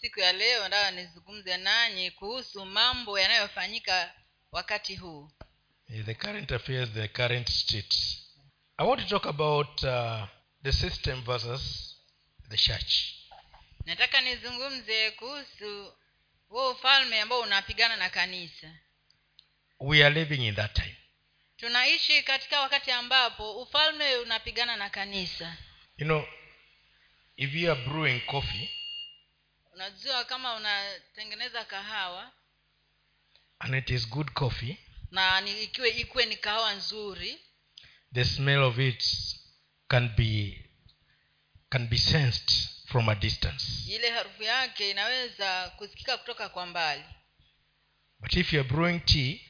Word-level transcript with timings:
siku 0.00 0.20
ya 0.20 0.32
leo 0.32 0.62
nataka 0.62 0.90
nizungumze 0.90 1.56
nanyi 1.56 2.10
kuhusu 2.10 2.64
mambo 2.66 3.18
yanayofanyika 3.18 4.14
wakati 4.52 4.96
huu. 4.96 5.30
The 6.04 6.14
current 6.14 6.52
affairs 6.52 6.90
the 6.90 7.08
current 7.08 7.48
state. 7.50 7.94
I 8.78 8.86
want 8.86 9.02
to 9.02 9.08
talk 9.08 9.26
about 9.26 9.82
uh, 9.82 10.26
the 10.62 10.72
system 10.72 11.22
versus 11.24 11.96
the 12.48 12.56
church. 12.56 13.14
Nataka 13.84 14.20
nizungumze 14.20 15.10
kuhusu 15.10 15.92
huo 16.48 16.70
ufalme 16.70 17.20
ambao 17.20 17.40
unapigana 17.40 17.96
na 17.96 18.10
kanisa. 18.10 18.74
We 19.80 20.04
are 20.04 20.14
living 20.14 20.46
in 20.46 20.54
that 20.54 20.74
time. 20.74 20.96
Tunaishi 21.56 22.22
katika 22.22 22.60
wakati 22.60 22.90
ambapo 22.90 23.62
ufalme 23.62 24.16
unapigana 24.16 24.76
na 24.76 24.90
kanisa. 24.90 25.56
You 25.96 26.06
know 26.06 26.24
if 27.36 27.54
you 27.54 27.72
are 27.72 27.84
brewing 27.84 28.20
coffee 28.20 28.70
unajua 29.82 30.24
kama 30.24 30.54
unatengeneza 30.54 31.64
kahawa. 31.64 32.32
And 33.58 33.74
it 33.74 33.90
is 33.90 34.08
good 34.08 34.30
coffee. 34.32 34.76
Na 35.10 35.40
ikiwe 35.40 35.88
ikwe 35.88 36.26
ni 36.26 36.36
kahawa 36.36 36.74
nzuri. 36.74 37.38
The 38.14 38.24
smell 38.24 38.62
of 38.62 38.78
it 38.78 39.04
can 39.88 40.08
be 40.16 40.64
can 41.70 41.88
be 41.88 41.98
sensed 41.98 42.50
from 42.86 43.08
a 43.08 43.14
distance. 43.14 43.64
Ile 43.94 44.10
harufu 44.10 44.42
yake 44.42 44.90
inaweza 44.90 45.70
kusikika 45.70 46.16
kutoka 46.18 46.48
kwa 46.48 46.66
mbali. 46.66 47.04
But 48.20 48.36
if 48.36 48.52
you 48.52 48.60
are 48.60 48.68
brewing 48.68 49.00
tea 49.00 49.40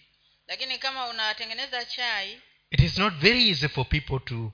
lakini 0.47 0.79
kama 0.79 1.09
unatengeneza 1.09 1.85
chai 1.85 2.41
it 2.71 2.81
is 2.81 2.99
not 2.99 3.15
very 3.15 3.49
easy 3.49 3.69
for 3.69 3.89
people 3.89 4.19
to 4.25 4.53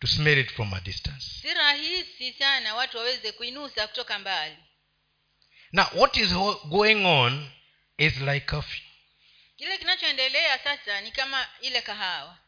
to 0.00 0.06
smell 0.06 0.38
it 0.38 0.50
from 0.50 0.74
a 0.74 0.80
distance. 0.80 1.24
si 1.42 1.54
rahisi 1.54 2.32
sana 2.32 2.74
watu 2.74 2.96
waweze 2.96 3.32
kuinusa 3.32 3.86
kutoka 3.88 4.18
mbali 4.18 4.56
now 5.72 5.86
what 5.94 6.16
is 6.16 6.32
going 6.70 7.04
on 7.06 7.50
is 7.98 8.20
like 8.20 8.46
coffee 8.46 8.82
kile 9.56 9.78
kinachoendelea 9.78 10.58
sasa 10.58 11.00
ni 11.00 11.10
kama 11.12 11.46
ile 11.60 11.82
kahawa. 11.82 12.38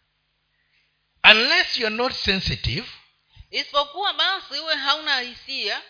Unless 1.24 1.76
you 1.76 1.86
are 1.86 1.96
not 1.96 2.12
sensitive 2.12 2.86
isipokuwa 3.50 4.12
basi 4.14 4.58
uwe 4.60 4.74
hauna 4.76 5.20
hisia 5.20 5.82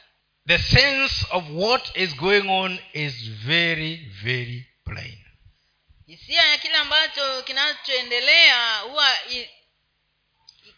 the 0.47 0.59
sense 0.59 1.27
of 1.31 1.45
what 1.51 1.97
is 1.97 2.15
going 2.17 2.49
on 2.51 2.79
is 2.93 3.15
very 3.31 3.97
very 3.97 4.67
plain. 4.85 5.25
hisia 6.07 6.43
ya 6.43 6.59
kile 6.59 6.75
ambacho 6.77 7.43
kinachoendelea 7.43 8.79
huwa 8.79 9.19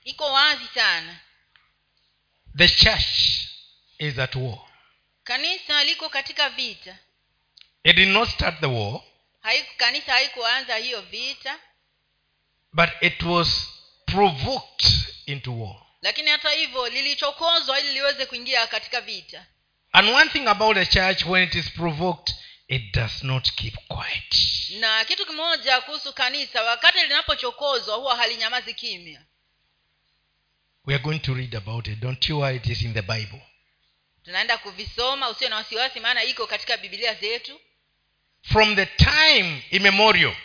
iko 0.04 0.32
wazi 0.32 0.64
sana. 0.74 1.20
The 2.56 2.68
church 2.68 3.46
is 3.98 4.18
at 4.18 4.34
war 4.34 4.69
kanisa 5.24 5.84
liko 5.84 6.08
katika 6.08 6.48
vita. 6.50 6.98
It 7.84 7.96
did 7.96 8.08
not 8.08 8.28
start 8.28 8.60
the 8.60 8.66
war 8.66 9.00
haiku 9.40 9.76
kanisa 9.76 10.12
haikuanza 10.12 10.76
hiyo 10.76 11.00
vita. 11.00 11.58
but 12.72 12.90
it 13.00 13.22
was 13.22 13.68
provoked 14.06 14.86
into 15.26 15.58
war. 15.60 15.82
Lakini 16.02 16.30
hata 16.30 16.50
hivyo 16.50 16.88
lilichokozwa 16.88 17.80
ili 17.80 17.92
liweze 17.92 18.26
kuingia 18.26 18.66
katika 18.66 19.00
vita. 19.00 19.46
And 19.92 20.08
one 20.08 20.30
thing 20.30 20.46
about 20.46 20.76
the 20.76 20.86
church 20.86 21.24
when 21.24 21.42
it 21.44 21.54
is 21.54 21.70
provoked 21.70 22.34
it 22.68 22.94
does 22.94 23.22
not 23.22 23.50
keep 23.52 23.74
quiet. 23.88 24.34
Na 24.80 25.04
kitu 25.04 25.26
kimoja 25.26 25.80
kuhusu 25.80 26.12
kanisa 26.12 26.62
wakati 26.62 26.98
linapochokozwa 26.98 27.96
huwa 27.96 28.16
halinyamazi 28.16 28.74
kimya. 28.74 29.22
We 30.84 30.94
are 30.94 31.02
going 31.02 31.18
to 31.18 31.34
read 31.34 31.56
about 31.56 31.88
it. 31.88 31.98
Don't 31.98 32.28
you 32.28 32.38
worry 32.38 32.56
it 32.56 32.66
is 32.66 32.82
in 32.82 32.94
the 32.94 33.02
bible 33.02 33.40
tunaenda 34.30 34.58
kuvisoma 34.58 35.28
usio 35.28 35.48
na 35.48 35.56
wasiwasi 35.56 36.00
maana 36.00 36.24
iko 36.24 36.46
katika 36.46 36.76
bibilia 36.76 37.14
zetu. 37.14 37.60
From 38.42 38.76
the 38.76 38.86
time 38.86 39.62
immemorial 39.70 40.36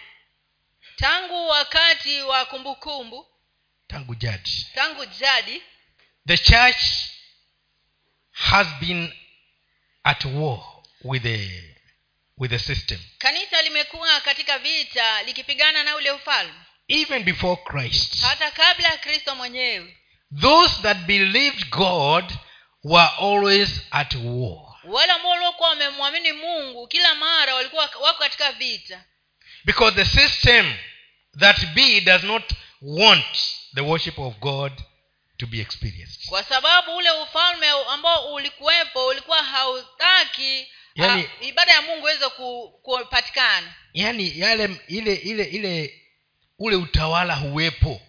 tangu 0.95 1.47
wakati 1.47 2.21
wa 2.21 2.45
kumbukumbu. 2.45 3.27
Tangu 3.87 4.15
jadi. 4.15 4.67
Tangu 4.75 5.05
jadi 5.05 5.61
the 6.27 6.37
church 6.37 6.81
has 8.31 8.67
been 8.79 9.13
at 10.03 10.25
war 10.25 10.83
with 11.03 11.23
the 11.23 11.63
with 12.37 12.51
the 12.51 12.59
system. 12.59 12.99
Kanisa 13.17 13.61
limekuwa 13.61 14.21
katika 14.21 14.59
vita 14.59 15.23
likipigana 15.23 15.83
na 15.83 15.95
ule 15.95 16.11
ufalme. 16.11 16.53
Even 16.87 17.23
before 17.23 17.61
christ. 17.63 18.21
Hata 18.21 18.51
kabla 18.51 18.87
ya 18.89 18.97
kristo 18.97 19.35
mwenyewe. 19.35 19.97
Those 20.41 20.81
that 20.81 20.97
believed 20.97 21.69
god 21.69 22.33
were 22.85 23.09
always 23.19 23.81
at 23.91 24.15
war. 24.15 24.75
Wale 24.83 25.11
ambao 25.11 25.31
waliokuwa 25.31 25.69
wamemwamini 25.69 26.31
mungu 26.31 26.87
kila 26.87 27.15
mara 27.15 27.55
walikuwa 27.55 27.89
wako 28.01 28.19
katika 28.19 28.51
vita. 28.51 29.03
Because 29.65 29.95
the 29.95 30.05
system 30.05 30.73
that 31.39 31.65
be 31.73 32.01
does 32.01 32.23
not 32.23 32.43
want 32.81 33.25
the 33.75 33.81
worship 33.81 34.19
of 34.19 34.35
god 34.39 34.71
to 35.37 35.45
be 35.47 35.59
experienced. 35.61 36.29
Kwa 36.29 36.43
sababu 36.43 36.95
ule 36.95 37.11
ufalme 37.11 37.67
ambao 37.89 38.33
ulikuwepo 38.33 39.07
ulikuwa 39.07 39.43
hautaki 39.43 40.67
yani, 40.95 41.29
ah, 41.41 41.45
ibada 41.45 41.71
ya 41.71 41.81
mungu 41.81 41.99
iweze 42.09 42.29
ku, 42.29 42.79
kupatikana. 42.83 43.73
Yani 43.93 44.39
yale 44.39 44.81
ile 44.87 45.13
ile 45.15 45.43
ile 45.43 46.01
ule 46.59 46.75
utawala 46.75 47.35
huwepo 47.35 48.01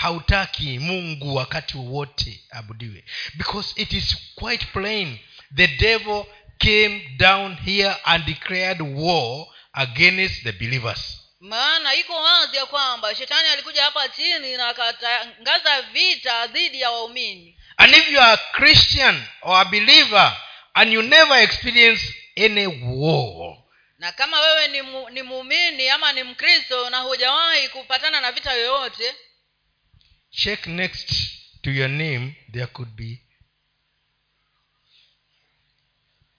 hautaki 0.00 0.78
mungu 0.78 1.34
wakati 1.36 1.76
wowote 1.76 2.40
abudiwe. 2.50 3.04
Because 3.34 3.82
it 3.82 3.92
is 3.92 4.16
quite 4.34 4.66
plain 4.72 5.18
the 5.56 5.66
devil 5.66 6.26
came 6.58 7.00
down 7.18 7.56
here 7.56 7.94
and 8.04 8.24
declared 8.24 8.80
war 8.82 9.46
against 9.72 10.42
the 10.42 10.52
believers. 10.52 11.16
Maana 11.40 11.94
iko 11.94 12.22
wazi 12.22 12.56
ya 12.56 12.66
kwamba 12.66 13.14
shetani 13.14 13.48
alikuja 13.48 13.82
hapa 13.84 14.08
chini 14.08 14.56
na 14.56 14.68
akatangaza 14.68 15.82
vita 15.82 16.46
dhidi 16.46 16.80
ya 16.80 16.90
waumini. 16.90 17.56
And 17.76 17.94
if 17.94 18.10
you 18.10 18.20
are 18.20 18.32
a 18.32 18.52
christian 18.52 19.22
or 19.42 19.56
a 19.60 19.64
believer 19.64 20.36
and 20.74 20.92
you 20.92 21.02
never 21.02 21.38
experience 21.42 22.14
any 22.36 22.66
war 22.66 23.56
na 23.98 24.12
kama 24.12 24.40
wewe 24.40 24.68
ni, 24.68 24.82
mu, 24.82 25.10
ni 25.10 25.22
muumini 25.22 25.88
ama 25.88 26.12
ni 26.12 26.22
mkristo 26.22 26.90
na 26.90 26.98
hujawahi 26.98 27.68
kupatana 27.68 28.20
na 28.20 28.32
vita 28.32 28.52
yoyote 28.52 29.14
check 30.30 30.66
next 30.66 31.12
to 31.62 31.70
your 31.70 31.88
name 31.88 32.34
there 32.52 32.66
could 32.66 32.96
be. 32.96 33.20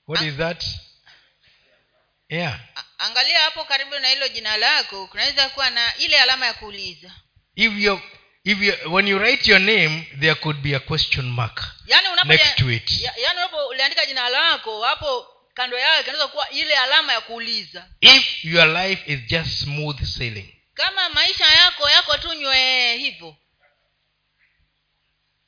What 0.06 0.22
is 0.22 0.36
that? 0.38 0.64
Yeah. 2.30 2.60
Angalia 2.98 3.40
hapo 3.40 3.64
karibu 3.66 4.00
na 4.00 4.08
hilo 4.10 4.28
jina 4.28 4.58
lako 4.58 5.08
kunaweza 5.08 5.50
kuwa 5.50 5.70
na 5.70 5.96
ile 5.98 6.20
alama 6.20 6.46
ya 6.46 6.54
kuuliza. 6.54 7.12
If 7.56 7.74
you 7.78 8.02
if 8.44 8.62
you 8.62 8.94
when 8.94 9.08
you 9.08 9.20
write 9.20 9.52
your 9.52 9.60
name 9.62 10.08
there 10.20 10.36
could 10.36 10.62
be 10.62 10.76
a 10.76 10.80
question 10.80 11.26
mark 11.26 11.64
yani 11.88 12.08
next 12.26 12.56
to 12.56 12.72
it. 12.72 12.92
yani 13.02 13.40
uliandika 13.70 14.06
jina 14.06 14.30
lako 14.30 14.82
hapo 14.84 15.28
kando 15.54 15.78
yake 15.78 16.10
inaweza 16.10 16.28
kuwa 16.28 16.50
ile 16.50 16.78
alama 16.78 17.14
ya 17.14 17.22
kuuliza. 17.22 17.90
If 18.02 18.46
your 18.46 18.68
life 18.68 19.14
is 19.14 19.20
just 19.20 19.64
smooth 19.64 20.04
sailing. 20.04 20.56
Kama 20.74 21.10
maisha 21.10 21.46
yako 21.46 21.90
yako 21.90 22.18
tu 22.18 22.34
nywee 22.34 22.98
hivyo 22.98 23.36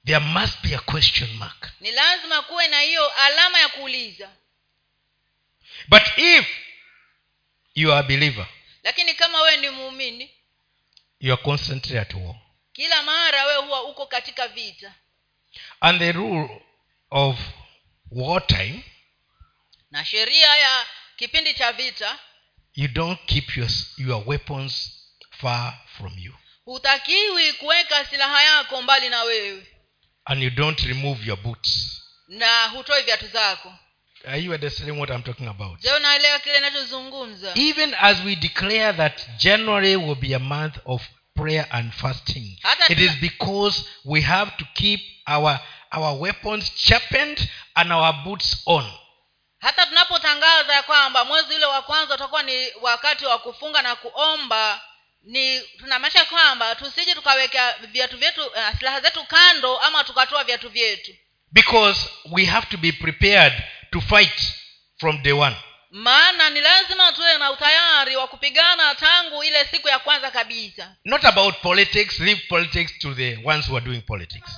there 0.06 0.20
must 0.20 0.62
be 0.64 0.74
a 0.76 0.80
question 0.80 1.30
mark. 1.38 1.72
Ni 1.80 1.92
lazima 1.92 2.42
kuwe 2.42 2.68
na 2.68 2.82
hiyo 2.82 3.10
alama 3.10 3.60
ya 3.60 3.70
kuuliza. 3.70 4.30
But 5.88 6.04
if 6.18 6.48
you 7.76 7.92
are 7.92 8.00
a 8.00 8.04
believer 8.04 8.48
lakini 8.84 9.14
kama 9.14 9.42
wewe 9.42 9.58
ni 9.58 9.70
muumini 9.70 10.32
you 11.20 11.34
are 11.34 11.44
constantly 11.44 11.98
at 12.00 12.14
war. 12.14 12.36
kila 12.74 13.04
mara 13.04 13.46
wewe 13.46 13.62
huwa 13.66 13.84
uko 13.84 14.06
katika 14.08 14.48
vita. 14.48 14.94
And 15.82 16.00
the 16.00 16.12
rule 16.12 16.62
of 17.12 17.40
wartime 18.12 18.84
na 19.92 20.06
sheria 20.06 20.56
ya 20.56 20.86
kipindi 21.16 21.54
cha 21.54 21.72
vita 21.72 22.20
you 22.76 22.88
don't 22.88 23.20
keep 23.26 23.58
your, 23.58 23.70
your 23.98 24.24
weapons 24.30 24.92
far 25.42 25.80
from 25.98 26.20
you. 26.20 26.34
hutakiwi 26.66 27.54
kuweka 27.54 28.06
silaha 28.06 28.44
yako 28.44 28.82
mbali 28.82 29.10
na 29.10 29.24
wewe 29.24 29.68
and 30.26 30.42
you 30.42 30.50
don't 30.50 30.82
remove 30.84 31.26
your 31.28 31.38
boots. 31.38 32.02
Na 32.28 32.68
hutoi 32.68 33.02
viatu 33.02 33.28
zako. 33.28 33.74
Are 34.26 34.38
you 34.38 34.54
understanding 34.54 35.00
what 35.00 35.10
i'm 35.10 35.24
talking 35.24 35.48
about? 35.48 35.80
Even 37.56 37.94
as 38.00 38.24
we 38.24 38.36
declare 38.36 38.94
that 38.94 39.22
january 39.38 39.96
will 39.98 40.16
be 40.16 40.34
a 40.34 40.40
month 40.40 40.78
of 40.86 41.02
prayer 41.36 41.68
and 41.72 41.92
fasting 41.94 42.58
it 42.90 43.00
is 43.00 43.12
because 43.22 43.86
we 44.06 44.22
have 44.22 44.52
to 44.58 44.66
keep 44.76 45.02
our 45.28 45.60
our 45.92 46.16
weapons 46.20 46.72
sharpened 46.76 47.50
and 47.76 47.92
our 47.92 48.14
boots 48.24 48.64
on. 48.66 48.86
Hata 49.60 49.86
tunapotangaza 49.86 50.74
ya 50.74 50.84
kwamba 50.84 51.26
mwezi 51.26 51.56
ule 51.56 51.66
wa 51.66 51.82
kwanza 51.82 52.16
utakuwa 52.16 52.44
ni 52.44 52.68
wakati 52.82 53.26
wa 53.26 53.40
kufunga 53.40 53.82
na 53.82 53.96
kuomba 53.96 54.82
ni 55.24 55.60
tunamaanisha 55.62 56.26
kwamba 56.26 56.76
tusije 56.76 57.16
tukaweka 57.16 57.76
viatu 57.92 58.18
vyetu 58.18 58.46
uh, 58.46 58.78
silaha 58.80 59.02
zetu 59.02 59.24
kando 59.24 59.78
ama 59.80 60.04
tukatoa 60.04 60.44
viatu 60.44 60.70
vyetu. 60.70 61.12
Because 61.52 62.10
we 62.32 62.46
have 62.46 62.68
to 62.70 62.78
be 62.78 62.92
prepared 62.92 63.54
to 63.92 64.02
fight 64.02 64.42
from 65.00 65.22
day 65.22 65.34
one. 65.34 65.56
Maana 65.92 66.50
ni 66.50 66.62
lazima 66.62 67.12
tuwe 67.12 67.38
na 67.38 67.52
utayari 67.52 68.16
wa 68.16 68.28
kupigana 68.28 68.96
tangu 68.96 69.44
ile 69.44 69.66
siku 69.66 69.88
ya 69.88 70.00
kwanza 70.00 70.32
kabisa. 70.32 70.96
Not 71.06 71.26
about 71.26 71.56
politics 71.62 72.20
leave 72.20 72.42
politics 72.50 73.00
to 73.00 73.14
the 73.14 73.40
ones 73.44 73.68
who 73.68 73.78
are 73.78 73.86
doing 73.86 74.02
politics. 74.02 74.52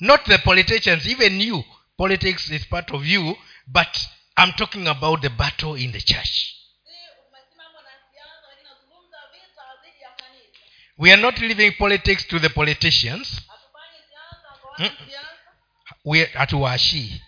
Not 0.00 0.24
the 0.24 0.38
politicians 0.38 1.06
even 1.06 1.40
you. 1.40 1.64
Politics 1.96 2.50
is 2.50 2.66
part 2.66 2.90
of 2.90 3.06
you 3.06 3.36
but 3.66 3.88
i'm 4.36 4.52
talking 4.52 4.88
about 4.88 5.20
the 5.20 5.28
battle 5.28 5.76
in 5.76 5.92
the 5.92 6.00
church 6.00 6.51
we 11.02 11.10
are 11.10 11.20
not 11.20 11.36
leaving 11.40 11.72
politics 11.72 12.24
to 12.28 12.38
the 12.38 12.48
politicians. 12.48 13.40
Mm. 14.78 16.26
Hatuwaashii. 16.34 17.22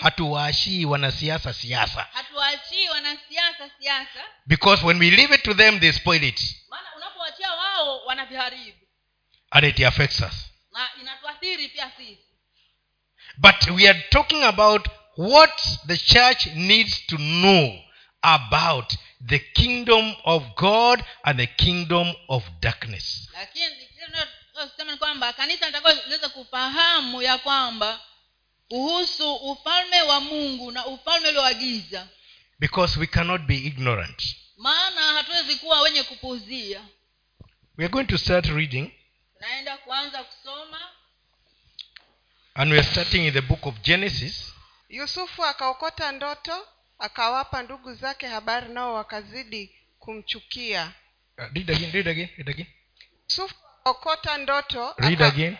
Hatuwaashii 0.00 0.84
wanasiasa 0.84 1.52
siasa. 1.52 2.06
Hatuachii 2.12 2.88
wanasiasa 2.88 3.70
siasa. 3.80 4.24
Because 4.46 4.86
when 4.86 4.98
we 4.98 5.10
leave 5.10 5.34
it 5.34 5.42
to 5.42 5.54
them 5.54 5.80
they 5.80 5.92
spoil 5.92 6.24
it. 6.24 6.40
Maana 6.70 6.88
unapowachia 6.96 7.52
wao 7.52 8.04
wanaviharibu. 8.06 8.78
And 9.50 9.64
it 9.64 9.80
affects 9.80 10.20
us. 10.20 10.50
Na 10.72 10.88
inatuathiri 11.00 11.68
pia 11.68 11.90
sisi. 11.96 12.18
But 13.36 13.70
we 13.76 13.88
are 13.88 14.00
talking 14.10 14.44
about 14.44 14.88
what 15.16 15.62
the 15.86 15.96
church 15.96 16.46
needs 16.46 17.06
to 17.06 17.16
know 17.16 17.87
about 18.22 18.94
the 19.26 19.38
kingdom 19.38 20.14
of 20.24 20.42
god 20.56 21.04
and 21.22 21.38
the 21.38 21.46
kingdom 21.46 22.14
of 22.28 22.44
darkness. 22.60 23.28
Lakini 23.32 24.96
kwamba 24.98 25.32
kanisa 25.32 25.70
liweze 26.06 26.28
kufahamu 26.28 27.22
ya 27.22 27.38
kwamba 27.38 28.00
kuhusu 28.68 29.34
ufalme 29.34 30.02
wa 30.02 30.20
mungu 30.20 30.70
na 30.70 30.86
ufalme 30.86 31.28
uliowagiza 31.28 31.98
wa 31.98 32.04
giza. 32.04 32.08
Because 32.58 33.00
we 33.00 33.06
cannot 33.06 33.42
be 33.42 33.56
ignorant. 33.56 34.36
Maana 34.56 35.00
hatuwezi 35.00 35.56
kuwa 35.56 35.80
wenye 35.80 36.02
kupuzia 36.02 36.80
we 37.78 37.84
are 37.84 37.92
going 37.92 38.06
to 38.06 38.18
start 38.18 38.46
reading. 38.46 38.90
Tunaenda 39.34 39.76
kuanza 39.76 40.24
kusoma. 40.24 40.80
And 42.54 42.72
we 42.72 42.78
are 42.78 42.86
starting 42.86 43.26
in 43.26 43.32
the 43.32 43.40
book 43.40 43.66
of 43.66 43.74
genesis. 43.82 44.52
Yusufu 44.88 45.44
akaokota 45.44 46.12
ndoto 46.12 46.66
akawapa 46.98 47.62
ndugu 47.62 47.94
zake 47.94 48.26
habari 48.26 48.68
nao 48.68 48.94
wakazidi 48.94 49.74
kumchukia. 49.98 50.92
Uh, 51.38 51.44
read 51.54 51.70
again 51.70 51.92
read 51.92 52.08
again 52.08 52.28
read 52.36 52.48
again. 52.50 52.66
Yusufu 53.28 53.54
akaokota 53.84 54.38
ndoto 54.38 54.94
read 54.98 55.22
aka- 55.22 55.26
again. 55.34 55.56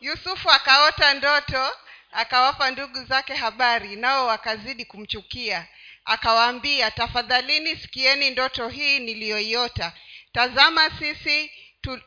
Yusufu 0.00 0.50
akaota 0.50 1.14
ndoto 1.14 1.70
akawapa 2.12 2.70
ndugu 2.70 3.04
zake 3.04 3.34
habari 3.34 3.96
nao 3.96 4.26
wakazidi 4.26 4.84
kumchukia. 4.84 5.66
Akawaambia 6.04 6.90
tafadhalini 6.90 7.76
sikieni 7.76 8.30
ndoto 8.30 8.68
hii 8.68 8.98
niliyoiota. 8.98 9.92
Tazama 10.32 10.90
sisi 10.90 11.52
tu, 11.80 12.00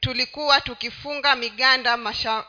tulikuwa 0.00 0.60
tukifunga 0.60 1.36
miganda 1.36 1.96
masha, 1.96 2.44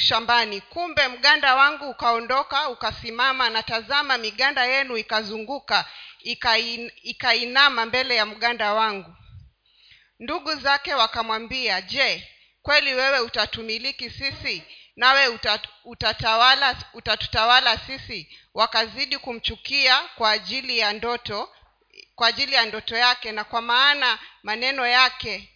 shambani. 0.00 0.60
Kumbe 0.60 1.08
mganda 1.08 1.54
wangu 1.54 1.90
ukaondoka 1.90 2.68
ukasimama 2.68 3.50
na 3.50 3.62
tazama 3.62 4.18
miganda 4.18 4.64
yenu 4.66 4.96
ikazunguka 4.96 5.84
ikain, 6.20 6.92
ikainama 7.02 7.86
mbele 7.86 8.16
ya 8.16 8.26
mganda 8.26 8.72
wangu. 8.74 9.16
Ndugu 10.18 10.54
zake 10.54 10.94
wakamwambia 10.94 11.80
je 11.82 12.28
kweli 12.62 12.94
wewe 12.94 13.20
utatumiliki 13.20 14.10
sisi? 14.10 14.62
Nawe 14.96 15.28
utat, 15.28 15.68
utatawala 15.84 16.76
utatutawala 16.94 17.78
sisi? 17.78 18.38
Wakazidi 18.54 19.18
kumchukia 19.18 20.00
kwa 20.14 20.30
ajili 20.30 20.78
ya 20.78 20.92
ndoto 20.92 21.48
kwa 22.14 22.28
ajili 22.28 22.52
ya 22.54 22.66
ndoto 22.66 22.96
yake 22.96 23.32
na 23.32 23.44
kwa 23.44 23.62
maana 23.62 24.18
maneno 24.42 24.86
yake 24.86 25.48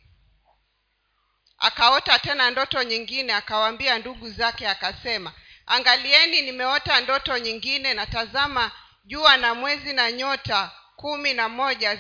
akaota 1.58 2.18
tena 2.18 2.50
ndoto 2.50 2.82
nyingine 2.82 3.32
akawaambia 3.34 3.98
ndugu 3.98 4.30
zake 4.30 4.68
akasema 4.68 5.32
angalieni 5.66 6.42
nimeota 6.42 7.00
ndoto 7.00 7.38
nyingine 7.38 7.94
na 7.94 8.06
tazama 8.06 8.70
jua 9.04 9.36
na 9.36 9.54
mwezi 9.54 9.92
na 9.92 10.12
nyota 10.12 10.70
kumi 10.96 11.34
na 11.34 11.48
moja 11.48 11.98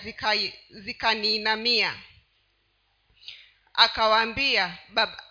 zikaniinamia. 0.70 1.94
Akawaambia 3.74 4.78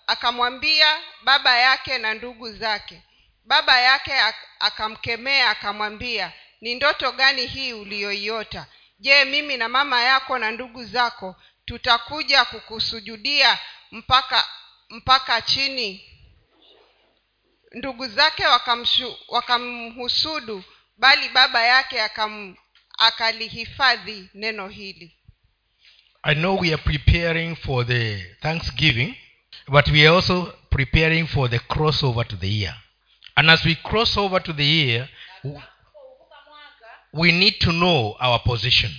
akamwambia 0.07 0.97
baba 1.23 1.57
yake 1.57 1.97
na 1.97 2.13
ndugu 2.13 2.51
zake. 2.53 3.01
Baba 3.45 3.79
yake 3.79 4.13
akamkemea 4.59 5.49
akamwambia 5.49 6.31
ni 6.61 6.75
ndoto 6.75 7.11
gani 7.11 7.45
hii 7.45 7.73
uliyoiota? 7.73 8.65
Je 8.99 9.25
mimi 9.25 9.57
na 9.57 9.69
mama 9.69 10.01
yako 10.03 10.37
na 10.39 10.51
ndugu 10.51 10.85
zako 10.85 11.35
tutakuja 11.65 12.45
kukusujudia 12.45 13.59
mpaka 13.93 14.43
mpaka 14.89 15.41
chini. 15.41 16.01
Ndugu 17.71 18.07
zake 18.07 18.45
wakamshu, 18.45 19.17
wakamhusudu 19.27 20.63
bali 20.97 21.29
baba 21.29 21.63
yake 21.65 22.01
akam, 22.01 22.55
akalihifadhi 22.97 24.29
neno 24.33 24.67
hili. 24.67 25.15
I 26.23 26.35
know 26.35 26.55
we 26.59 26.73
are 26.73 26.83
preparing 26.83 27.55
for 27.55 27.85
the 27.87 28.35
thanksgiving 28.41 29.15
but 29.67 29.87
we 29.89 30.07
are 30.07 30.15
also 30.15 30.53
preparing 30.69 31.27
for 31.27 31.49
the 31.49 31.59
crossover 31.59 32.27
to 32.27 32.35
the 32.35 32.47
year. 32.49 32.75
And 33.35 33.49
as 33.51 33.65
we 33.65 33.75
cross 33.75 34.17
over 34.17 34.39
to 34.39 34.53
the 34.53 34.65
year 34.65 35.09
we 37.13 37.31
need 37.31 37.59
to 37.59 37.71
know 37.71 38.15
our 38.19 38.39
position. 38.39 38.91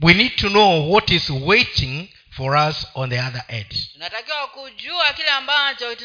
We 0.00 0.14
need 0.14 0.36
to 0.36 0.48
know 0.50 0.82
what 0.82 1.10
is 1.10 1.30
waiting 1.30 2.08
for 2.36 2.56
us 2.68 2.86
on 2.94 3.10
the 3.10 3.20
other 3.20 3.44
edge 3.48 3.76
tunatakiwa 3.92 4.48
kujua 4.48 5.12
kile 5.12 5.28
ambacho 5.30 5.96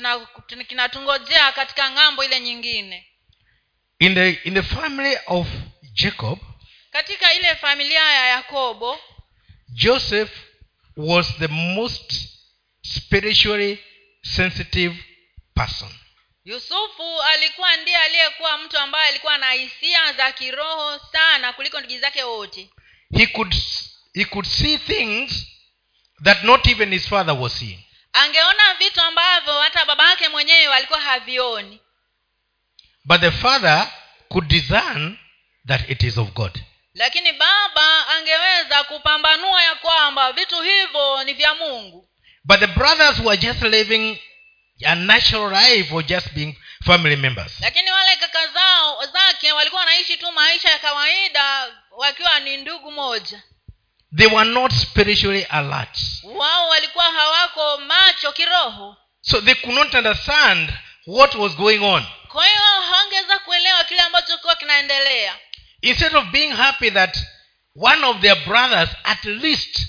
kinatungojea 0.67 1.51
katika 1.51 1.91
ng'ambo 1.91 2.23
ile 2.23 2.39
nyingine. 2.39 3.07
In 3.99 4.15
the 4.15 4.29
in 4.31 4.53
the 4.53 4.61
family 4.63 5.17
of 5.27 5.47
jacob 5.93 6.39
katika 6.91 7.33
ile 7.33 7.55
familia 7.55 7.99
ya 8.11 8.25
yakobo 8.27 8.99
joseph 9.69 10.31
was 10.97 11.37
the 11.39 11.47
most 11.47 12.13
spiritually 12.81 13.79
sensitive 14.23 14.95
person. 15.55 15.89
Yusufu 16.45 17.21
alikuwa 17.21 17.77
ndiye 17.77 17.97
aliyekuwa 17.97 18.57
mtu 18.57 18.77
ambaye 18.77 19.09
alikuwa 19.09 19.37
na 19.37 19.51
hisia 19.51 20.13
za 20.13 20.31
kiroho 20.31 20.99
sana 21.11 21.53
kuliko 21.53 21.79
ndugu 21.79 21.99
zake 21.99 22.23
wote. 22.23 22.69
He 23.17 23.27
could 23.27 23.55
he 24.13 24.25
could 24.25 24.45
see 24.47 24.77
things 24.77 25.50
that 26.23 26.43
not 26.43 26.67
even 26.67 26.91
his 26.91 27.07
father 27.07 27.35
was 27.39 27.53
seeing 27.59 27.79
angeona 28.13 28.73
vitu 28.79 29.01
ambavyo 29.01 29.53
hata 29.59 29.85
baba 29.85 30.09
yake 30.09 30.29
mwenyewe 30.29 30.73
alikuwa 30.73 31.01
havioni. 31.01 31.79
But 33.05 33.21
the 33.21 33.31
father 33.31 33.87
could 34.29 34.47
discern 34.47 35.17
that 35.67 35.89
it 35.89 36.03
is 36.03 36.17
of 36.17 36.29
god. 36.33 36.59
Lakini 36.93 37.31
baba 37.33 38.07
angeweza 38.07 38.83
kupambanua 38.83 39.63
ya 39.63 39.75
kwamba 39.75 40.31
vitu 40.31 40.61
hivyo 40.61 41.23
ni 41.23 41.33
vya 41.33 41.53
mungu. 41.55 42.09
But 42.43 42.59
the 42.59 42.67
brothers 42.67 43.19
were 43.19 43.37
just 43.37 43.61
living 43.61 44.19
a 44.85 44.95
natural 44.95 45.51
life 45.51 45.93
or 45.95 46.03
just 46.05 46.33
being 46.33 46.55
family 46.85 47.15
members. 47.15 47.59
Lakini 47.59 47.91
wale 47.91 48.15
kaka 48.15 48.47
zao 48.47 49.05
zake 49.05 49.51
walikuwa 49.51 49.79
wanaishi 49.81 50.17
tu 50.17 50.31
maisha 50.31 50.69
ya 50.69 50.79
kawaida 50.79 51.67
wakiwa 51.91 52.39
ni 52.39 52.57
ndugu 52.57 52.91
moja 52.91 53.43
they 54.17 54.27
were 54.27 54.49
not 54.49 54.71
spiritually 54.73 55.43
alert. 55.49 55.97
Wao 56.23 56.69
walikuwa 56.69 57.05
hawako 57.11 57.77
macho 57.77 58.31
kiroho. 58.31 58.97
So 59.21 59.41
they 59.41 59.55
could 59.55 59.75
not 59.75 59.93
understand 59.93 60.73
what 61.07 61.35
was 61.35 61.55
going 61.55 61.79
on. 61.79 62.05
Kwa 62.27 62.45
hiyo 62.45 62.61
hawangeweza 62.91 63.39
kuelewa 63.39 63.83
kile 63.83 64.01
ambacho 64.01 64.37
kiwa 64.37 64.55
kinaendelea. 64.55 65.35
Instead 65.81 66.15
of 66.15 66.25
being 66.25 66.51
happy 66.51 66.91
that 66.91 67.17
one 67.75 68.05
of 68.05 68.19
their 68.21 68.35
brothers 68.45 68.89
at 69.03 69.25
least 69.25 69.79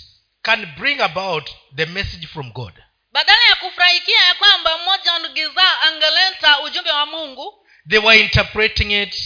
can 0.43 0.67
bring 0.67 1.01
about 1.01 1.51
the 1.77 1.87
message 1.87 2.27
from 2.27 2.53
god. 2.53 2.73
Badala 3.13 3.41
ya 3.49 3.55
kufurahikia 3.55 4.21
ya 4.29 4.35
kwamba 4.35 4.79
mmoja 4.79 5.13
wa 5.13 5.19
ndugu 5.19 5.55
zao 5.55 5.81
angeleta 5.83 6.61
ujumbe 6.61 6.91
wa 6.91 7.07
mungu 7.07 7.67
they 7.89 7.99
were 7.99 8.21
interpreting 8.21 9.03
it 9.03 9.17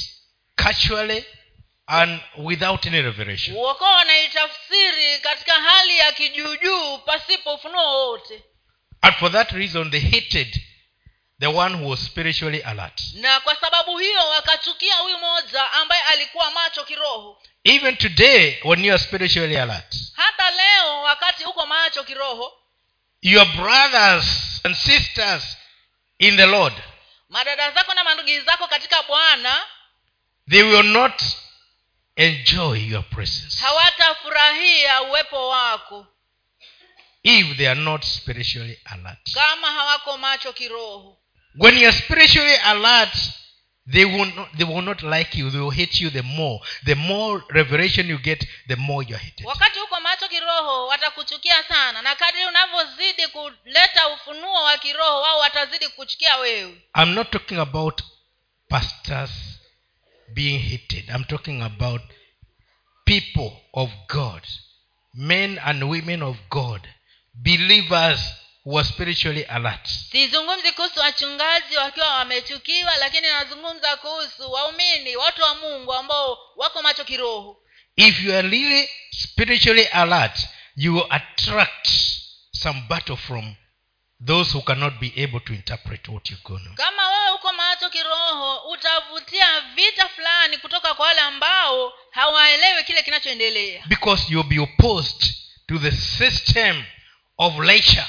casually 0.54 1.24
and 1.86 2.20
without 2.36 2.86
any 2.86 3.02
revelation. 3.02 3.56
Uokoa 3.56 3.90
wanaitafsiri 3.96 5.18
katika 5.18 5.52
hali 5.54 5.98
ya 5.98 6.12
kijuujuu 6.12 6.98
pasipo 6.98 7.54
ufunuo 7.54 7.84
wowote. 7.84 8.42
And 9.02 9.16
for 9.16 9.32
that 9.32 9.52
reason 9.52 9.90
they 9.90 10.00
hated 10.00 10.62
the 11.40 11.46
one 11.46 11.74
who 11.76 11.88
was 11.90 12.06
spiritually 12.06 12.62
alert. 12.62 13.00
Na 13.14 13.40
kwa 13.40 13.56
sababu 13.56 13.98
hiyo 13.98 14.28
wakachukia 14.28 14.94
huyu 14.96 15.18
moja 15.18 15.72
ambaye 15.72 16.02
alikuwa 16.02 16.50
macho 16.50 16.84
kiroho. 16.84 17.42
Even 17.64 17.96
today 17.96 18.58
when 18.64 18.84
you 18.84 18.94
are 18.94 19.02
spiritually 19.02 19.58
alert 19.58 19.94
hata 20.16 20.50
leo 20.50 21.02
wakati 21.02 21.44
uko 21.44 21.66
macho 21.66 22.04
kiroho 22.04 22.52
your 23.22 23.46
brothers 23.46 24.60
and 24.64 24.74
sisters 24.76 25.56
in 26.18 26.36
the 26.36 26.46
lord 26.46 26.74
madada 27.28 27.70
zako 27.70 27.94
na 27.94 28.04
mandugi 28.04 28.40
zako 28.40 28.66
katika 28.68 29.02
bwana 29.02 29.64
they 30.50 30.62
will 30.62 30.82
not 30.82 31.22
enjoy 32.16 32.78
your 32.78 33.02
presence. 33.10 33.58
Hawatafurahia 33.60 35.02
uwepo 35.02 35.48
wako. 35.48 36.06
If 37.22 37.56
they 37.56 37.68
are 37.68 37.80
not 37.80 38.04
spiritually 38.04 38.78
alert. 38.84 39.32
Kama 39.34 39.66
hawako 39.66 40.18
macho 40.18 40.52
kiroho. 40.52 41.18
When 41.58 41.78
you 41.78 41.88
are 41.88 41.96
spiritually 41.98 42.56
alert 42.56 43.16
they 43.92 44.04
will 44.04 44.26
not, 44.34 44.48
they 44.56 44.64
will 44.64 44.82
not 44.82 45.02
like 45.02 45.38
you 45.38 45.50
they 45.50 45.60
will 45.60 45.70
hate 45.70 46.04
you 46.04 46.10
the 46.10 46.22
more. 46.22 46.60
The 46.84 46.94
more 46.94 47.42
revelation 47.50 48.08
you 48.08 48.18
get 48.18 48.44
the 48.68 48.76
more 48.76 49.02
you 49.08 49.14
are 49.16 49.24
hated. 49.24 49.46
Wakati 49.46 49.78
huko 49.78 50.00
macho 50.00 50.28
kiroho 50.28 50.86
watakuchukia 50.86 51.62
sana. 51.68 52.02
Na 52.02 52.14
kadri 52.14 52.46
unavyozidi 52.46 53.26
kuleta 53.26 54.08
ufunuo 54.08 54.62
wa 54.64 54.78
kiroho 54.78 55.20
wao 55.20 55.38
watazidi 55.38 55.88
kuchukia 55.88 56.36
wewe. 56.36 56.82
I'm 57.02 57.14
not 57.14 57.30
talking 57.30 57.58
about 57.58 58.02
pastors 58.68 59.30
being 60.36 60.58
hated. 60.60 61.04
I'm 61.10 61.24
talking 61.24 61.62
about 61.62 62.02
people 63.06 63.50
of 63.74 63.88
god. 64.08 64.42
Men 65.14 65.58
and 65.64 65.88
women 65.88 66.22
of 66.22 66.36
god. 66.50 66.86
Believers 67.34 68.20
who 68.64 68.76
are 68.78 68.84
spiritually 68.84 69.44
alert. 69.48 69.86
Sizungumzi 70.12 70.72
kuhusu 70.72 71.00
wachungaji 71.00 71.76
wakiwa 71.76 72.14
wamechukiwa 72.14 72.96
lakini 72.96 73.26
nazungumza 73.26 73.96
kuhusu 73.96 74.52
waumini 74.52 75.16
watu 75.16 75.42
wa 75.42 75.54
mungu 75.54 75.92
ambao 75.94 76.38
wako 76.56 76.82
macho 76.82 77.04
kiroho. 77.04 77.62
If 77.96 78.22
you 78.24 78.34
are 78.36 78.48
really 78.48 78.88
spiritually 79.10 79.86
alert 79.86 80.48
you 80.76 80.94
will 80.94 81.06
attract 81.10 81.88
some 82.52 82.80
battle 82.88 83.16
from 83.16 83.54
those 84.24 84.50
who 84.52 84.62
cannot 84.62 84.98
be 85.00 85.12
able 85.16 85.40
to 85.40 85.52
interpret 85.52 86.08
what 86.08 86.30
you 86.30 86.36
on. 86.44 86.74
kama 86.74 87.08
wewe 87.10 87.30
uko 87.30 87.52
macho 87.52 87.90
kiroho 87.90 88.70
utavutia 88.70 89.60
vita 89.60 90.08
fulani 90.08 90.58
kutoka 90.58 90.94
kwa 90.94 91.06
wale 91.06 91.20
ambao 91.20 91.92
hawaelewi 92.10 92.84
kile 92.84 93.02
kinachoendelea. 93.02 93.84
Because 93.88 94.32
you'll 94.32 94.48
be 94.48 94.58
opposed 94.58 95.34
to 95.68 95.78
the 95.78 95.92
system 95.92 96.84
of 97.38 97.58
leisure. 97.58 98.06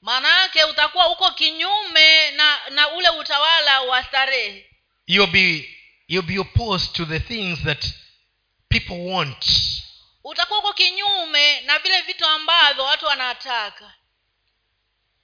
Maanayake 0.00 0.64
utakuwa 0.64 1.08
uko 1.08 1.30
kinyume 1.30 2.30
na 2.30 2.58
na 2.70 2.88
ule 2.88 3.08
utawala 3.08 3.80
wa 3.80 4.04
starehe. 4.04 4.66
You'll 5.06 5.32
be 5.32 5.68
you'll 6.08 6.26
be 6.34 6.38
opposed 6.38 6.92
to 6.92 7.04
the 7.04 7.20
things 7.20 7.58
that 7.64 7.86
people 8.68 9.12
want. 9.12 9.46
Utakuwa 10.24 10.58
uko 10.58 10.72
kinyume 10.72 11.60
na 11.60 11.78
vile 11.78 12.00
vitu 12.00 12.26
ambavyo 12.26 12.84
watu 12.84 13.06
wanataka 13.06 13.94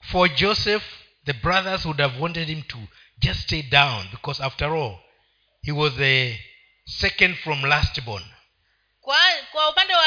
for 0.02 0.28
joseph 0.34 0.82
the 1.24 1.32
brothers 1.32 1.84
would 1.84 2.00
have 2.00 2.20
wanted 2.20 2.48
him 2.48 2.62
to 2.62 2.78
just 3.18 3.40
stay 3.40 3.62
down 3.62 4.08
because 4.10 4.42
after 4.44 4.74
all 4.74 4.98
he 5.62 5.72
was 5.72 5.92
the 5.94 6.38
second 6.84 7.36
from 7.36 7.64
lastborn 7.64 8.24
kwa 9.00 9.18
kwa 9.52 9.68
upande 9.70 9.94
wa, 9.94 10.02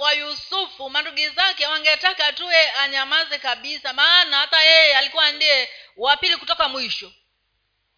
wa 0.00 0.12
yusufu 0.12 0.90
mandugi 0.90 1.28
zake 1.28 1.66
wangetaka 1.66 2.32
tuwe 2.32 2.70
anyamaze 2.70 3.38
kabisa 3.38 3.92
maana 3.92 4.36
hata 4.36 4.62
yeye 4.62 4.96
alikuwa 4.96 5.32
ndiye 5.32 5.68
wa 5.96 6.16
pili 6.16 6.36
kutoka 6.36 6.68
mwisho. 6.68 7.12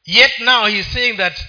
Yet 0.05 0.39
now 0.39 0.67
he's 0.67 0.93
saying 0.93 1.17
that 1.17 1.41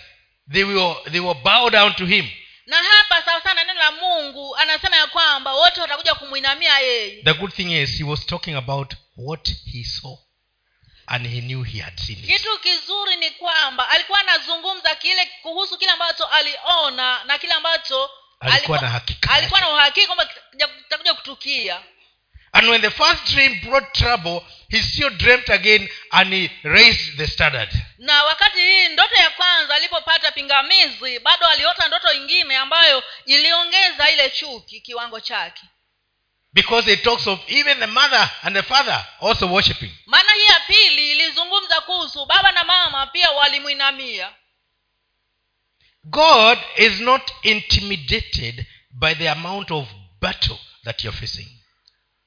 they 0.52 0.64
will 0.64 0.96
they 1.12 1.20
will 1.20 1.34
bow 1.44 1.70
down 1.70 1.94
to 1.94 2.06
him. 2.06 2.30
Na 2.66 2.84
hapa 2.84 3.22
sawa 3.22 3.42
sana 3.42 3.64
neno 3.64 3.80
la 3.80 3.92
mungu 3.92 4.56
anasema 4.56 4.96
ya 4.96 5.08
kwamba 5.08 5.54
wote 5.54 5.82
watakuja 5.82 6.16
kumwinamia 6.16 6.80
yeye. 6.80 7.24
The 7.24 7.34
good 7.34 7.54
thing 7.54 7.82
is 7.82 7.98
he 7.98 8.04
was 8.04 8.26
talking 8.26 8.56
about 8.56 8.94
what 9.26 9.50
he 9.72 9.84
saw 9.84 10.18
and 11.08 11.28
he 11.28 11.42
knew 11.42 11.64
he 11.64 11.80
had 11.80 12.00
seen 12.00 12.20
it. 12.20 12.26
Kitu 12.26 12.60
kizuri 12.60 13.16
ni 13.16 13.32
kwamba 13.32 13.90
alikuwa 13.90 14.20
anazungumza 14.20 14.96
kile 14.96 15.26
kuhusu 15.42 15.78
kile 15.78 15.92
ambacho 15.92 16.26
aliona 16.26 17.24
na 17.24 17.38
kile 17.38 17.54
ambacho 17.54 18.10
Alikuwa 18.40 18.82
na 18.82 18.90
hakika 18.90 19.32
alikuwa 19.32 19.60
na 19.62 19.70
uhakika 19.70 20.06
kwamba 20.08 20.26
kitakuja- 20.26 20.68
kitakuja 20.68 21.14
kutukia. 21.14 21.82
And 22.54 22.70
when 22.70 22.82
the 22.82 22.90
first 22.92 23.34
dream 23.34 23.62
brought 23.62 23.94
trouble 23.94 24.42
he 24.70 24.82
still 24.84 25.10
dreamt 25.10 25.50
again 25.50 25.90
and 26.12 26.34
he 26.34 26.52
raised 26.64 27.18
the 27.18 27.28
standard. 27.28 27.70
Na 27.98 28.24
wakati 28.24 28.60
hii 28.60 28.88
ndoto 28.90 29.16
ya 29.16 29.30
kwanza 29.30 29.76
alipopata 29.76 30.32
pingamizi 30.32 31.20
bado 31.20 31.48
aliota 31.48 31.88
ndoto 31.88 32.14
ingine 32.14 32.58
ambayo 32.58 33.04
iliongeza 33.26 34.10
ile 34.12 34.30
chuki 34.30 34.82
kiwango 34.82 35.20
chake 35.20 35.62
because 36.54 36.88
it 36.92 37.04
talks 37.04 37.28
of 37.28 37.40
even 37.48 37.80
the 37.80 37.88
mother 37.88 38.30
and 38.44 38.56
the 38.56 38.64
father 38.64 39.06
also 39.22 39.48
worshiping. 39.48 39.92
Maana 40.06 40.32
hii 40.34 40.46
ya 40.46 40.60
pili 40.60 41.12
ilizungumza 41.12 41.82
kuhusu 41.82 42.26
baba 42.26 42.52
na 42.52 42.64
mama 42.64 43.08
pia 43.08 43.32
walimwinamia. 43.32 44.34
God 46.04 46.58
is 46.78 47.00
not 47.00 47.32
intimidated 47.44 48.66
by 48.92 49.14
the 49.16 49.30
amount 49.30 49.72
of 49.72 49.88
battle 50.22 50.58
that 50.84 51.04
you're 51.04 51.20
facing. 51.20 51.48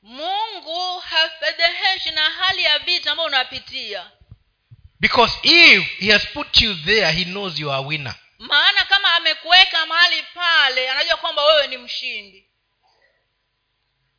Mungu 0.03 0.99
hafedheheshi 0.99 2.11
na 2.11 2.31
hali 2.31 2.63
ya 2.63 2.79
vita 2.79 3.11
ambayo 3.11 3.29
unapitia. 3.29 4.11
Because 5.01 5.33
if 5.43 5.99
he 5.99 6.13
has 6.13 6.27
put 6.33 6.61
you 6.61 6.75
there 6.75 7.13
he 7.13 7.25
knows 7.25 7.59
you 7.59 7.71
are 7.73 7.85
a 7.85 7.87
winner. 7.87 8.15
Maana 8.39 8.85
kama 8.85 9.13
amekuweka 9.15 9.87
mahali 9.87 10.23
pale 10.35 10.91
anajua 10.91 11.17
kwamba 11.17 11.45
wewe 11.45 11.67
ni 11.67 11.77
mshindi 11.79 12.44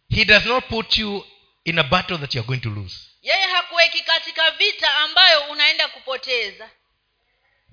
he 0.10 0.26
does 0.26 0.46
not 0.46 0.68
put 0.70 0.98
you 0.98 1.24
in 1.66 1.80
a 1.80 1.84
battle 1.84 2.18
that 2.18 2.36
you're 2.36 2.48
going 2.48 2.62
to 2.62 2.70
lose. 2.70 2.96
Yeye 3.22 3.46
hakuweki 3.46 4.02
katika 4.04 4.52
vita 4.52 4.96
ambayo 4.96 5.40
unaenda 5.42 5.88
kupoteza. 5.88 6.70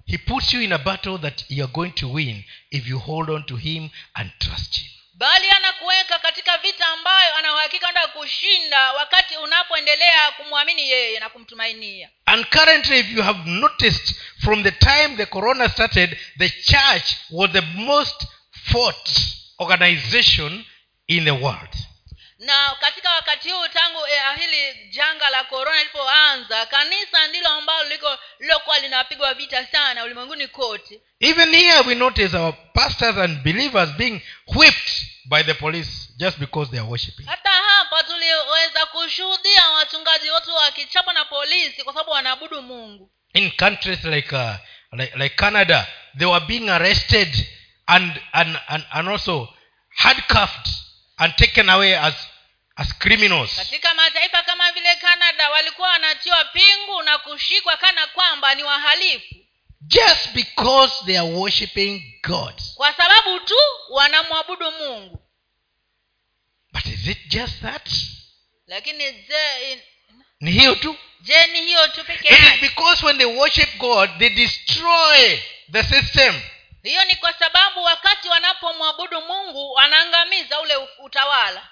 He 0.07 0.19
puts 0.19 0.55
you 0.55 0.63
in 0.63 0.73
a 0.73 0.79
battle 0.79 1.19
that 1.19 1.45
you're 1.49 1.73
going 1.73 1.91
to 1.91 2.13
win 2.13 2.45
if 2.71 2.87
you 2.89 2.99
hold 2.99 3.31
on 3.31 3.45
to 3.45 3.57
him 3.57 3.89
and 4.15 4.31
trust 4.39 4.79
him. 4.79 4.89
Bali 5.15 5.51
anakuweka 5.51 6.19
katika 6.19 6.59
vita 6.59 6.87
ambayo 6.87 7.37
anauhakika 7.37 7.89
enda 7.89 8.07
kushinda 8.07 8.93
wakati 8.93 9.37
unapoendelea 9.37 10.31
kumwamini 10.37 10.83
yeye 10.91 11.21
na 11.21 11.29
kumtumainia. 11.29 12.11
And 12.27 12.47
currently 12.47 12.99
if 12.99 13.11
you 13.11 13.23
have 13.23 13.51
noticed 13.51 14.15
from 14.45 14.63
the 14.63 14.71
time 14.71 15.17
the 15.17 15.27
corona 15.27 15.69
started 15.69 16.19
the 16.39 16.51
church 16.51 17.17
was 17.31 17.51
the 17.51 17.61
most 17.61 18.27
fought 18.73 19.11
organization 19.61 20.65
in 21.07 21.25
the 21.25 21.31
world 21.31 21.77
na 22.43 22.77
katika 22.81 23.11
wakati 23.13 23.51
huu 23.51 23.69
tangu 23.69 23.99
eh, 24.07 24.23
hili 24.39 24.89
janga 24.91 25.29
la 25.31 25.45
korona 25.45 25.79
lilipoanza 25.79 26.67
kanisa 26.67 27.27
ndilo 27.29 27.49
ambalo 27.49 27.89
liko 27.89 28.19
lilokuwa 28.41 28.79
linapigwa 28.79 29.35
vita 29.35 29.67
sana 29.67 30.05
ulimwenguni 30.05 30.49
kote. 30.49 31.01
Even 31.21 31.55
here 31.57 31.81
we 31.81 31.95
notice 31.95 32.37
our 32.37 32.55
pastors 32.73 33.19
and 33.19 33.43
believers 33.43 33.91
being 33.91 34.21
whipped 34.47 34.93
by 35.25 35.43
the 35.43 35.55
police 35.55 36.09
just 36.17 36.39
because 36.39 36.71
they 36.71 36.81
are 36.81 36.89
worshiping. 36.89 37.27
Hata 37.27 37.51
hapa 37.51 38.03
tuliweza 38.03 38.87
kushuhudia 38.87 39.69
wachungaji 39.71 40.31
wetu 40.31 40.55
wakichapwa 40.55 41.13
na 41.13 41.25
polisi 41.25 41.83
kwa 41.85 41.93
sababu 41.93 42.11
wanaabudu 42.11 42.63
mungu. 42.63 43.11
In 43.35 43.51
countries 43.51 44.05
like, 44.05 44.37
uh, 44.37 44.51
like 44.93 45.19
like 45.19 45.35
canada 45.35 45.87
they 46.19 46.27
were 46.27 46.45
being 46.47 46.69
arrested 46.71 47.47
and 47.87 48.21
and 48.33 48.59
and, 48.69 48.85
and 48.91 49.09
also 49.09 49.49
handcuffed 49.97 50.69
and 51.17 51.37
taken 51.37 51.69
away 51.69 51.97
as 51.97 52.15
as 52.77 52.99
criminals. 52.99 53.57
Katika 53.57 53.95
mataifa 53.95 54.43
kama 54.43 54.73
vile 54.73 54.97
canada 54.97 55.51
walikuwa 55.51 55.89
wanatiwa 55.89 56.45
pingu 56.45 57.03
na 57.03 57.19
kushikwa 57.19 57.77
kana 57.77 58.07
kwamba 58.07 58.55
ni 58.55 58.63
wahalifu. 58.63 59.35
Just 59.81 60.29
because 60.35 61.05
they 61.07 61.19
are 61.19 61.29
worshiping 61.29 62.21
god. 62.23 62.63
Kwa 62.75 62.93
sababu 62.93 63.41
tu 63.41 63.55
wanamwabudu 63.91 64.71
mungu. 64.71 65.19
But 66.73 66.87
is 66.87 67.07
it 67.07 67.19
just 67.29 67.61
that? 67.63 67.89
Lakini 68.67 69.13
je 69.13 69.83
ni 70.41 70.51
hiyo 70.51 70.75
tu. 70.75 70.97
je 71.21 71.47
ni 71.47 71.61
hiyo 71.63 71.89
tu 71.89 72.05
peke 72.05 72.35
yake? 72.35 72.59
because 72.61 73.07
when 73.07 73.19
they 73.19 73.27
worship 73.27 73.77
god 73.79 74.19
they 74.19 74.29
destroy 74.31 75.43
the 75.73 75.83
system. 75.83 76.43
Hiyo 76.83 77.05
ni 77.05 77.17
kwa 77.17 77.33
sababu 77.33 77.83
wakati 77.83 78.29
wanapomwabudu 78.29 79.21
mungu 79.21 79.73
wanaangamiza 79.73 80.61
ule 80.61 80.77
utawala 80.77 81.69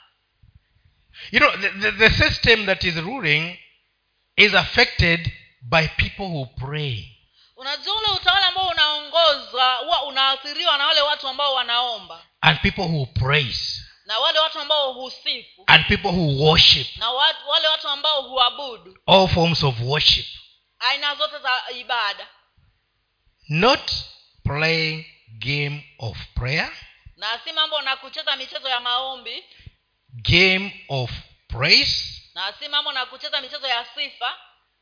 you 1.32 1.40
know 1.40 1.56
the, 1.56 1.68
the, 1.68 1.92
the 1.92 2.10
system 2.10 2.66
that 2.66 2.84
is 2.84 2.96
ruling 2.96 3.58
is 4.36 4.54
affected 4.54 5.32
by 5.62 5.88
people 5.88 6.26
who 6.26 6.46
pray. 6.66 7.16
Unajua 7.56 7.94
ule 7.94 8.06
utawala 8.20 8.46
ambao 8.46 8.68
unaongozwa 8.68 9.74
huwa 9.74 10.02
unaathiriwa 10.02 10.78
na 10.78 10.86
wale 10.86 11.00
watu 11.00 11.28
ambao 11.28 11.54
wanaomba. 11.54 12.26
And 12.40 12.60
people 12.60 12.82
who 12.82 13.06
praise. 13.06 13.82
Na 14.04 14.18
wale 14.18 14.38
watu 14.38 14.58
ambao 14.58 14.92
husifu. 14.92 15.64
And 15.66 15.86
people 15.86 16.08
who 16.08 16.44
worship. 16.44 16.96
Na 16.96 17.10
watu, 17.10 17.48
wale 17.48 17.68
watu 17.68 17.88
ambao 17.88 18.22
huabudu. 18.22 18.98
All 19.06 19.28
forms 19.28 19.62
of 19.64 19.74
worship. 19.80 20.26
Aina 20.78 21.14
zote 21.14 21.38
za 21.38 21.70
ibada. 21.76 22.26
Not 23.48 23.92
playing 24.44 25.04
game 25.38 25.84
of 25.98 26.16
prayer. 26.34 26.70
Na 27.16 27.40
si 27.44 27.52
mambo 27.52 27.80
na 27.82 27.96
kucheza 27.96 28.36
michezo 28.36 28.68
ya 28.68 28.80
maombi 28.80 29.44
game 30.12 30.72
of 30.88 31.10
praise 31.48 32.20
na 32.34 32.92
na 32.92 33.06
kucheza 33.06 33.40
michezo 33.40 33.66
ya 33.66 33.86
sifa 33.94 34.38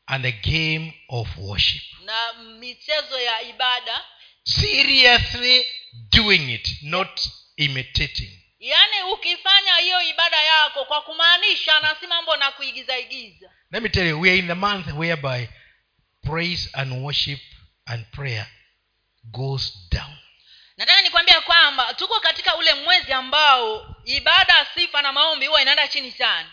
and 0.07 0.23
the 0.23 0.31
game 0.31 0.93
of 1.09 1.27
worship. 1.37 1.83
na 2.05 2.33
michezo 2.33 3.19
ya 3.19 3.41
ibada. 3.41 4.05
Seriously 4.43 5.65
doing 6.11 6.53
it 6.53 6.67
not 6.81 7.21
imitating. 7.57 8.31
Yaani 8.59 9.13
ukifanya 9.13 9.75
hiyo 9.75 10.01
ibada 10.01 10.43
yako 10.43 10.85
kwa 10.85 11.01
kumaanisha 11.01 11.79
na 11.79 11.95
si 11.99 12.07
mambo 12.07 12.35
na 12.37 12.51
kuigiza 12.51 12.97
igiza. 12.97 13.51
Let 13.71 13.83
me 13.83 13.89
tell 13.89 14.07
you 14.07 14.19
we 14.19 14.29
are 14.29 14.39
in 14.39 14.47
the 14.47 14.53
month 14.55 14.87
whereby 14.97 15.47
praise 16.21 16.69
and 16.73 17.03
worship 17.03 17.39
and 17.85 18.05
prayer 18.11 18.47
goes 19.31 19.89
down 19.91 20.18
nataka 20.79 21.01
nikwambia 21.01 21.41
kwamba 21.41 21.93
tuko 21.93 22.19
katika 22.19 22.55
ule 22.55 22.73
mwezi 22.73 23.13
ambao 23.13 23.95
ibada 24.05 24.67
sifa 24.73 25.01
na 25.01 25.11
maombi 25.13 25.47
huwa 25.47 25.61
inaenda 25.61 25.87
chini 25.87 26.11
sana. 26.11 26.49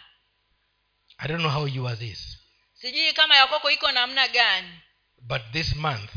I 1.18 1.28
don't 1.28 1.40
know 1.40 1.52
how 1.52 1.66
you 1.68 1.88
are 1.88 1.97
this. 1.97 2.38
Sijui 2.75 3.12
kama 3.12 3.37
yakoko 3.37 3.71
iko 3.71 3.92
namna 3.92 4.28
gani. 4.28 4.80
But 5.18 5.42
this 5.52 5.76
month 5.76 6.11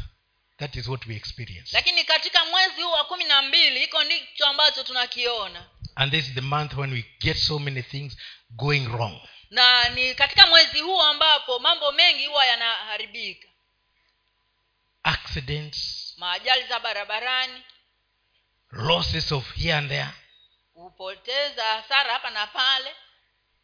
that 0.57 0.75
is 0.75 0.87
what 0.87 1.05
we 1.05 1.15
experience. 1.15 1.69
Lakini 1.73 2.03
katika 2.03 2.45
mwezi 2.45 2.81
huu 2.81 2.91
wa 2.91 3.03
kumi 3.05 3.23
na 3.23 3.41
mbili 3.41 3.83
iko 3.83 4.03
ndicho 4.03 4.45
ambacho 4.45 4.83
tunakiona. 4.83 5.69
And 5.95 6.11
this 6.11 6.27
is 6.27 6.33
the 6.33 6.41
month 6.41 6.73
when 6.73 6.93
we 6.93 7.05
get 7.19 7.37
so 7.37 7.59
many 7.59 7.83
things 7.83 8.17
going 8.49 8.87
wrong. 8.87 9.21
Na 9.49 9.89
ni 9.89 10.15
katika 10.15 10.47
mwezi 10.47 10.79
huu 10.79 11.01
ambapo 11.01 11.59
mambo 11.59 11.91
mengi 11.91 12.25
huwa 12.25 12.45
yanaharibika. 12.45 13.47
Accidents. 15.03 16.13
Maajali 16.17 16.63
za 16.67 16.79
barabarani 16.79 17.63
losses 18.71 19.31
of 19.31 19.45
here 19.55 19.73
and 19.77 19.89
there. 19.89 20.09
Hupoteza 20.73 21.63
hasara 21.63 22.13
hapa 22.13 22.29
na 22.29 22.47
pale. 22.47 22.91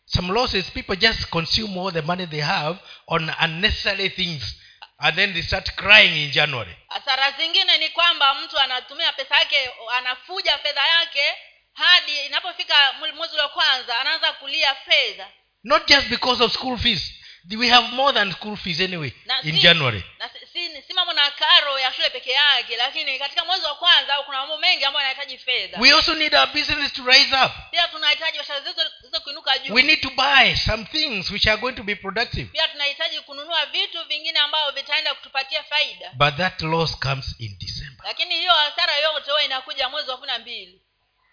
Some 0.05 0.33
losses 0.33 0.69
people 0.71 0.95
just 0.95 1.29
consume 1.29 1.77
all 1.79 1.91
the 1.91 2.01
money 2.01 2.25
they 2.27 2.41
have 2.41 2.77
on 3.07 3.29
unnecessary 3.41 4.09
things 4.09 4.55
and 4.99 5.15
then 5.15 5.33
they 5.33 5.41
start 5.41 5.75
crying 5.75 6.25
in 6.25 6.31
january. 6.31 6.75
Hasara 6.89 7.31
zingine 7.31 7.77
ni 7.77 7.89
kwamba 7.89 8.33
mtu 8.33 8.59
anatumia 8.59 9.13
pesa 9.13 9.39
yake 9.39 9.69
anafuja 9.97 10.57
fedha 10.57 10.87
yake 10.87 11.33
hadi 11.73 12.25
inapofika 12.25 12.93
mwe- 12.99 13.11
mwezi 13.11 13.35
wa 13.37 13.49
kwanza 13.49 13.99
anaanza 13.99 14.33
kulia 14.33 14.75
fedha. 14.75 15.27
Not 15.63 15.87
just 15.87 16.07
because 16.07 16.43
of 16.43 16.53
school 16.53 16.77
fees. 16.77 17.11
We 17.57 17.69
have 17.69 17.87
more 17.87 18.13
than 18.13 18.31
school 18.31 18.57
fees 18.57 18.81
anyway 18.81 19.11
na 19.25 19.41
in 19.41 19.55
si, 19.55 19.59
january. 19.61 20.03
na 20.19 20.29
si, 20.55 20.81
si, 20.87 20.93
mambo 20.93 21.13
na 21.13 21.31
karo 21.31 21.79
ya 21.79 21.93
shule 21.93 22.09
peke 22.09 22.31
yake 22.31 22.77
lakini 22.77 23.19
katika 23.19 23.45
mwezi 23.45 23.65
wa 23.65 23.75
kwanza 23.75 24.13
kuna 24.25 24.37
mambo 24.39 24.57
mengi 24.57 24.85
ambayo 24.85 25.07
yanahitaji 25.07 25.37
fedha. 25.37 25.79
We 25.79 25.91
also 25.93 26.13
need 26.15 26.35
our 26.35 26.47
business 26.53 26.93
to 26.93 27.05
rise 27.05 27.35
up. 27.45 27.51
Pia 27.71 27.87
tunahitaji 27.87 28.31
biashara 28.37 28.61
zetu 28.61 28.81
ziweze 28.99 29.19
kuinuka 29.19 29.57
juu. 29.57 29.73
We 29.73 29.83
need 29.83 30.01
to 30.01 30.09
buy 30.09 30.55
some 30.55 30.85
things 30.85 31.31
which 31.31 31.47
are 31.47 31.57
going 31.61 31.73
to 31.73 31.83
be 31.83 31.95
productive. 31.95 32.45
Pia 32.51 32.67
tunahitaji 32.67 33.19
kununua 33.21 33.65
vitu 33.65 34.03
vingine 34.07 34.39
ambavyo 34.39 34.71
vitaenda 34.71 35.13
kutupatia 35.13 35.63
faida. 35.63 36.11
But 36.13 36.35
that 36.37 36.61
loss 36.61 36.99
comes 36.99 37.35
in 37.39 37.57
december. 37.59 38.05
Lakini 38.05 38.35
hiyo 38.35 38.53
hasara 38.53 38.95
yote 38.95 39.31
huwa 39.31 39.43
inakuja 39.43 39.89
mwezi 39.89 40.09
wa 40.09 40.15
kumi 40.17 40.27
na 40.27 40.39
mbili. 40.39 40.81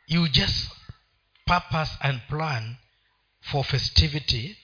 You 0.07 0.29
just 0.29 0.71
purpose 1.47 1.93
and 2.01 2.21
plan 2.29 2.77
for 3.41 3.65
festivity 3.65 4.57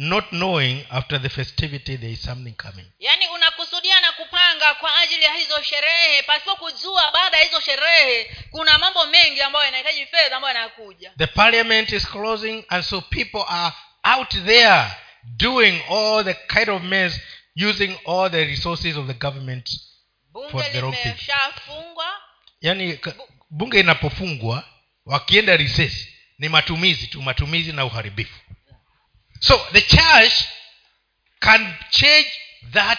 not 0.00 0.24
knowing 0.30 0.84
after 0.90 1.18
the 1.22 1.28
festivity 1.28 1.96
there 1.96 2.12
is 2.12 2.22
something 2.22 2.52
coming. 2.52 2.86
Yaani 2.98 3.26
unakusudia 3.34 4.00
na 4.00 4.12
kupanga 4.12 4.74
kwa 4.74 4.98
ajili 4.98 5.24
ya 5.24 5.34
hizo 5.34 5.62
sherehe. 5.62 6.22
Pasipo 6.22 6.56
kujua 6.56 7.10
baada 7.12 7.36
ya 7.36 7.44
hizo 7.44 7.60
sherehe 7.60 8.36
kuna 8.50 8.78
mambo 8.78 9.06
mengi 9.06 9.40
ambayo 9.42 9.64
yanahitaji 9.64 10.06
fedha 10.06 10.36
ambayo 10.36 10.54
yanakuja. 10.56 11.12
The 11.18 11.26
parliament 11.26 11.92
is 11.92 12.06
closing 12.08 12.64
and 12.68 12.84
so 12.84 13.00
people 13.00 13.44
are 13.48 13.74
out 14.16 14.30
there 14.44 14.84
doing 15.24 15.82
all 15.90 16.24
the 16.24 16.34
kind 16.34 16.68
of 16.70 16.82
mess 16.82 17.20
using 17.68 17.98
all 18.06 18.30
the 18.30 18.44
resources 18.44 18.96
of 18.96 19.06
the 19.06 19.14
government 19.14 19.70
For 20.50 20.72
the 20.72 20.80
wrong 20.80 20.94
thing. 20.94 21.14
yaani 22.60 22.98
bunge 23.50 23.80
inapofungwa 23.80 24.64
wakienda 25.06 25.56
recess 25.56 26.08
ni 26.38 26.48
matumizi 26.48 27.06
tu 27.06 27.22
matumizi 27.22 27.72
na 27.72 27.84
uharibifu 27.84 28.38
so 29.40 29.60
the 29.72 29.80
church 29.80 30.48
can 31.40 31.74
change 31.90 32.30
that 32.72 32.98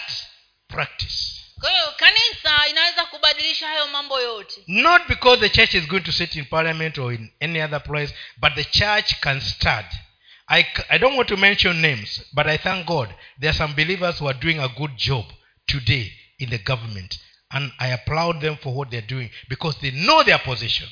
practice. 0.68 1.36
Kwa 1.60 1.70
hiyo 1.70 1.92
kanisa 1.96 2.68
inaweza 2.70 3.06
kubadilisha 3.06 3.66
hayo 3.68 3.88
mambo 3.88 4.20
yote. 4.20 4.60
Not 4.66 5.06
because 5.08 5.40
the 5.40 5.48
church 5.48 5.74
is 5.74 5.86
going 5.86 6.00
to 6.00 6.12
sit 6.12 6.36
in 6.36 6.44
parliament 6.44 6.98
or 6.98 7.14
in 7.14 7.32
any 7.40 7.62
other 7.62 7.82
place 7.82 8.14
but 8.36 8.54
the 8.54 8.64
church 8.64 9.14
can 9.20 9.40
start 9.40 9.86
I, 10.48 10.66
I 10.88 10.98
don't 10.98 11.16
want 11.16 11.28
to 11.28 11.36
mention 11.36 11.80
names 11.80 12.22
but 12.32 12.46
i 12.46 12.58
thank 12.58 12.86
god 12.86 13.14
there 13.38 13.50
are 13.50 13.58
some 13.58 13.74
believers 13.74 14.18
who 14.18 14.26
are 14.26 14.38
doing 14.40 14.58
a 14.58 14.68
good 14.68 14.96
job 14.96 15.24
today 15.66 16.12
in 16.38 16.50
the 16.50 16.58
government 16.58 17.18
and 17.50 17.72
i 17.78 17.88
applaud 17.92 18.40
them 18.40 18.56
for 18.56 18.74
what 18.74 18.90
they're 18.90 19.06
doing 19.06 19.30
because 19.48 19.76
they 19.80 19.90
know 19.92 20.24
their 20.24 20.38
position 20.38 20.88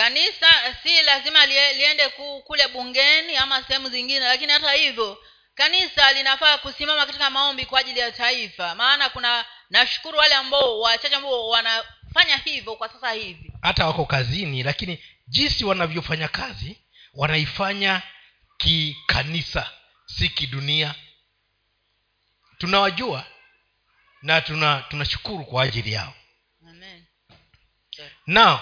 kanisa 0.00 0.46
si 0.82 1.02
lazima 1.02 1.46
liende 1.46 2.08
kule 2.44 2.68
bungeni 2.68 3.36
ama 3.36 3.62
sehemu 3.62 3.88
zingine 3.88 4.20
lakini 4.20 4.52
hata 4.52 4.72
hivyo 4.72 5.24
kanisa 5.54 6.12
linafaa 6.12 6.58
kusimama 6.58 7.06
katika 7.06 7.30
maombi 7.30 7.66
kwa 7.66 7.80
ajili 7.80 8.00
ya 8.00 8.12
taifa. 8.12 8.74
Maana 8.74 9.08
kuna 9.08 9.44
nashukuru 9.70 10.18
wale 10.18 10.34
ambao 10.34 10.80
wachache 10.80 11.14
ambao 11.14 11.48
wanafanya 11.48 12.36
hivyo 12.44 12.76
kwa 12.76 12.88
sasa 12.88 13.12
hivi. 13.12 13.52
Hata 13.62 13.86
wako 13.86 14.04
kazini 14.04 14.62
lakini 14.62 15.04
jinsi 15.28 15.64
wanavyofanya 15.64 16.28
kazi 16.28 16.76
wanaifanya 17.14 18.02
kikanisa 18.58 19.70
si 20.06 20.28
kidunia. 20.28 20.94
Tunawajua 22.58 23.26
na 24.22 24.40
tuna 24.40 24.84
tunashukuru 24.88 25.44
kwa 25.44 25.62
ajili 25.62 25.92
yao. 25.92 26.14
Amen. 26.68 27.04
now 28.26 28.58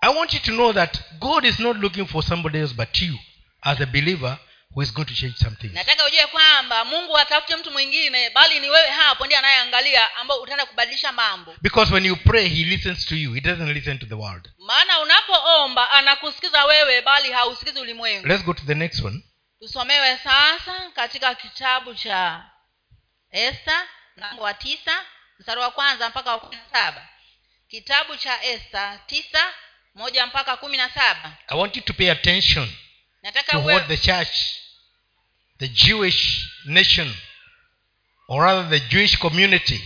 i 0.00 0.14
want 0.14 0.32
you 0.34 0.40
to 0.40 0.52
know 0.52 0.72
that 0.72 0.98
god 1.18 1.44
is 1.44 1.58
not 1.60 1.76
looking 1.76 2.06
for 2.06 2.22
somebody 2.24 2.58
else 2.58 2.74
but 2.74 3.02
you 3.02 3.14
as 3.62 3.80
a 3.80 3.86
believer 3.86 4.38
who 4.74 4.82
is 4.82 4.94
going 4.94 5.04
to 5.06 5.14
change 5.14 5.36
something 5.36 5.68
nataka 5.68 6.04
ujue 6.06 6.26
kwamba 6.26 6.84
mungu 6.84 7.18
atafute 7.18 7.56
mtu 7.56 7.70
mwingine 7.70 8.30
bali 8.30 8.60
ni 8.60 8.70
wewe 8.70 8.88
hapo 8.88 9.26
ndiye 9.26 9.38
anayeangalia 9.38 10.16
ambao 10.16 10.40
utaenda 10.40 10.66
kubadilisha 10.66 11.12
mambo. 11.12 11.54
Because 11.62 11.94
when 11.94 12.06
you 12.06 12.16
pray 12.16 12.48
he 12.48 12.64
listens 12.64 13.06
to 13.06 13.14
you. 13.16 13.32
He 13.34 13.40
doesn't 13.40 13.68
listen 13.74 13.98
to 13.98 14.06
the 14.06 14.14
world. 14.14 14.48
Maana 14.58 15.00
unapoomba 15.00 15.90
anakusikiza 15.90 16.64
wewe 16.64 17.02
bali 17.02 17.32
hausikizi 17.32 17.80
ulimwengu. 17.80 18.26
Let's 18.26 18.44
go 18.44 18.52
to 18.54 18.62
the 18.66 18.74
next 18.74 19.04
one. 19.04 19.24
Tusomewe 19.60 20.18
sasa 20.18 20.90
katika 20.94 21.34
kitabu 21.34 21.94
cha 21.94 22.44
esta 23.30 23.88
mlango 24.16 24.42
wa 24.42 24.54
tisa 24.54 25.04
mstari 25.38 25.60
wa 25.60 25.70
kwanza 25.70 26.08
mpaka 26.08 26.30
wa 26.32 26.38
kumi 26.40 26.56
na 26.56 26.62
saba. 26.80 27.08
Kitabu 27.68 28.16
cha 28.16 28.42
esta 28.42 29.00
tisa 29.06 29.54
moja 29.94 30.26
mpaka 30.26 30.56
kumi 30.56 30.76
na 30.76 30.88
saba. 30.90 31.36
I 31.48 31.56
want 31.58 31.76
you 31.76 31.82
to 31.82 31.92
pay 31.92 32.10
attention 32.10 32.68
nataka 33.22 33.52
to 33.52 33.58
what 33.58 33.88
the 33.88 33.96
church 33.96 34.56
the 35.58 35.68
jewish 35.68 36.46
nation 36.66 37.14
or 38.28 38.42
rather 38.44 38.68
the 38.70 38.80
jewish 38.88 39.18
community 39.18 39.80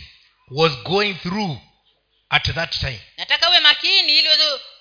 was 0.51 0.73
going 0.85 1.15
through 1.15 1.59
at 2.31 2.55
that 2.55 2.81
time. 2.81 3.01
Nataka 3.19 3.49
uwe 3.51 3.61
makini 3.61 4.19
ili 4.19 4.29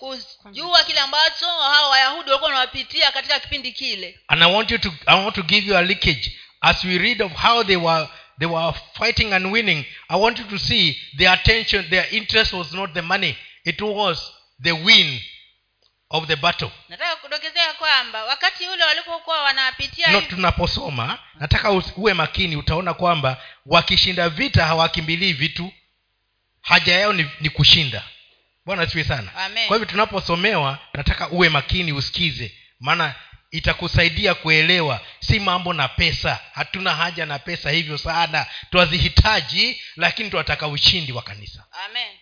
uweze 0.01 0.23
kujua 0.41 0.83
kile 0.83 0.99
ambacho 0.99 1.45
hawa 1.47 1.89
wayahudi 1.89 2.29
walikuwa 2.29 2.49
wanawapitia 2.49 3.11
katika 3.11 3.39
kipindi 3.39 3.71
kile. 3.71 4.19
And 4.27 4.43
i 4.43 4.53
want 4.53 4.71
you 4.71 4.77
to 4.77 4.93
i 5.05 5.23
want 5.23 5.35
to 5.35 5.43
give 5.43 5.67
you 5.67 5.77
a 5.77 5.81
leakage. 5.81 6.37
As 6.61 6.83
we 6.83 6.97
read 6.97 7.21
of 7.23 7.31
how 7.31 7.63
they 7.63 7.75
were 7.75 8.07
they 8.39 8.47
were 8.47 8.73
fighting 8.97 9.33
and 9.33 9.45
winning 9.45 9.85
i 10.09 10.19
want 10.19 10.39
you 10.39 10.45
to 10.45 10.59
see 10.59 11.01
their 11.17 11.31
attention 11.33 11.89
their 11.89 12.07
interest 12.15 12.53
was 12.53 12.73
not 12.73 12.93
the 12.93 13.01
money. 13.01 13.37
It 13.65 13.81
was 13.81 14.31
the 14.61 14.71
win 14.71 15.21
of 16.09 16.27
the 16.27 16.35
battle. 16.35 16.71
Nataka 16.89 17.15
kudokezea 17.15 17.73
kwamba 17.73 18.25
wakati 18.25 18.67
ule 18.67 18.83
walipokuwa 18.83 19.43
wanapitia 19.43 20.11
no, 20.11 20.21
tunaposoma 20.21 21.19
nataka 21.39 21.71
uwe 21.71 22.13
makini 22.13 22.55
utaona 22.55 22.93
kwamba 22.93 23.41
wakishinda 23.65 24.29
vita 24.29 24.65
hawakimbilii 24.65 25.33
vitu. 25.33 25.73
Haja 26.61 26.99
yao 26.99 27.13
ni, 27.13 27.29
ni 27.41 27.49
kushinda. 27.49 28.03
Bwana 28.65 28.81
asiwe 28.81 29.03
sana. 29.03 29.35
Amen. 29.35 29.67
kwa 29.67 29.77
hivyo 29.77 29.89
tunaposomewa 29.91 30.79
nataka 30.93 31.29
uwe 31.29 31.49
makini 31.49 31.91
usikize. 31.93 32.55
Maana 32.79 33.15
itakusaidia 33.51 34.33
kuelewa 34.35 35.01
si 35.19 35.39
mambo 35.39 35.73
na 35.73 35.87
pesa. 35.87 36.39
Hatuna 36.53 36.95
haja 36.95 37.25
na 37.25 37.39
pesa 37.39 37.71
hivyo 37.71 37.97
sana 37.97 38.45
twazihitaji 38.71 39.81
lakini 39.95 40.29
twataka 40.29 40.67
ushindi 40.67 41.11
wa 41.11 41.21
kanisa. 41.21 41.65
Amen 41.85 42.17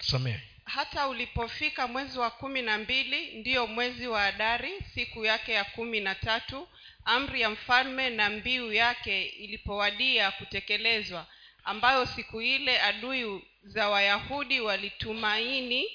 tusomewe 0.00 0.40
hata 0.64 1.08
ulipofika 1.08 1.88
mwezi 1.88 2.18
wa 2.18 2.30
kumi 2.30 2.62
na 2.62 2.78
mbili 2.78 3.32
ndiyo 3.40 3.66
mwezi 3.66 4.06
wa 4.06 4.24
adari 4.24 4.72
siku 4.94 5.24
yake 5.24 5.52
ya 5.52 5.64
kumi 5.64 6.00
na 6.00 6.14
tatu 6.14 6.68
amri 7.04 7.40
ya 7.40 7.50
mfalme 7.50 8.10
na 8.10 8.30
mbiu 8.30 8.72
yake 8.72 9.24
ilipowadia 9.26 10.30
kutekelezwa 10.30 11.26
ambayo 11.64 12.06
siku 12.06 12.42
ile 12.42 12.80
adui 12.80 13.42
za 13.62 13.88
wayahudi 13.88 14.60
walitumaini 14.60 15.86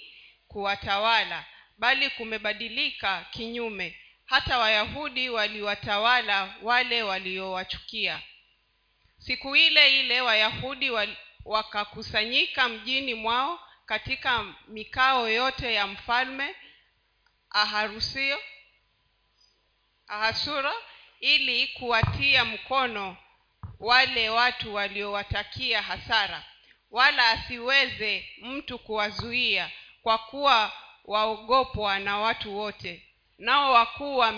kuwatawala 0.47 1.45
bali 1.77 2.09
kumebadilika 2.09 3.25
kinyume. 3.31 3.99
Hata 4.25 4.57
wayahudi 4.57 5.29
waliwatawala 5.29 6.55
wale 6.61 7.03
waliowachukia. 7.03 8.21
Siku 9.17 9.55
ile 9.55 9.99
ile 9.99 10.21
wayahudi 10.21 10.91
wakakusanyika 11.45 12.69
mjini 12.69 13.13
mwao 13.13 13.59
katika 13.85 14.45
mikao 14.67 15.29
yote 15.29 15.73
ya 15.73 15.87
mfalme 15.87 16.55
aharusio 17.49 18.39
ahasura 20.07 20.73
ili 21.19 21.67
kuwatia 21.67 22.45
mkono 22.45 23.17
wale 23.79 24.29
watu 24.29 24.73
waliowatakia 24.73 25.81
hasara. 25.81 26.43
Wala 26.91 27.29
asiweze 27.29 28.29
mtu 28.41 28.79
kuwazuia 28.79 29.71
kwa 30.01 30.17
kuwa 30.17 30.71
waogopwa 31.05 31.99
na 31.99 32.17
watu 32.17 32.57
wote. 32.57 33.03
Nao 33.37 33.73
wakuu 33.73 34.17
wa 34.17 34.31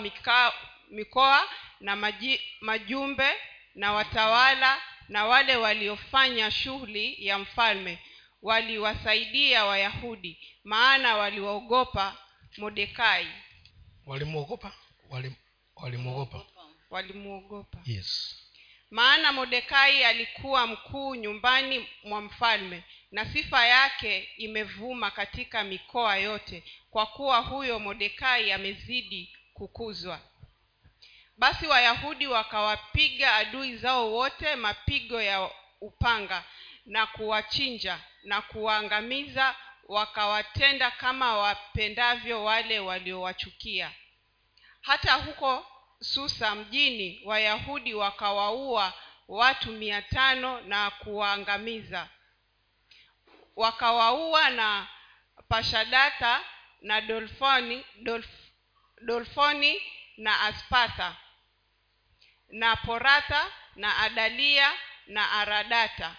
mikoa 0.90 1.48
na 1.80 1.96
maji, 1.96 2.40
majumbe 2.60 3.34
na 3.74 3.92
watawala 3.92 4.82
na 5.08 5.26
wale 5.26 5.56
waliofanya 5.56 6.50
shughuli 6.50 7.26
ya 7.26 7.38
mfalme 7.38 7.98
waliwasaidia 8.42 9.64
wayahudi 9.64 10.40
maana 10.64 11.16
waliwaogopa 11.16 12.16
modekai 12.58 13.26
walimwogopa 14.06 14.72
Walim- 15.10 15.34
walimwogopa 15.76 16.44
walimwogopa 16.90 17.78
yes. 17.84 18.34
Maana 18.90 19.32
mordekai 19.32 20.04
alikuwa 20.04 20.66
mkuu 20.66 21.14
nyumbani 21.14 21.88
mwa 22.04 22.20
mfalme 22.20 22.84
na 23.10 23.32
sifa 23.32 23.66
yake 23.66 24.28
imevuma 24.36 25.10
katika 25.10 25.64
mikoa 25.64 26.16
yote 26.16 26.64
kwa 26.90 27.06
kuwa 27.06 27.38
huyo 27.40 27.78
mordekai 27.78 28.52
amezidi 28.52 29.36
kukuzwa. 29.54 30.20
Basi 31.36 31.66
wayahudi 31.66 32.26
wakawapiga 32.26 33.34
adui 33.34 33.76
zao 33.76 34.12
wote 34.12 34.56
mapigo 34.56 35.22
ya 35.22 35.50
upanga 35.80 36.44
na 36.86 37.06
kuwachinja 37.06 38.00
na 38.28 38.42
kuwaangamiza 38.42 39.56
wakawatenda 39.84 40.90
kama 40.90 41.36
wapendavyo 41.36 42.44
wale 42.44 42.78
waliowachukia. 42.78 43.92
Hata 44.80 45.12
huko 45.14 45.66
susa 46.00 46.54
mjini 46.54 47.22
wayahudi 47.24 47.94
wakawaua 47.94 48.92
watu 49.28 49.72
mia 49.72 50.02
tano 50.02 50.60
na 50.60 50.90
kuwaangamiza. 50.90 52.08
Wakawaua 53.56 54.50
na 54.50 54.88
pashadata 55.48 56.40
na 56.80 57.00
dolfoni, 57.00 57.84
dolf, 58.02 58.26
dolfoni 59.02 59.82
na 60.16 60.40
aspatha 60.40 61.16
na 62.48 62.76
poratha 62.76 63.52
na 63.76 63.96
adalia 63.98 64.72
na 65.06 65.30
aradata 65.32 66.16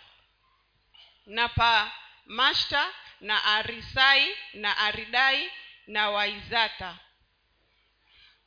na 1.30 1.50
pamashta 1.50 2.94
na 3.22 3.44
arisai 3.44 4.36
na 4.54 4.78
aridai 4.78 5.52
na 5.88 6.10
waizata. 6.10 6.98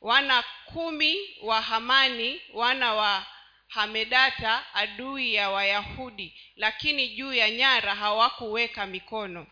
Wana 0.01 0.43
kumi 0.65 1.15
wa 1.41 1.61
hamani 1.61 2.41
wana 2.53 2.93
wa 2.93 3.25
hamedata 3.67 4.73
adui 4.73 5.33
ya 5.33 5.49
wayahudi 5.49 6.39
lakini 6.55 7.09
juu 7.09 7.33
ya 7.33 7.51
nyara 7.51 7.95
hawakuweka 7.95 8.85
mikono. 8.85 9.47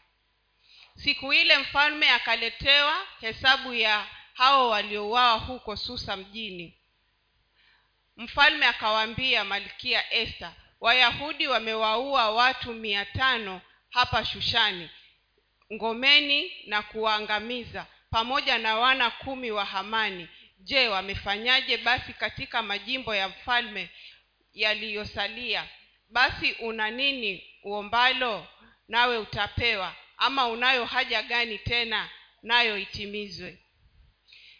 Siku 0.95 1.33
ile 1.33 1.57
mfalme 1.57 2.09
akaletewa 2.09 3.07
hesabu 3.21 3.73
ya 3.73 4.07
hao 4.33 4.69
waliouawa 4.69 5.37
huko 5.39 5.77
susa 5.77 6.17
mjini. 6.17 6.77
Mfalme 8.17 8.65
akawaambia 8.65 9.43
malkia 9.43 10.13
esta 10.13 10.53
wayahudi 10.81 11.47
wamewaua 11.47 12.31
watu 12.31 12.73
mia 12.73 13.05
tano 13.05 13.61
hapa 13.89 14.25
shushani 14.25 14.89
ngomeni 15.73 16.51
na 16.67 16.81
kuwaangamiza 16.81 17.85
pamoja 18.09 18.57
na 18.57 18.75
wana 18.77 19.09
kumi 19.11 19.51
wa 19.51 19.65
hamani. 19.65 20.27
Je 20.59 20.87
wamefanyaje 20.87 21.77
basi 21.77 22.13
katika 22.13 22.61
majimbo 22.61 23.15
ya 23.15 23.29
mfalme 23.29 23.89
yaliyosalia? 24.53 25.67
Basi 26.09 26.51
una 26.51 26.91
nini 26.91 27.43
uombalo? 27.63 28.47
Nawe 28.87 29.17
utapewa 29.17 29.95
ama 30.17 30.47
unayo 30.47 30.85
haja 30.85 31.21
gani 31.23 31.57
tena 31.57 32.09
nayo 32.43 32.77
itimizwe? 32.77 33.59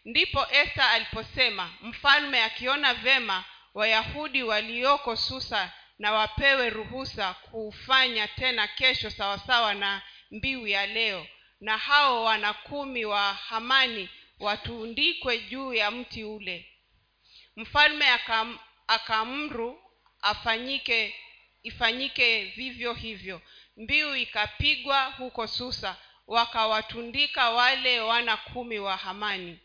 Ndipo 0.05 0.47
esta 0.51 0.91
aliposema 0.91 1.73
mfalme 1.81 2.43
akiona 2.43 2.93
vema 2.93 3.43
wayahudi 3.73 4.43
walioko 4.43 5.15
susa 5.15 5.73
na 6.01 6.11
wapewe 6.11 6.69
ruhusa 6.69 7.33
kuufanya 7.33 8.27
tena 8.27 8.67
kesho 8.67 9.09
sawasawa 9.09 9.73
na 9.73 10.01
mbiu 10.31 10.67
ya 10.67 10.87
leo. 10.87 11.27
Na 11.59 11.77
hao 11.77 12.23
wana 12.23 12.53
kumi 12.53 13.05
wa 13.05 13.33
hamani 13.33 14.09
watundikwe 14.39 15.39
juu 15.39 15.73
ya 15.73 15.91
mti 15.91 16.23
ule. 16.23 16.67
Mfalme 17.55 18.09
akam, 18.09 18.59
akaamru 18.87 19.81
afanyike 20.21 21.15
ifanyike 21.63 22.45
vivyo 22.45 22.93
hivyo. 22.93 23.41
Mbiu 23.77 24.15
ikapigwa 24.15 25.05
huko 25.05 25.47
susa 25.47 25.95
wakawatundika 26.27 27.49
wale 27.49 27.99
wana 27.99 28.37
kumi 28.37 28.79
wa 28.79 28.97
hamani. 28.97 29.59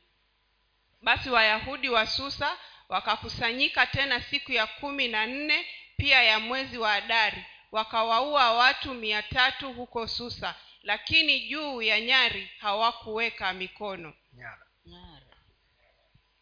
Basi 1.03 1.31
wayahudi 1.31 1.89
wa 1.89 2.07
susa 2.07 2.59
wakakusanyika 2.89 3.87
tena 3.87 4.21
siku 4.21 4.53
ya 4.53 4.67
kumi 4.67 5.09
na 5.09 5.27
nne 5.27 5.67
pia 5.97 6.23
ya 6.23 6.41
mwezi 6.41 6.79
wa 6.79 6.93
adari 6.95 7.45
wakawaua 7.73 8.53
watu 8.53 8.95
mia 8.95 9.23
tatu 9.23 9.73
huko 9.73 10.07
susa 10.07 10.55
lakini 10.83 11.41
juu 11.41 11.83
ya 11.83 12.01
nyari 12.01 12.51
hawakuweka 12.59 13.53
mikono. 13.53 14.15
Nyara. 14.33 14.67
Nyara. 14.87 15.27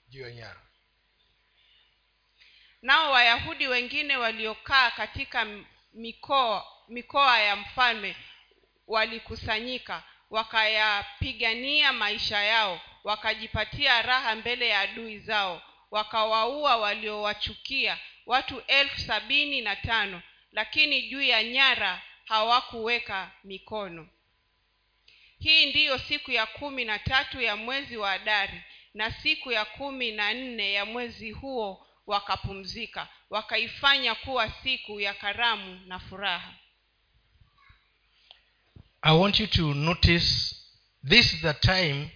juu 0.09 0.21
ya 0.23 0.31
nyara. 0.31 0.61
Nao 2.83 3.13
wayahudi 3.13 3.67
wengine 3.69 4.17
waliokaa 4.17 4.91
katika 4.91 5.47
mikoa 5.95 6.67
mikoa 6.89 7.39
ya 7.39 7.57
mfalme 7.57 8.17
walikusanyika 8.87 10.03
wakayapigania 10.31 11.93
maisha 11.93 12.43
yao 12.43 12.81
wakajipatia 13.05 14.03
raha 14.03 14.37
mbele 14.37 14.69
ya 14.69 14.81
adui 14.81 15.19
zao 15.19 15.63
wakawaua 15.91 16.77
waliowachukia 16.77 17.99
watu 18.27 18.61
elfu 18.67 19.01
sabini 19.01 19.61
na 19.61 19.77
tano 19.77 20.23
lakini 20.53 21.03
juu 21.09 21.23
ya 21.23 21.45
nyara 21.45 22.03
hawakuweka 22.25 23.33
mikono. 23.45 24.09
Hii 25.39 25.67
ndiyo 25.71 25.99
siku 25.99 26.31
ya 26.31 26.47
kumi 26.47 26.85
na 26.85 26.99
tatu 26.99 27.41
ya 27.41 27.57
mwezi 27.57 27.97
wa 27.97 28.13
adari 28.13 28.63
na 28.95 29.11
siku 29.13 29.53
ya 29.53 29.65
kumi 29.65 30.13
na 30.13 30.35
nne 30.35 30.73
ya 30.73 30.85
mwezi 30.85 31.31
huo 31.31 31.87
wakapumzika 32.07 33.09
wakaifanya 33.31 34.15
kuwa 34.15 34.51
siku 34.63 35.01
ya 35.01 35.15
karamu 35.15 35.81
na 35.87 35.99
furaha. 35.99 36.55
I 39.03 39.17
want 39.19 39.41
you 39.41 39.47
to 39.47 39.75
notice 39.75 40.55
this 41.09 41.33
is 41.35 41.41
the 41.43 41.55
time 41.55 42.11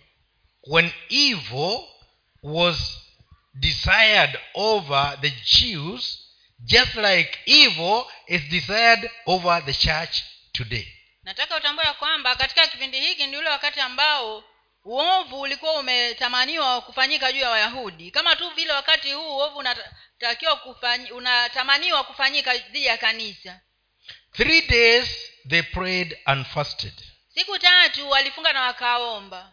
when 0.67 0.91
evil 1.09 1.89
was 2.43 3.08
desired 3.61 4.39
over 4.55 5.19
the 5.21 5.31
jews 5.31 6.19
just 6.65 6.95
like 6.95 7.39
evil 7.47 8.07
is 8.27 8.43
desired 8.51 9.11
over 9.27 9.65
the 9.65 9.73
church 9.73 10.23
today. 10.53 10.87
Nataka 11.23 11.57
utambue 11.57 11.85
ya 11.85 11.93
kwamba 11.95 12.37
katika 12.37 12.67
kipindi 12.67 13.01
hiki 13.01 13.27
ni 13.27 13.37
ule 13.37 13.51
wakati 13.51 13.81
ambao 13.81 14.45
uovu 14.85 15.41
ulikuwa 15.41 15.73
umetamaniwa 15.81 16.81
kufanyika 16.81 17.33
juu 17.33 17.41
ya 17.41 17.51
wayahudi. 17.51 18.11
Kama 18.11 18.37
tu 18.37 18.51
vile 18.51 18.73
wakati 18.73 19.13
huu 19.13 19.37
uovu 19.37 19.59
unatakiwa 19.59 20.57
kufanyi, 20.57 21.11
unatamaniwa 21.11 22.05
kufanyika 22.05 22.57
dhidi 22.57 22.87
ya 22.87 22.97
kanisa. 22.99 23.61
Three 24.33 24.63
days 24.63 25.09
they 25.49 25.63
prayed 25.63 26.19
and 26.25 26.47
fasted. 26.47 26.93
Siku 27.35 27.59
tatu 27.59 28.11
walifunga 28.11 28.53
na 28.53 28.61
wakaomba. 28.63 29.53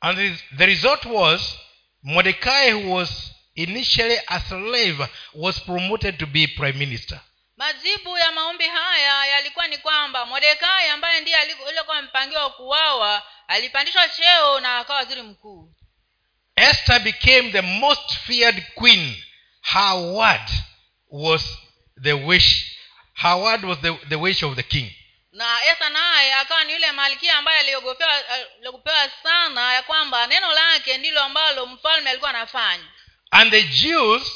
And 0.00 0.18
the- 0.18 0.56
the 0.56 0.66
result 0.66 1.04
was 1.04 1.58
mordecai 2.02 2.70
who 2.70 2.90
was 2.90 3.32
initially 3.54 4.16
a 4.28 4.40
slave 4.40 5.00
was 5.34 5.60
promoted 5.60 6.18
to 6.18 6.26
be 6.26 6.46
prime 6.46 6.78
minister. 6.78 7.20
Majibu 7.56 8.18
ya 8.18 8.32
maombi 8.32 8.64
haya 8.64 9.26
yalikuwa 9.26 9.68
ni 9.68 9.78
kwamba 9.78 10.26
modekai 10.26 10.88
ambaye 10.88 11.20
ndiye 11.20 11.36
alikuwa 11.36 11.98
amepangiwa 11.98 12.50
kuwawa 12.50 13.22
alipandishwa 13.48 14.08
cheo 14.08 14.60
na 14.60 14.78
akawa 14.78 14.98
waziri 14.98 15.22
mkuu. 15.22 15.74
Esther 16.56 17.00
became 17.00 17.50
the 17.52 17.60
most 17.60 18.12
feared 18.26 18.64
queen. 18.74 19.16
Her 19.62 19.94
word 19.94 20.50
was 21.10 21.58
the 22.02 22.12
wish 22.12 22.76
her 23.14 23.36
word 23.36 23.64
was 23.64 23.78
the, 23.80 23.92
the 24.08 24.16
wish 24.16 24.42
of 24.42 24.56
the 24.56 24.62
king 24.62 24.90
na 25.32 25.64
esa 25.66 25.88
naye 25.88 26.34
akawa 26.34 26.64
ni 26.64 26.72
yule 26.72 26.92
malkia 26.92 27.38
ambaye 27.38 27.58
aliogopewa 27.60 28.28
aliogopewa 28.58 29.10
sana 29.22 29.72
ya 29.74 29.82
kwamba 29.82 30.26
neno 30.26 30.52
lake 30.52 30.98
ndilo 30.98 31.22
ambalo 31.22 31.66
mfalme 31.66 32.10
alikuwa 32.10 32.30
anafanya. 32.30 32.84
And 33.30 33.50
the 33.50 33.62
Jews 33.62 34.32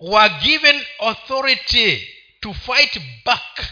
were 0.00 0.28
given 0.28 0.86
authority 0.98 2.08
to 2.40 2.54
fight 2.54 2.98
back. 3.24 3.64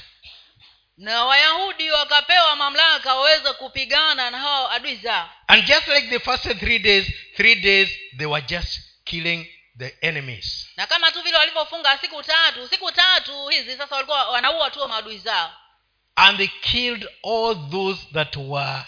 Na 0.96 1.24
wayahudi 1.24 1.90
wakapewa 1.90 2.56
mamlaka 2.56 3.14
waweze 3.14 3.52
kupigana 3.52 4.30
na 4.30 4.38
hao 4.38 4.70
adui 4.70 4.96
zao. 4.96 5.30
And 5.46 5.64
just 5.64 5.88
like 5.88 6.06
the 6.08 6.18
first 6.20 6.58
three 6.58 6.78
days, 6.78 7.06
three 7.36 7.54
days 7.54 7.88
they 8.18 8.26
were 8.26 8.46
just 8.48 8.80
killing 9.04 9.46
the 9.78 9.96
enemies. 10.00 10.66
na 10.76 10.86
kama 10.86 11.10
tu 11.12 11.22
vile 11.22 11.36
walivyofunga 11.38 11.98
siku 11.98 12.22
tatu 12.22 12.68
siku 12.68 12.92
tatu 12.92 13.48
hizi 13.48 13.76
sasa 13.76 13.94
walikuwa 13.94 14.30
wanaua 14.30 14.70
tu 14.70 14.88
maadui 14.88 15.18
zao 15.18 15.52
And 16.16 16.38
they 16.38 16.46
killed 16.62 17.06
all 17.22 17.54
those 17.70 17.98
that 18.12 18.36
were 18.36 18.84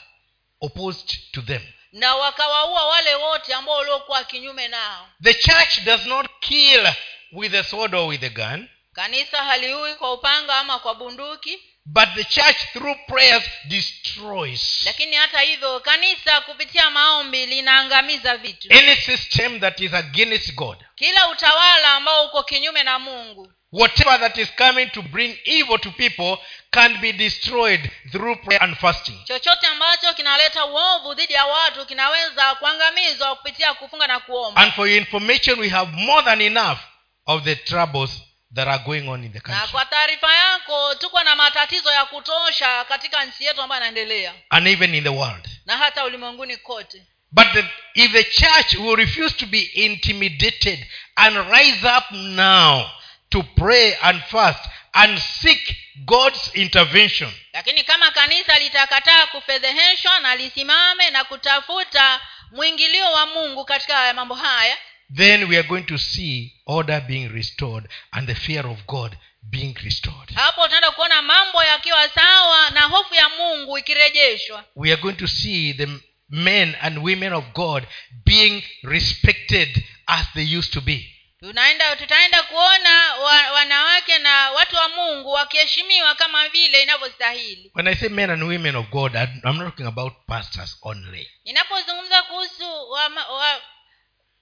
opposed 0.62 1.32
to 1.32 1.42
them. 1.42 1.62
na 1.92 2.14
wakawaua 2.14 2.84
wale 2.86 3.14
wote 3.14 3.54
ambao 3.54 3.74
waliokuwa 3.76 4.24
kinyume 4.24 4.68
nao 4.68 5.08
The 5.22 5.34
church 5.34 5.80
does 5.84 6.06
not 6.06 6.26
kill 6.40 6.86
with 7.32 7.54
a 7.54 7.64
sword 7.64 7.94
or 7.94 8.08
with 8.08 8.22
a 8.24 8.28
gun, 8.28 8.68
kanisa 8.92 9.44
haliui 9.44 9.94
kwa 9.94 10.12
upanga 10.12 10.58
ama 10.58 10.78
kwa 10.78 10.94
bunduki 10.94 11.58
but 11.86 12.08
the 12.14 12.24
church 12.24 12.56
through 12.72 12.96
prayers 13.06 13.44
destroys 13.64 14.82
lakini 14.84 15.16
hata 15.16 15.40
hivyo 15.40 15.80
kanisa 15.80 16.40
kupitia 16.40 16.90
maombi 16.90 17.46
linaangamiza 17.46 18.36
vitu 18.36 18.68
any 18.72 18.96
system 18.96 19.60
that 19.60 19.80
is 19.80 19.94
against 19.94 20.54
God. 20.54 20.84
kila 20.94 21.28
utawala 21.28 21.94
ambao 21.94 22.26
uko 22.26 22.42
kinyume 22.42 22.82
na 22.82 22.98
mungu 22.98 23.52
Whatever 23.72 24.18
that 24.20 24.38
is 24.38 24.48
coming 24.56 24.90
to 24.90 25.02
bring 25.02 25.36
evil 25.44 25.78
to 25.78 25.90
people 25.90 26.38
can 26.72 27.00
be 27.00 27.12
destroyed 27.12 27.90
through 28.12 28.36
prayer 28.36 28.62
and 28.62 28.76
fasting. 28.76 29.18
chochote 29.24 29.66
ambacho 29.66 30.14
kinaleta 30.14 30.64
uovu 30.66 31.14
dhidi 31.14 31.32
ya 31.32 31.46
watu 31.46 31.86
kinaweza 31.86 32.54
kuangamizwa 32.54 33.36
kupitia 33.36 33.74
kufunga 33.74 34.06
na 34.06 34.20
kuomba 34.20 34.60
And 34.62 34.72
for 34.74 34.88
your 34.88 34.98
information, 34.98 35.58
we 35.60 35.68
have 35.68 35.92
more 35.96 36.22
than 36.24 36.40
enough 36.40 36.78
of 37.26 37.42
the 37.44 37.56
troubles 37.56 38.10
that 38.54 38.68
are 38.68 38.82
going 38.84 39.08
on 39.08 39.24
in 39.24 39.32
the 39.32 39.40
na 39.50 39.66
kwa 39.66 39.84
taarifa 39.84 40.34
yako 40.34 40.94
tuko 40.94 41.22
na 41.24 41.36
matatizo 41.36 41.92
ya 41.92 42.04
kutosha 42.04 42.84
katika 42.84 43.24
nchi 43.24 43.44
yetu 43.44 43.62
ambayo 43.62 43.82
yanaendelea 43.84 44.34
and 44.50 44.66
even 44.68 44.94
in 44.94 45.02
the 45.04 45.10
world. 45.10 45.48
na 45.66 45.76
hata 45.76 46.04
ulimwenguni 46.04 46.56
kote 46.56 47.02
But 47.32 47.46
the, 47.52 47.64
if 47.94 48.12
the 48.12 48.24
church 48.24 48.74
will 48.74 48.96
refuse 48.96 49.34
to 49.36 49.46
be 49.46 49.60
intimidated 49.60 50.86
and 51.16 51.36
rise 51.50 51.86
up 51.98 52.10
now 52.10 52.90
to 53.30 53.42
pray 53.42 53.94
and 54.02 54.22
fast 54.22 54.68
and 54.92 55.18
seek 55.18 55.76
God's 56.04 56.50
intervention, 56.54 57.32
lakini 57.52 57.84
kama 57.84 58.10
kanisa 58.10 58.58
litakataa 58.58 59.26
kufedheheshwa 59.26 60.20
na 60.20 60.36
lisimame 60.36 61.10
na 61.10 61.24
kutafuta 61.24 62.20
mwingilio 62.52 63.12
wa 63.12 63.26
mungu 63.26 63.64
katika 63.64 64.14
mambo 64.14 64.34
haya 64.34 64.76
then 65.16 65.44
we 65.44 65.58
are 65.58 65.68
going 65.68 65.82
to 65.82 65.98
see 65.98 66.52
order 66.66 67.00
being 67.00 67.28
restored 67.28 67.88
and 68.10 68.26
the 68.28 68.34
fear 68.34 68.66
of 68.66 68.78
God 68.86 69.16
being 69.42 69.74
restored. 69.84 70.34
hapo 70.34 70.64
tunaenda 70.64 70.90
kuona 70.90 71.22
mambo 71.22 71.64
yakiwa 71.64 72.08
sawa 72.08 72.70
na 72.70 72.80
hofu 72.80 73.14
ya 73.14 73.28
mungu 73.28 73.78
ikirejeshwa 73.78 74.64
We 74.76 74.92
are 74.92 75.02
going 75.02 75.14
to 75.16 75.26
see 75.28 75.72
the 75.74 75.88
men 76.30 76.76
and 76.80 76.98
women 76.98 77.32
of 77.32 77.44
God 77.54 77.86
being 78.24 78.62
respected 78.82 79.84
as 80.06 80.26
they 80.34 80.56
used 80.58 80.72
to 80.72 80.80
be. 80.80 81.15
Tunaenda 81.46 81.96
tutaenda 81.96 82.42
kuona 82.42 83.14
wa, 83.14 83.52
wanawake 83.52 84.18
na 84.18 84.50
watu 84.50 84.76
wa 84.76 84.88
mungu 84.88 85.30
wakiheshimiwa 85.30 86.14
kama 86.14 86.48
vile 86.48 86.82
inavyostahili. 86.82 87.70
When 87.74 87.88
I 87.88 87.94
say 87.94 88.08
men 88.08 88.30
and 88.30 88.42
women 88.42 88.76
of 88.76 88.86
God, 88.90 89.14
I'm 89.16 89.40
not 89.58 89.58
talking 89.70 89.86
about 89.86 90.12
pastors 90.26 90.78
only. 90.82 91.30
ninapozungumza 91.44 92.22
kuhusu 92.22 92.90
wa, 92.90 93.08
wa, 93.34 93.60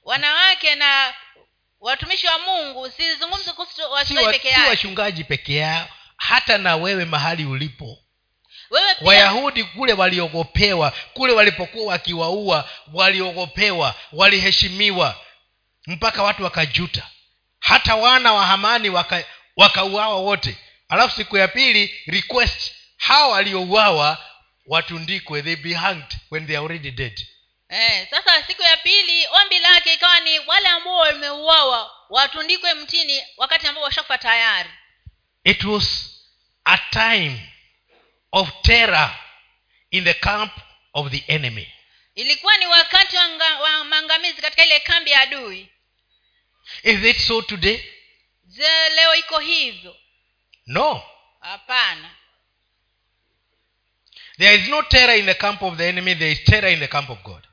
wanawake 0.03 0.75
na 0.75 1.15
watumishi 1.81 2.27
wa 2.27 2.39
mungu 2.39 2.91
sizungumzi 2.91 3.51
kuhusu 3.53 3.83
wachungaji 3.93 4.27
wa- 4.27 4.33
peke 4.33 4.55
si 4.55 4.61
wachungaji 4.69 5.25
peke 5.25 5.55
yao 5.55 5.89
hata 6.17 6.59
na 6.59 6.77
wewe 6.77 7.05
mahali 7.05 7.45
ulipo. 7.45 7.99
Wewe 8.71 8.95
pia 8.95 9.07
wayahudi 9.09 9.65
kule 9.65 9.93
waliogopewa 9.93 10.91
kule 11.15 11.33
walipokuwa 11.33 11.93
wakiwaua 11.93 12.69
waliogopewa 12.93 13.95
waliheshimiwa 14.13 15.21
mpaka 15.87 16.23
watu 16.23 16.45
wakajuta. 16.45 17.11
Hata 17.61 17.95
wana 17.95 18.33
wa 18.33 18.47
hamani 18.47 18.89
waka- 18.91 19.25
wakauawa 19.57 20.17
wote. 20.17 20.57
Alafu 20.89 21.17
siku 21.17 21.37
ya 21.37 21.49
pili 21.49 22.01
request 22.07 22.73
hawa 22.97 23.29
waliouawa 23.29 24.25
watundikwe 24.67 25.43
they 25.43 25.57
be 25.57 25.75
hanged 25.75 26.17
when 26.31 26.47
they 26.47 26.57
are 26.57 26.65
already 26.67 26.91
dead. 26.91 27.27
Eh, 27.69 28.07
sasa 28.11 28.43
siku 28.47 28.63
ya 28.63 28.77
pili 28.77 29.27
ombi 29.27 29.59
lake 29.59 29.95
ikawa 29.95 30.21
ni 30.21 30.39
wale 30.39 30.69
ambao 30.69 30.97
wameuawa 30.97 31.91
watundikwe 32.11 32.75
mtini 32.75 33.23
wakati 33.37 33.67
ambao 33.67 33.85
washafa 33.85 34.19
tayari. 34.19 34.71
It 35.45 35.65
was 35.65 36.11
a 36.65 36.79
time 36.79 37.53
of 38.33 38.49
terror 38.63 39.11
in 39.91 40.05
the 40.05 40.15
camp 40.15 40.53
of 40.93 41.11
the 41.11 41.25
enemy. 41.27 41.73
Ilikuwa 42.15 42.57
ni 42.57 42.67
wakati 42.67 43.17
wa, 43.17 43.29
wa 43.61 43.85
maangamizi 43.85 44.43
katika 44.43 44.65
ile 44.65 44.81
kambi 44.81 45.11
ya 45.11 45.21
adui 45.21 45.69
is 46.83 47.05
it 47.05 47.17
so 47.19 47.43
today? 47.43 47.85
Je 48.45 48.89
leo 48.95 49.15
iko 49.15 49.39
hivyo? 49.39 49.97
No. 50.67 51.03
Hapana. 51.41 52.11
There 54.39 54.55
is 54.55 54.69
no 54.69 54.83
terror 54.83 55.15
in 55.19 55.27
the 55.27 55.35
camp 55.35 55.63
of 55.63 55.77
the 55.77 55.85
enemy 55.89 56.15
there 56.15 56.33
is 56.33 56.45
terror 56.45 56.69
in 56.73 56.81
the 56.81 56.89
camp 56.89 57.11
of 57.11 57.23
god. 57.23 57.47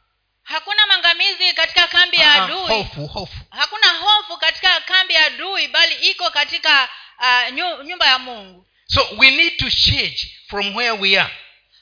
Hakuna 0.43 0.87
maangamizi 0.87 1.53
katika 1.53 1.87
kambi 1.87 2.17
ya 2.17 2.31
Ah, 2.33 2.43
adui. 2.43 2.67
hofu 2.67 3.07
hofu. 3.07 3.37
Hakuna 3.49 3.87
hofu 3.93 4.37
katika 4.37 4.81
kambi 4.81 5.13
ya 5.13 5.25
adui 5.25 5.67
bali 5.67 5.95
iko 5.95 6.29
katika 6.29 6.89
uh, 7.19 7.53
nyumba 7.85 8.05
ya 8.07 8.19
mungu. 8.19 8.67
So 8.87 9.07
we 9.17 9.31
need 9.31 9.57
to 9.57 9.69
change 9.69 10.37
from 10.47 10.75
where 10.75 10.91
we 10.91 11.19
are. 11.19 11.33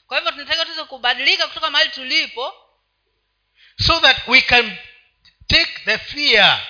Kwa 0.06 0.16
hivyo 0.18 0.32
tunataka 0.32 0.64
tuweze 0.64 0.84
kubadilika 0.84 1.46
kutoka 1.46 1.70
mahali 1.70 1.90
tulipo 1.90 2.54
so 3.86 4.00
that 4.00 4.28
we 4.28 4.40
can 4.42 4.76
take 5.46 5.72
the 5.84 5.98
fear 5.98 6.62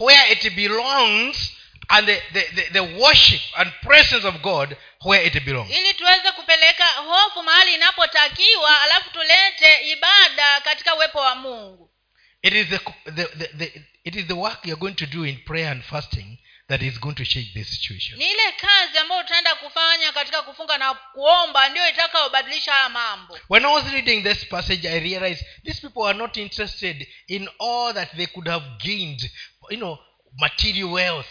where 0.00 0.32
it 0.32 0.54
belongs 0.56 1.52
and 1.88 2.06
the, 2.06 2.20
the, 2.32 2.42
the, 2.54 2.62
the 2.72 2.80
worship 3.00 3.40
and 3.56 3.70
presence 3.82 4.24
of 4.24 4.42
god 4.42 4.76
where 5.04 5.26
it 5.26 5.44
belongs. 5.44 5.70
Ili 5.70 5.94
tuweze 5.94 6.32
kupeleka 6.32 6.84
hofu 6.86 7.42
mahali 7.42 7.74
inapotakiwa 7.74 8.80
alafu 8.82 9.10
tulete 9.10 9.90
ibada 9.92 10.60
katika 10.60 10.94
uwepo 10.94 11.18
wa 11.18 11.34
mungu. 11.34 11.90
It 12.42 12.52
is 12.54 12.66
the, 12.68 12.78
the, 13.10 13.24
the, 13.24 13.46
the, 13.46 13.82
it 14.04 14.16
is 14.16 14.26
the 14.26 14.32
work 14.34 14.58
you're 14.66 14.80
going 14.80 14.94
to 14.94 15.06
do 15.06 15.26
in 15.26 15.36
prayer 15.44 15.68
and 15.70 15.82
fasting 15.82 16.38
that 16.68 16.82
is 16.82 16.98
going 17.00 17.14
to 17.14 17.24
change 17.24 17.52
this 17.54 17.68
situation. 17.70 18.18
Ni 18.18 18.24
ile 18.30 18.52
kazi 18.52 18.98
ambayo 18.98 19.20
utaenda 19.20 19.54
kufanya 19.54 20.12
katika 20.12 20.42
kufunga 20.42 20.78
na 20.78 20.94
kuomba 20.94 21.68
ndio 21.68 21.88
itakayobadilisha 21.88 22.72
haya 22.72 22.88
mambo. 22.88 23.38
When 23.48 23.64
i 23.64 23.72
was 23.74 23.92
reading 23.92 24.22
this 24.22 24.46
passage 24.48 24.88
i 24.88 25.00
realized 25.00 25.46
these 25.64 25.80
people 25.80 26.08
are 26.08 26.18
not 26.18 26.36
interested 26.36 27.08
in 27.26 27.48
all 27.60 27.94
that 27.94 28.16
they 28.16 28.26
could 28.26 28.48
have 28.48 28.64
gained 28.78 29.30
you 29.70 29.76
know 29.76 29.98
material 30.38 30.92
wealth. 30.92 31.26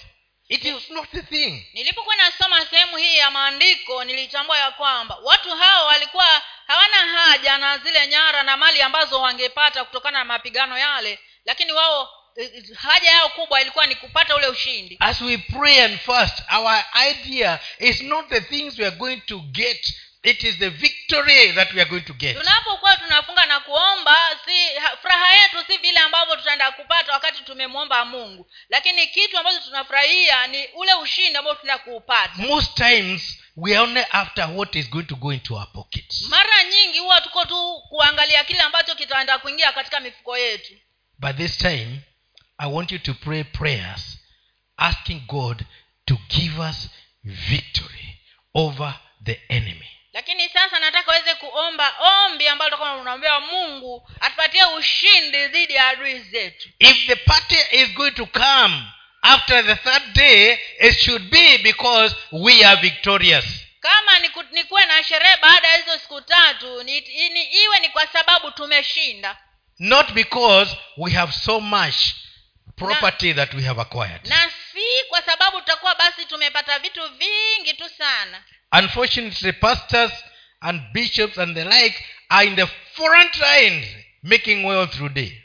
It 0.48 0.66
is 0.66 0.90
not 0.92 1.12
the 1.12 1.22
thing. 1.22 1.66
Nilipokuwa 1.74 2.16
nasoma 2.16 2.66
sehemu 2.66 2.98
hii 2.98 3.18
ya 3.18 3.32
maandiko 3.32 4.04
nilitambua 4.04 4.58
ya 4.58 4.72
kwamba 4.72 5.18
watu 5.24 5.56
hao 5.56 5.86
walikuwa 5.86 6.42
hawana 6.68 6.98
haja 6.98 7.58
na 7.58 7.78
zile 7.78 8.08
nyara 8.08 8.44
na 8.44 8.58
mali 8.58 8.82
ambazo 8.82 9.22
wangepata 9.22 9.84
kutokana 9.84 10.20
na 10.20 10.26
mapigano 10.26 10.78
yale 10.78 11.20
lakini 11.46 11.72
wao 11.72 12.10
eh, 12.36 12.52
haja 12.76 13.12
yao 13.12 13.30
kubwa 13.30 13.62
ilikuwa 13.62 13.86
ni 13.86 13.96
kupata 13.96 14.36
ule 14.36 14.48
ushindi. 14.48 14.98
As 15.00 15.22
we 15.22 15.38
pray 15.38 15.84
and 15.84 16.00
fast 16.00 16.44
our 16.52 16.84
idea 17.10 17.60
is 17.80 18.02
not 18.02 18.30
the 18.30 18.42
things 18.42 18.80
we 18.80 18.86
are 18.88 18.96
going 18.96 19.18
to 19.18 19.40
get 19.40 19.94
it 20.26 20.44
is 20.44 20.58
the 20.58 20.70
victory 20.70 21.52
that 21.52 21.74
we 21.74 21.82
are 21.82 21.90
going 21.90 22.02
to 22.02 22.14
get. 22.14 22.38
Tunapokuwa 22.38 22.98
tunafunga 22.98 23.46
na 23.46 23.60
kuomba 23.60 24.16
si 24.46 24.52
furaha 25.02 25.34
yetu 25.34 25.58
si 25.68 25.78
vile 25.78 26.00
ambavyo 26.00 26.36
tutaenda 26.36 26.72
kupata 26.72 27.12
wakati 27.14 27.44
tumemwomba 27.44 28.06
mungu. 28.06 28.52
Lakini 28.70 29.08
kitu 29.08 29.38
ambacho 29.38 29.60
tunafurahia 29.60 30.48
ni 30.48 30.68
ule 30.68 30.94
ushindi 30.94 31.38
ambao 31.38 31.56
tunaenda 31.56 31.84
kuupata. 31.84 32.34
Most 32.38 32.74
times 32.78 33.38
we 33.58 33.72
are 33.72 33.80
only 33.84 34.06
after 34.12 34.50
what 34.54 34.76
is 34.76 34.90
going 34.90 35.04
to 35.06 35.16
go 35.16 35.34
into 35.34 35.56
our 35.56 35.72
pockets. 35.74 36.22
Mara 36.30 36.64
nyingi 36.64 37.00
huwa 37.00 37.22
tuko 37.22 37.46
tu 37.46 37.82
kuangalia 37.90 38.44
kile 38.44 38.60
ambacho 38.62 38.96
kitaenda 38.96 39.40
kuingia 39.40 39.72
katika 39.72 40.00
mifuko 40.00 40.38
yetu. 40.38 40.74
But 41.20 41.36
this 41.38 41.58
time 41.58 42.00
i 42.58 42.72
want 42.72 42.92
you 42.92 43.00
to 43.00 43.14
pray 43.14 43.44
prayers 43.44 44.18
asking 44.78 45.20
god 45.28 45.64
to 46.06 46.18
give 46.30 46.62
us 46.62 46.90
victory 47.24 48.20
over 48.54 48.94
the 49.24 49.42
enemy 49.50 49.95
lakini 50.16 50.50
sasa 50.50 50.80
nataka 50.80 51.12
uweze 51.12 51.36
kuomba 51.36 51.96
ombi 52.00 52.48
ambalo 52.48 52.68
utakuwa 52.68 52.96
unaombea 52.98 53.40
mungu 53.40 54.10
atupatie 54.20 54.66
ushindi 54.66 55.48
dhidi 55.48 55.74
ya 55.74 55.88
adui 55.88 56.20
zetu. 56.20 56.70
If 56.80 57.08
the 57.08 57.16
party 57.16 57.58
is 57.72 57.90
going 57.94 58.12
to 58.12 58.26
come 58.26 58.84
after 59.22 59.66
the 59.66 59.76
third 59.76 60.14
day 60.14 60.60
it 60.80 61.00
should 61.00 61.30
be 61.30 61.58
because 61.58 62.16
we 62.32 62.66
are 62.66 62.82
victorious. 62.82 63.46
Kama 63.80 64.20
niku, 64.20 64.44
nikuwe 64.52 64.86
na 64.86 65.04
sherehe 65.04 65.38
baada 65.42 65.68
ya 65.68 65.78
hizo 65.78 65.98
siku 66.00 66.22
tatu 66.22 66.84
ni, 66.84 67.02
ni, 67.30 67.44
iwe 67.44 67.80
ni 67.80 67.90
kwa 67.90 68.08
sababu 68.08 68.52
tumeshinda. 68.52 69.38
Not 69.80 70.12
because 70.12 70.78
we 70.98 71.12
have 71.12 71.34
so 71.34 71.60
much 71.60 71.96
property 72.76 73.34
that 73.34 73.54
we 73.54 73.64
have 73.64 73.82
acquired. 73.82 74.28
na 74.28 74.50
si 74.74 75.04
kwa 75.10 75.22
sababu 75.22 75.60
tutakuwa 75.60 75.96
basi 75.96 76.26
tumepata 76.26 76.80
vitu 76.80 77.02
vingi 77.10 77.74
tu 77.74 77.90
sana 77.98 78.44
unfortunately 78.72 79.52
pastors 79.54 80.12
and 80.62 80.82
bishops 80.94 81.38
and 81.38 81.56
the 81.56 81.64
like 81.66 81.96
are 82.30 82.48
in 82.48 82.56
the 82.56 82.68
front 82.94 83.38
lines 83.38 83.86
making 84.24 84.66
well 84.66 84.88
through 84.88 85.14
day 85.14 85.42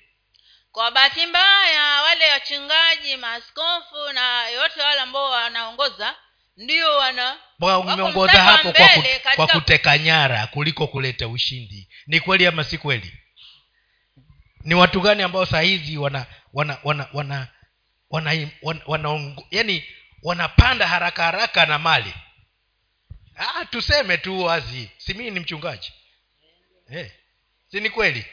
kwa 0.72 0.90
bahati 0.90 1.26
mbaya 1.26 2.02
wale 2.02 2.30
wachungaji 2.32 3.16
maaskofu 3.16 4.12
na 4.14 4.48
yote 4.48 4.80
wale 4.82 5.00
ambao 5.00 5.30
wanaongoza 5.30 6.14
ndio 6.56 6.96
wana 6.96 7.36
wameongoza 7.90 8.32
hapo 8.42 8.72
kwa, 8.72 8.88
kut, 8.88 9.04
katika- 9.04 9.36
kwa 9.36 9.46
kuteka 9.46 9.98
nyara 9.98 10.46
kuliko 10.46 10.86
kuleta 10.86 11.28
ushindi 11.28 11.88
ni 12.06 12.20
kweli 12.20 12.46
ama 12.46 12.64
si 12.64 12.78
kweli 12.78 13.12
ni 14.64 14.74
watu 14.74 15.00
gani 15.00 15.22
ambao 15.22 15.46
saa 15.46 15.60
hizi 15.60 15.98
wana 15.98 16.26
wana 16.52 16.78
wana 16.84 17.08
wana, 17.12 17.48
wana, 18.10 18.48
wana, 18.62 18.80
wana 18.86 19.36
yani 19.50 19.84
wanapanda 20.22 20.86
haraka 20.88 21.24
haraka 21.24 21.66
na 21.66 21.78
mali 21.78 22.14
ah, 23.40 23.64
tuseme 23.64 24.16
tu 24.18 24.40
wazi. 24.42 24.90
Si 24.98 25.14
mii 25.14 25.30
ni 25.30 25.40
mchungaji? 25.40 25.92
Eh, 26.90 27.10
si 27.70 27.80
ni 27.80 27.90
kweli? 27.90 28.24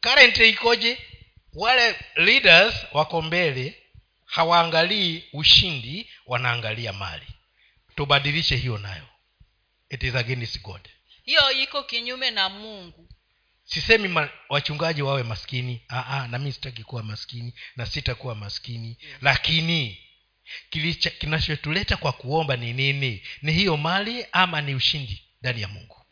Currently 0.00 0.48
ikoje? 0.48 0.98
Wale 1.52 1.96
leaders 2.16 2.74
wako 2.92 3.22
mbele 3.22 3.82
hawaangalii 4.24 5.24
ushindi 5.32 6.10
wanaangalia 6.26 6.92
mali. 6.92 7.26
Tubadilishe 7.96 8.56
hiyo 8.56 8.78
nayo. 8.78 9.06
It 9.90 10.02
is 10.02 10.14
against 10.14 10.60
god. 10.62 10.88
Hiyo 11.24 11.50
iko 11.52 11.82
kinyume 11.82 12.30
na 12.30 12.48
mungu. 12.48 13.08
Sisemi 13.64 14.08
ma, 14.08 14.28
wachungaji 14.48 15.02
wawe 15.02 15.22
maskini. 15.22 15.80
Aa, 15.90 16.26
na 16.30 16.38
mi 16.38 16.52
sitaki 16.52 16.84
kuwa 16.84 17.02
maskini 17.02 17.54
na 17.76 17.86
sitakuwa 17.86 18.34
maskini. 18.34 18.98
Lakini 19.20 19.78
kilicha- 19.88 20.01
kinachotuleta 21.18 21.96
kwa 21.96 22.12
kuomba 22.12 22.56
ni 22.56 22.72
nini? 22.72 23.22
Ni 23.42 23.52
hiyo 23.52 23.76
mali 23.76 24.26
ama 24.32 24.60
ni 24.60 24.74
ushindi 24.74 25.22
ndani 25.40 25.62
ya 25.62 25.68
mungu? 25.68 26.06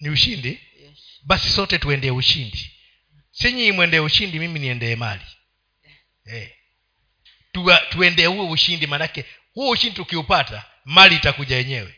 Ni 0.00 0.08
ushindi. 0.10 0.48
Yes. 0.48 0.98
basi 1.22 1.50
sote 1.50 1.78
tuendee 1.78 2.10
ushindi. 2.10 2.70
Sinyi 3.30 3.72
mwendee 3.72 3.98
ushindi 3.98 4.38
mimi 4.38 4.58
niendee 4.58 4.96
mali. 4.96 5.24
Eh. 6.26 6.50
Tua, 7.52 7.76
tuendee 7.76 8.26
huo 8.26 8.50
ushindi 8.50 8.86
manake 8.86 9.24
huo 9.54 9.70
ushindi 9.70 9.96
tukiupata 9.96 10.64
mali 10.84 11.16
itakuja 11.16 11.56
yenyewe. 11.56 11.94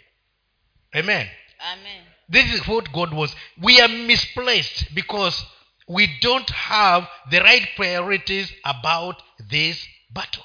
Amen. 0.92 1.28
Amen. 1.58 2.04
This 2.32 2.54
is 2.54 2.68
what 2.68 2.90
god 2.90 3.12
wants. 3.14 3.36
We 3.62 3.82
are 3.82 3.92
misplaced 3.92 4.92
because 4.92 5.46
we 5.88 6.06
don't 6.06 6.50
have 6.50 7.06
the 7.30 7.40
right 7.40 7.74
priorities 7.76 8.52
about 8.62 9.16
this 9.48 9.88
battle 10.10 10.44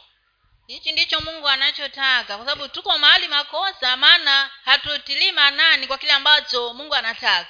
hichi 0.67 0.91
ndicho 0.91 1.19
mungu 1.21 1.47
anachotaka 1.49 2.37
kwa 2.37 2.45
sababu 2.45 2.67
tuko 2.67 2.97
mahali 2.97 3.27
makosa 3.27 3.97
maana 3.97 4.49
hatutilii 4.65 5.31
maanani 5.31 5.87
kwa 5.87 5.97
kile 5.97 6.11
ambacho 6.11 6.73
mungu 6.73 6.95
anataka. 6.95 7.47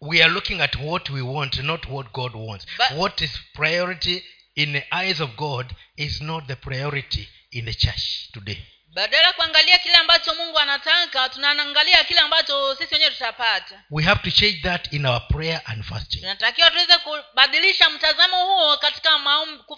We 0.00 0.22
are 0.22 0.32
looking 0.32 0.60
at 0.60 0.74
what 0.80 1.10
we 1.10 1.20
want 1.20 1.56
not 1.58 1.84
what 1.88 2.10
god 2.12 2.32
wants. 2.34 2.66
But- 2.78 2.90
what 2.98 3.20
is 3.20 3.30
priority 3.52 4.24
in 4.54 4.72
the 4.72 4.86
eyes 5.02 5.20
of 5.20 5.30
god 5.30 5.66
is 5.96 6.20
not 6.20 6.46
the 6.46 6.56
priority 6.56 7.28
in 7.50 7.64
the 7.64 7.74
church 7.74 8.30
today. 8.32 8.58
Badala 8.94 9.26
ya 9.26 9.32
kuangalia 9.32 9.78
kile 9.78 9.94
ambacho 9.94 10.34
mungu 10.34 10.58
anataka 10.58 11.28
tunaangalia 11.28 12.04
kile 12.04 12.20
ambacho 12.20 12.74
sisi 12.74 12.94
wenyewe 12.94 13.10
tutapata. 13.10 13.82
We 13.90 14.02
have 14.04 14.30
to 14.30 14.30
change 14.30 14.60
that 14.62 14.92
in 14.92 15.06
our 15.06 15.28
prayer 15.28 15.62
and 15.64 15.84
fasting. 15.84 16.20
Tunatakiwa 16.20 16.70
tuweze 16.70 16.98
kubadilisha 16.98 17.90
mtazamo 17.90 18.44
huo 18.44 18.76
katika 18.76 19.13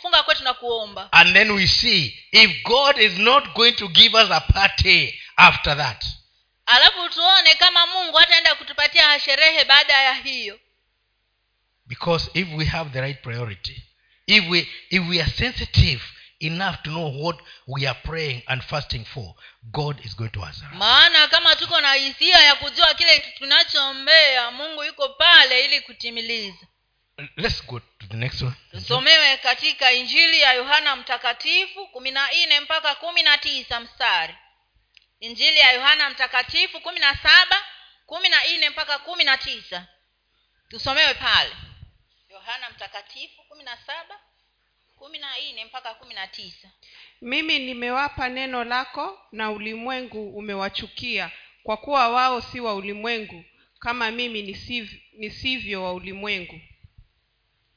kufunga 0.06 0.22
kwetu 0.22 0.44
na 0.44 0.54
kuomba 0.54 1.08
and 1.12 1.34
then 1.34 1.50
we 1.50 1.66
see 1.66 2.18
if 2.32 2.62
god 2.62 2.98
is 2.98 3.18
not 3.18 3.54
going 3.54 3.72
to 3.72 3.88
give 3.88 4.14
us 4.14 4.30
a 4.30 4.40
party 4.40 5.20
after 5.36 5.76
that. 5.76 6.04
Alafu 6.66 7.08
tuone 7.08 7.54
kama 7.54 7.86
mungu 7.86 8.16
hataenda 8.16 8.54
kutupatia 8.54 9.20
sherehe 9.20 9.64
baada 9.64 10.02
ya 10.02 10.14
hiyo. 10.14 10.60
Because 11.86 12.30
if 12.34 12.48
we 12.52 12.64
have 12.64 12.90
the 12.90 13.00
right 13.00 13.22
priority 13.22 13.82
if 14.26 14.48
we 14.50 14.68
if 14.90 15.08
we 15.08 15.22
are 15.22 15.30
sensitive 15.30 16.02
enough 16.40 16.82
to 16.82 16.90
know 16.90 17.08
what 17.24 17.38
we 17.66 17.86
are 17.86 17.98
praying 18.04 18.42
and 18.46 18.62
fasting 18.62 19.04
for 19.04 19.34
god 19.72 20.00
is 20.04 20.16
going 20.16 20.30
to 20.30 20.44
answer 20.44 20.68
maana 20.74 21.28
kama 21.28 21.56
tuko 21.56 21.80
na 21.80 21.92
hisia 21.94 22.38
ya 22.40 22.54
kujua 22.54 22.94
kile 22.94 23.18
tunachoombea 23.38 24.50
mungu 24.50 24.84
yuko 24.84 25.08
pale 25.08 25.64
ili 25.64 25.80
kutimiliza 25.80 26.66
let's 27.36 27.60
go 27.66 27.78
to 27.78 28.06
the 28.08 28.16
next 28.16 28.42
one. 28.42 28.54
Tusomewe 28.70 29.36
katika 29.36 29.92
injili 29.92 30.40
ya 30.40 30.52
yohana 30.52 30.96
mtakatifu 30.96 31.86
kumi 31.86 32.10
na 32.10 32.28
nne 32.46 32.60
mpaka 32.60 32.94
kumi 32.94 33.22
na 33.22 33.38
tisa 33.38 33.80
mstari. 33.80 34.34
Injili 35.20 35.56
ya 35.58 35.72
yohana 35.72 36.10
mtakatifu 36.10 36.80
kumi 36.80 37.00
na 37.00 37.14
saba 37.16 37.62
kumi 38.06 38.28
na 38.28 38.36
nne 38.56 38.70
mpaka 38.70 38.98
kumi 38.98 39.24
na 39.24 39.38
tisa. 39.38 39.86
Tusomewe 40.68 41.14
pale. 41.14 41.50
Yohana 42.30 42.70
mtakatifu 42.70 43.42
kumi 43.48 43.62
na 43.64 43.76
saba 43.76 44.20
kumi 44.96 45.18
na 45.18 45.28
nne 45.52 45.64
mpaka 45.64 45.94
kumi 45.94 46.14
na 46.14 46.26
tisa. 46.26 46.68
Mimi 47.20 47.58
nimewapa 47.58 48.28
neno 48.28 48.64
lako 48.64 49.20
na 49.32 49.50
ulimwengu 49.50 50.36
umewachukia 50.38 51.30
kwa 51.62 51.76
kuwa 51.76 52.08
wao 52.08 52.40
si 52.40 52.60
wa 52.60 52.74
ulimwengu 52.74 53.44
kama 53.78 54.10
mimi 54.10 54.42
nisivyo, 54.42 54.98
nisivyo 55.12 55.84
wa 55.84 55.92
ulimwengu 55.92 56.60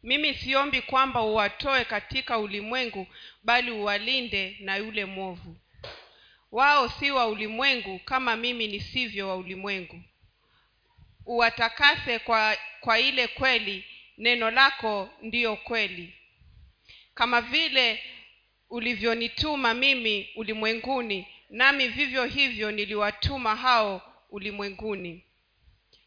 mimi 0.03 0.33
siombi 0.33 0.81
kwamba 0.81 1.21
uwatoe 1.21 1.85
katika 1.85 2.37
ulimwengu 2.39 3.07
bali 3.43 3.71
uwalinde 3.71 4.57
na 4.59 4.77
yule 4.77 5.05
mwovu. 5.05 5.55
Wao 6.51 6.89
si 6.89 7.11
wa 7.11 7.27
ulimwengu 7.27 7.99
kama 7.99 8.35
mimi 8.35 8.67
nisivyo 8.67 9.29
wa 9.29 9.35
ulimwengu. 9.35 10.01
Uwatakase 11.25 12.19
kwa 12.19 12.57
kwa 12.79 12.99
ile 12.99 13.27
kweli 13.27 13.85
neno 14.17 14.51
lako 14.51 15.09
ndiyo 15.21 15.55
kweli. 15.55 16.13
Kama 17.13 17.41
vile 17.41 18.03
ulivyonituma 18.69 19.73
mimi 19.73 20.29
ulimwenguni 20.35 21.27
nami 21.49 21.87
vivyo 21.87 22.25
hivyo 22.25 22.71
niliwatuma 22.71 23.55
hao 23.55 24.01
ulimwenguni. 24.29 25.23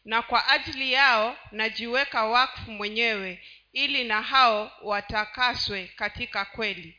Na 0.05 0.21
kwa 0.21 0.47
ajili 0.47 0.93
yao 0.93 1.37
najiweka 1.51 2.25
wakfu 2.25 2.71
mwenyewe 2.71 3.41
ili 3.73 4.03
na 4.03 4.21
hao 4.21 4.71
watakaswe 4.81 5.87
katika 5.95 6.45
kweli. 6.45 6.97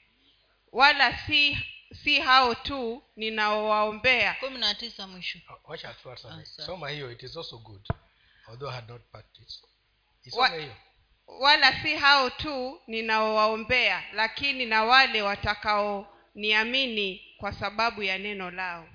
Wala 0.72 1.18
si 1.18 1.58
si 2.04 2.20
hao 2.20 2.54
tu 2.54 3.02
ninaowaombea. 3.16 4.34
Kumi 4.40 4.58
na 4.58 4.74
tisa 4.74 5.06
mwisho. 5.06 5.38
Wacha 5.64 5.94
tufuate. 5.94 6.22
Sawa. 6.22 6.44
soma 6.44 6.90
hiyo 6.90 7.12
it 7.12 7.22
is 7.22 7.36
also 7.36 7.58
good. 7.58 7.88
Although 8.48 8.70
I 8.70 8.74
had 8.74 8.92
not 8.92 9.02
practiced. 9.12 9.64
Isome 10.24 10.58
hiyo. 10.58 10.76
wala 11.26 11.82
si 11.82 11.96
hao 11.96 12.30
tu 12.30 12.80
ninaowaombea 12.86 14.04
lakini 14.12 14.66
na 14.66 14.84
wale 14.84 15.22
watakaoniamini 15.22 17.34
kwa 17.38 17.52
sababu 17.52 18.02
ya 18.02 18.18
neno 18.18 18.50
lao. 18.50 18.88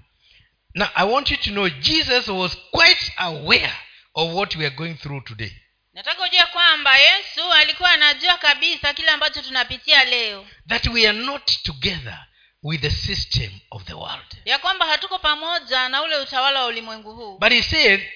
Now 0.74 0.88
i 0.96 1.08
want 1.12 1.32
you 1.32 1.38
to 1.38 1.50
know 1.52 1.70
jesus 1.70 2.28
was 2.28 2.58
quite 2.72 3.14
aware 3.18 3.74
of 4.14 4.36
what 4.36 4.56
we 4.56 4.66
are 4.66 4.76
going 4.76 4.94
through 4.94 5.24
today 5.24 5.52
nataka 6.00 6.24
ujue 6.24 6.46
kwamba 6.46 6.98
yesu 6.98 7.54
alikuwa 7.54 7.92
anajua 7.92 8.38
kabisa 8.38 8.94
kile 8.94 9.10
ambacho 9.10 9.42
tunapitia 9.42 10.04
leo. 10.04 10.48
That 10.68 10.88
we 10.88 11.08
are 11.08 11.18
not 11.18 11.64
together 11.64 12.26
with 12.64 12.82
the 12.82 12.90
system 12.90 13.60
of 13.72 13.84
the 13.84 13.94
world. 13.94 14.38
Ya 14.46 14.60
kwamba 14.60 14.86
hatuko 14.86 15.20
pamoja 15.20 15.90
na 15.90 16.02
ule 16.02 16.18
utawala 16.18 16.60
wa 16.62 16.66
ulimwengu 16.66 17.14
huu. 17.14 17.38
But 17.38 17.52
he 17.52 17.64
said 17.64 18.12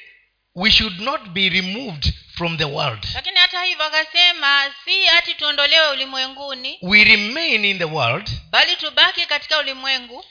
we 0.55 0.71
should 0.71 0.99
not 0.99 1.21
be 1.21 1.49
removed 1.49 2.13
from 2.37 2.57
the 2.57 2.63
world. 2.65 3.07
Lakini 3.13 3.39
hata 3.39 3.63
hivyo 3.63 3.85
akasema 3.85 4.73
si 4.85 5.05
hati 5.05 5.35
tuondolewe 5.35 5.87
ulimwenguni 5.89 6.77
we 6.81 7.03
remain 7.03 7.65
in 7.65 7.77
the 7.77 7.83
world 7.85 8.29
bali 8.49 8.75
tubaki 8.75 9.25
katika 9.25 9.59
ulimwengu 9.59 10.25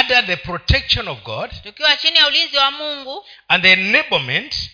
under 0.00 0.26
the 0.26 0.36
protection 0.36 1.08
of 1.08 1.22
god 1.22 1.62
tukiwa 1.62 1.96
chini 1.96 2.18
ya 2.18 2.26
ulinzi 2.26 2.56
wa 2.56 2.70
mungu 2.70 3.26
and 3.48 3.62
the 3.62 3.72
enablement 3.72 4.70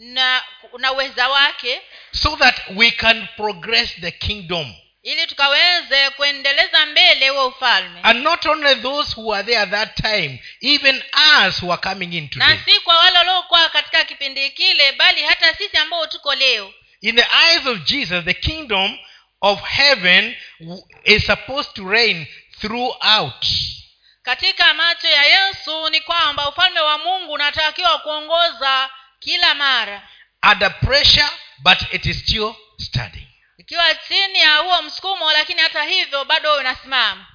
na 0.00 0.42
na 0.78 0.92
uweza 0.92 1.28
wake 1.28 1.80
so 2.12 2.36
that 2.36 2.56
we 2.74 2.90
can 2.90 3.28
progress 3.36 3.94
the 4.00 4.10
kingdom. 4.10 4.74
ili 5.02 5.26
tukaweze 5.26 6.10
kuendeleza 6.10 6.86
mbele 6.86 7.28
huo 7.28 7.46
ufalme. 7.48 8.00
And 8.02 8.22
not 8.22 8.46
only 8.46 8.74
those 8.74 9.14
who 9.16 9.28
were 9.28 9.42
there 9.44 9.66
that 9.66 9.94
time 9.96 10.42
even 10.60 11.02
us 11.46 11.62
who 11.62 11.72
are 11.72 11.82
coming 11.82 12.12
in 12.16 12.28
today. 12.28 12.48
na 12.48 12.58
si 12.64 12.80
kwa 12.80 12.96
wale 12.98 13.18
waliokuwa 13.18 13.68
katika 13.68 14.04
kipindi 14.04 14.50
kile 14.50 14.92
bali 14.92 15.22
hata 15.22 15.54
sisi 15.54 15.76
ambao 15.76 16.06
tuko 16.06 16.34
leo. 16.34 16.74
In 17.00 17.16
the 17.16 17.26
eyes 17.46 17.66
of 17.66 17.78
jesus 17.84 18.24
the 18.24 18.34
kingdom 18.34 18.98
of 19.40 19.62
heaven 19.64 20.36
is 21.04 21.26
supposed 21.26 21.72
to 21.74 21.90
reign 21.90 22.26
throughout. 22.60 23.44
Katika 24.22 24.74
macho 24.74 25.08
ya 25.08 25.24
yesu 25.24 25.88
ni 25.88 26.00
kwamba 26.00 26.48
ufalme 26.48 26.80
wa 26.80 26.98
mungu 26.98 27.32
unatakiwa 27.32 27.98
kuongoza 27.98 28.90
kila 29.20 29.54
mara. 29.54 30.08
Under 30.52 30.80
pressure 30.80 31.30
but 31.62 31.78
it 31.92 32.06
is 32.06 32.20
still 32.22 32.54
standing. 32.78 33.26
Ikiwa 33.58 33.94
chini 34.08 34.38
ya 34.38 34.56
huo 34.56 34.82
msukumo 34.82 35.32
lakini 35.32 35.60
hata 35.60 35.84
hivyo 35.84 36.24
bado 36.24 36.54
unasimama. 36.56 37.26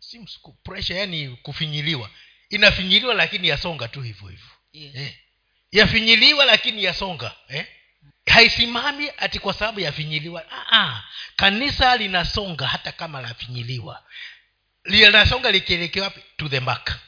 Si 0.00 0.18
msuku- 0.18 0.54
pressure 0.64 0.98
yani 0.98 1.36
kufinyiliwa. 1.42 2.10
Inafinyiliwa 2.50 3.14
lakini 3.14 3.48
yasonga 3.48 3.88
tu 3.88 4.00
hivyo 4.02 4.28
hivyo. 4.28 4.46
Yes. 4.72 4.94
eh. 4.96 5.14
yafinyiliwa 5.72 6.44
lakini 6.44 6.84
yasonga 6.84 7.34
eh? 7.48 7.66
haisimami 8.26 9.10
ati 9.18 9.38
kwa 9.38 9.54
sababu 9.54 9.80
yafinyiliwa. 9.80 10.44
Ah, 10.50 10.78
ah. 10.80 11.04
kanisa 11.36 11.96
linasonga 11.96 12.66
hata 12.66 12.92
kama 12.92 13.20
lafinyiliwa. 13.20 14.04
Linasonga 14.84 15.50
likielekea 15.50 16.02
wapi? 16.02 16.20
To 16.36 16.48
the 16.48 16.60
mark. 16.60 16.98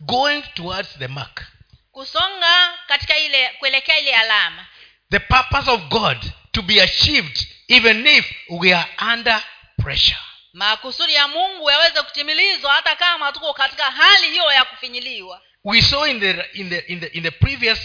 Going 0.00 0.42
towards 0.54 0.98
the 0.98 1.08
mark 1.08 1.46
kusonga 1.92 2.78
katika 2.86 3.18
ile 3.18 3.48
kuelekea 3.58 3.98
ile 3.98 4.14
alama. 4.16 4.66
The 5.10 5.18
purpose 5.18 5.70
of 5.70 5.80
god 5.88 6.18
to 6.52 6.62
be 6.62 6.82
achieved 6.82 7.46
even 7.68 8.06
if 8.06 8.26
we 8.48 8.74
are 8.74 8.90
under 9.12 9.42
pressure. 9.82 10.18
Makusudi 10.52 11.14
ya 11.14 11.28
mungu 11.28 11.70
yaweze 11.70 12.02
kutimilizwa 12.02 12.72
hata 12.72 12.96
kama 12.96 13.32
tuko 13.32 13.54
katika 13.54 13.90
hali 13.90 14.30
hiyo 14.30 14.52
ya 14.52 14.64
kufinyiliwa. 14.64 15.42
We 15.64 15.82
saw 15.82 16.06
in 16.06 16.20
the 16.20 16.30
in 16.54 16.70
the 16.70 16.78
in 16.78 17.00
the, 17.00 17.06
in 17.06 17.22
the 17.22 17.30
previous 17.30 17.78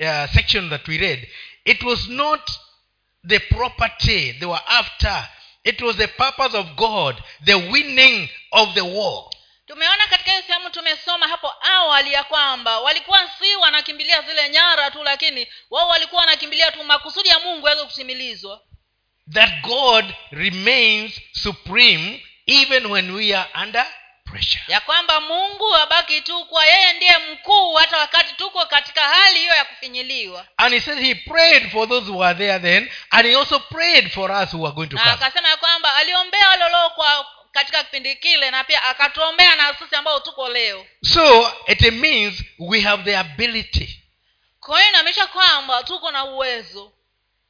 uh, 0.00 0.30
section 0.34 0.70
that 0.70 0.88
we 0.88 0.98
read 0.98 1.28
it 1.64 1.82
was 1.82 2.08
not 2.08 2.50
the 3.28 3.38
property 3.38 4.32
they 4.32 4.46
were 4.48 4.62
after. 4.66 5.28
It 5.64 5.80
was 5.80 5.96
the 5.96 6.06
purpose 6.08 6.56
of 6.58 6.66
god 6.76 7.22
the 7.44 7.54
winning 7.54 8.28
of 8.52 8.74
the 8.74 8.80
war 8.84 9.30
tumeona 9.66 10.06
katika 10.06 10.30
hiyo 10.30 10.42
sehemu 10.46 10.70
tumesoma 10.70 11.28
hapo 11.28 11.54
awali 11.60 12.12
ya 12.12 12.24
kwamba 12.24 12.80
walikuwa 12.80 13.30
si 13.38 13.56
wanakimbilia 13.56 14.22
zile 14.22 14.48
nyara 14.48 14.90
tu 14.90 15.02
lakini 15.02 15.46
wao 15.70 15.88
walikuwa 15.88 16.20
wanakimbilia 16.20 16.70
tu 16.72 16.84
makusudi 16.84 17.28
ya 17.28 17.38
mungu 17.38 17.68
yaweze 17.68 17.86
kusimilizwa 17.86 18.60
that 19.32 19.50
god 19.62 20.14
remains 20.30 21.20
supreme 21.32 22.26
even 22.46 22.86
when 22.86 23.10
we 23.10 23.36
are 23.36 23.50
under 23.62 23.86
pressure. 24.24 24.62
Ya 24.68 24.80
kwamba 24.80 25.20
mungu 25.20 25.74
abaki 25.74 26.20
tu 26.20 26.44
kuwa 26.44 26.66
yeye 26.66 26.92
ndiye 26.92 27.18
mkuu 27.18 27.74
hata 27.74 27.98
wakati 27.98 28.34
tuko 28.34 28.66
katika 28.66 29.00
hali 29.00 29.38
hiyo 29.38 29.54
ya 29.54 29.64
kufinyiliwa. 29.64 30.46
And 30.56 30.74
he 30.74 30.80
said 30.80 30.98
he 30.98 31.14
prayed 31.14 31.70
for 31.70 31.88
those 31.88 32.10
who 32.10 32.24
are 32.24 32.38
there 32.38 32.58
then 32.58 32.90
and 33.10 33.26
he 33.26 33.36
also 33.36 33.60
prayed 33.60 34.10
for 34.10 34.30
us 34.32 34.52
who 34.54 34.66
are 34.66 34.74
going 34.74 34.86
to 34.88 34.96
come. 34.96 35.10
akasema 35.10 35.48
ya 35.48 35.56
kwamba 35.56 35.94
aliombea 35.96 36.56
lolo 36.56 36.74
waliokuwa 36.76 37.26
katika 37.54 37.84
kipindi 37.84 38.16
kile 38.16 38.50
na 38.50 38.64
pia 38.64 38.82
akatuombea 38.84 39.56
na 39.56 39.74
sisi 39.74 39.94
ambao 39.96 40.20
tuko 40.20 40.48
leo. 40.48 40.86
So 41.04 41.52
it 41.66 41.80
means 41.92 42.42
we 42.58 42.80
have 42.80 43.02
the 43.02 43.16
ability. 43.18 44.02
Kwa 44.60 44.82
hiyo 44.82 45.26
kwamba 45.26 45.82
tuko 45.82 46.10
na 46.10 46.24
uwezo. 46.24 46.92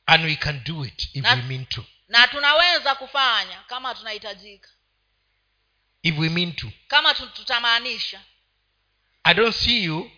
And 0.06 0.24
we 0.24 0.36
can 0.36 0.64
do 0.64 0.84
it 0.84 1.08
if 1.14 1.22
Na- 1.22 1.30
we 1.34 1.42
mean 1.42 1.66
to. 1.66 1.84
na 2.08 2.28
tunaweza 2.28 2.94
kufanya 2.94 3.60
kama 3.66 3.94
tunahitajika. 3.94 4.68
If 6.02 6.18
we 6.18 6.28
mean 6.28 6.52
to. 6.52 6.66
Kama 6.88 7.14
tu- 7.14 7.26
tutamaanisha. 7.26 8.20
I 9.24 9.34
don't 9.34 9.54
see 9.56 9.84
you 9.84 10.10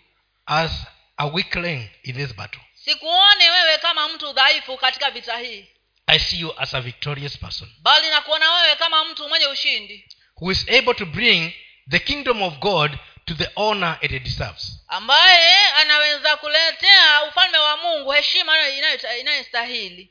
as 0.47 0.72
a 1.16 1.26
weakling 1.26 1.91
in 2.03 2.16
this 2.16 2.34
battle. 2.34 2.61
Sikuone 2.74 3.51
wewe 3.51 3.78
kama 3.78 4.09
mtu 4.09 4.32
dhaifu 4.32 4.76
katika 4.78 5.11
vita 5.11 5.39
hii 5.39 5.66
i 6.07 6.19
see 6.19 6.39
you 6.41 6.53
as 6.59 6.75
a 6.75 6.81
victorious 6.81 7.37
person. 7.39 7.69
Bali 7.83 8.11
nakuona 8.11 8.51
wewe 8.53 8.77
kama 8.77 9.05
mtu 9.05 9.29
mwenye 9.29 9.47
ushindi. 9.47 10.09
Who 10.41 10.53
is 10.53 10.69
able 10.69 10.95
to 10.95 11.07
bring 11.07 11.53
the 11.91 11.99
kingdom 11.99 12.43
of 12.43 12.55
god 12.59 12.99
to 13.25 13.35
the 13.35 13.51
honor 13.57 13.99
it 14.01 14.23
deserves. 14.23 14.85
Ambaye 14.89 15.67
anaweza 15.81 16.37
kuletea 16.37 17.25
ufalme 17.29 17.59
wa 17.59 17.77
mungu 17.77 18.11
heshima 18.13 18.59
inayo- 18.69 19.21
inayostahili. 19.21 20.11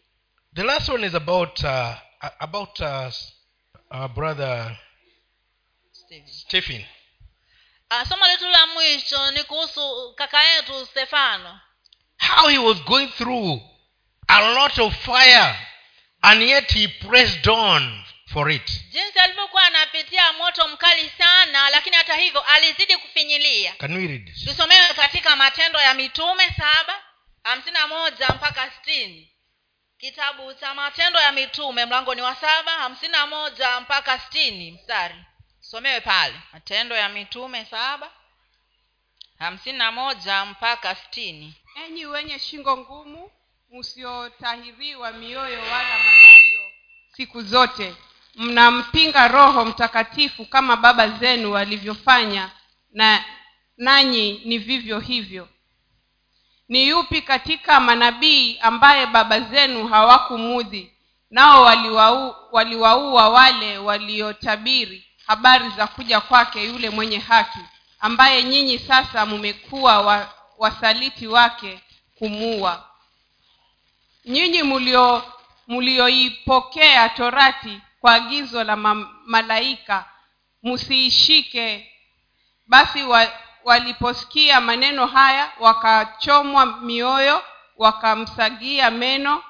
The 0.56 0.64
last 0.64 0.89
one 0.89 1.08
is 1.08 1.16
about 1.16 1.64
uh, 1.64 1.93
about 2.39 2.80
uh, 2.80 3.12
our 3.91 4.10
brother 4.10 4.78
stephen. 6.26 6.86
Ah, 7.89 8.06
somo 8.06 8.28
letu 8.28 8.50
la 8.50 8.68
mwisho 8.68 9.32
ni 9.32 9.43
kuhusu 9.43 10.14
kaka 10.16 10.43
yetu 10.43 10.86
stefano. 10.86 11.60
How 12.20 12.48
he 12.50 12.58
was 12.58 12.78
going 12.84 13.08
through 13.08 13.62
a 14.28 14.41
lot 14.54 14.82
of 14.82 14.93
fire 15.06 15.56
and 16.26 16.41
yet 16.41 16.71
he 16.71 16.88
pressed 16.88 17.47
on 17.47 18.03
for 18.28 18.49
it. 18.49 18.71
Jinsi 18.91 19.19
alivyokuwa 19.19 19.63
anapitia 19.63 20.34
moto 20.34 20.67
mkali 20.67 21.09
sana 21.17 21.69
lakini 21.69 21.95
hata 21.95 22.15
hivyo 22.15 22.41
alizidi 22.41 22.97
kufinyilia. 22.97 23.73
Can 23.73 23.97
we 23.97 24.07
read 24.07 24.26
this? 24.34 24.45
Tusomewe 24.45 24.88
katika 24.95 25.36
matendo 25.36 25.80
ya 25.80 25.93
mitume 25.93 26.49
saba 26.57 27.03
hamsini 27.43 27.73
na 27.73 27.88
moja 27.88 28.30
mpaka 28.30 28.71
sitini. 28.71 29.32
Kitabu 29.97 30.53
cha 30.53 30.73
matendo 30.73 31.19
ya 31.19 31.32
mitume 31.32 31.86
mlango 31.86 32.15
ni 32.15 32.21
wa 32.21 32.36
saba 32.36 32.71
hamsini 32.71 33.11
na 33.11 33.28
moja 33.28 33.80
mpaka 33.80 34.19
sitini. 34.19 34.71
Mstari. 34.71 35.15
Somewe 35.59 36.01
pale. 36.01 36.36
Matendo 36.53 36.95
ya 36.95 37.09
mitume 37.09 37.65
saba 37.65 38.11
hamsini 39.39 39.78
na 39.78 39.91
moja 39.91 40.45
mpaka 40.45 40.95
sitini. 40.95 41.55
Enyi 41.86 42.05
wenye 42.05 42.39
shingo 42.39 42.78
ngumu 42.78 43.32
msiotahiriwa 43.76 45.11
mioyo 45.11 45.59
wala 45.59 45.97
masikio 46.05 46.59
siku 47.15 47.41
zote. 47.41 47.95
Mnampinga 48.36 49.28
roho 49.28 49.65
mtakatifu 49.65 50.45
kama 50.45 50.76
baba 50.76 51.07
zenu 51.09 51.51
walivyofanya 51.51 52.51
na 52.93 53.23
nanyi 53.78 54.41
ni 54.45 54.57
vivyo 54.57 54.99
hivyo. 54.99 55.47
Ni 56.69 56.88
yupi 56.88 57.21
katika 57.21 57.80
manabii 57.80 58.57
ambaye 58.59 59.05
baba 59.05 59.39
zenu 59.39 59.88
hawakumudhi 59.88 60.91
nao 61.30 61.63
waliwaua 61.63 62.36
waliwaua 62.51 63.30
wale 63.30 63.78
waliotabiri? 63.78 65.05
Habari 65.28 65.69
za 65.69 65.88
kuja 65.88 66.21
kwake 66.21 66.63
yule 66.65 66.89
mwenye 66.89 67.17
haki 67.19 67.59
ambaye 67.99 68.43
nyinyi 68.43 68.80
sasa 68.80 69.26
mmekuwa 69.26 70.01
wa, 70.01 70.34
wasaliti 70.57 71.28
wake 71.28 71.80
kumuua 72.17 72.95
nyinyi 74.26 74.63
mulio 74.63 75.23
mlioipokea 75.67 77.09
torati 77.09 77.82
kwa 77.99 78.13
agizo 78.13 78.63
la 78.63 78.76
ma, 78.76 78.95
malaika 79.26 80.05
msiishike 80.63 81.91
basi 82.67 83.03
wa, 83.03 83.28
waliposikia 83.63 84.61
maneno 84.61 85.05
haya 85.07 85.51
wakachomwa 85.59 86.65
mioyo 86.65 87.43
wakamsagia 87.78 88.91
meno. 88.91 89.43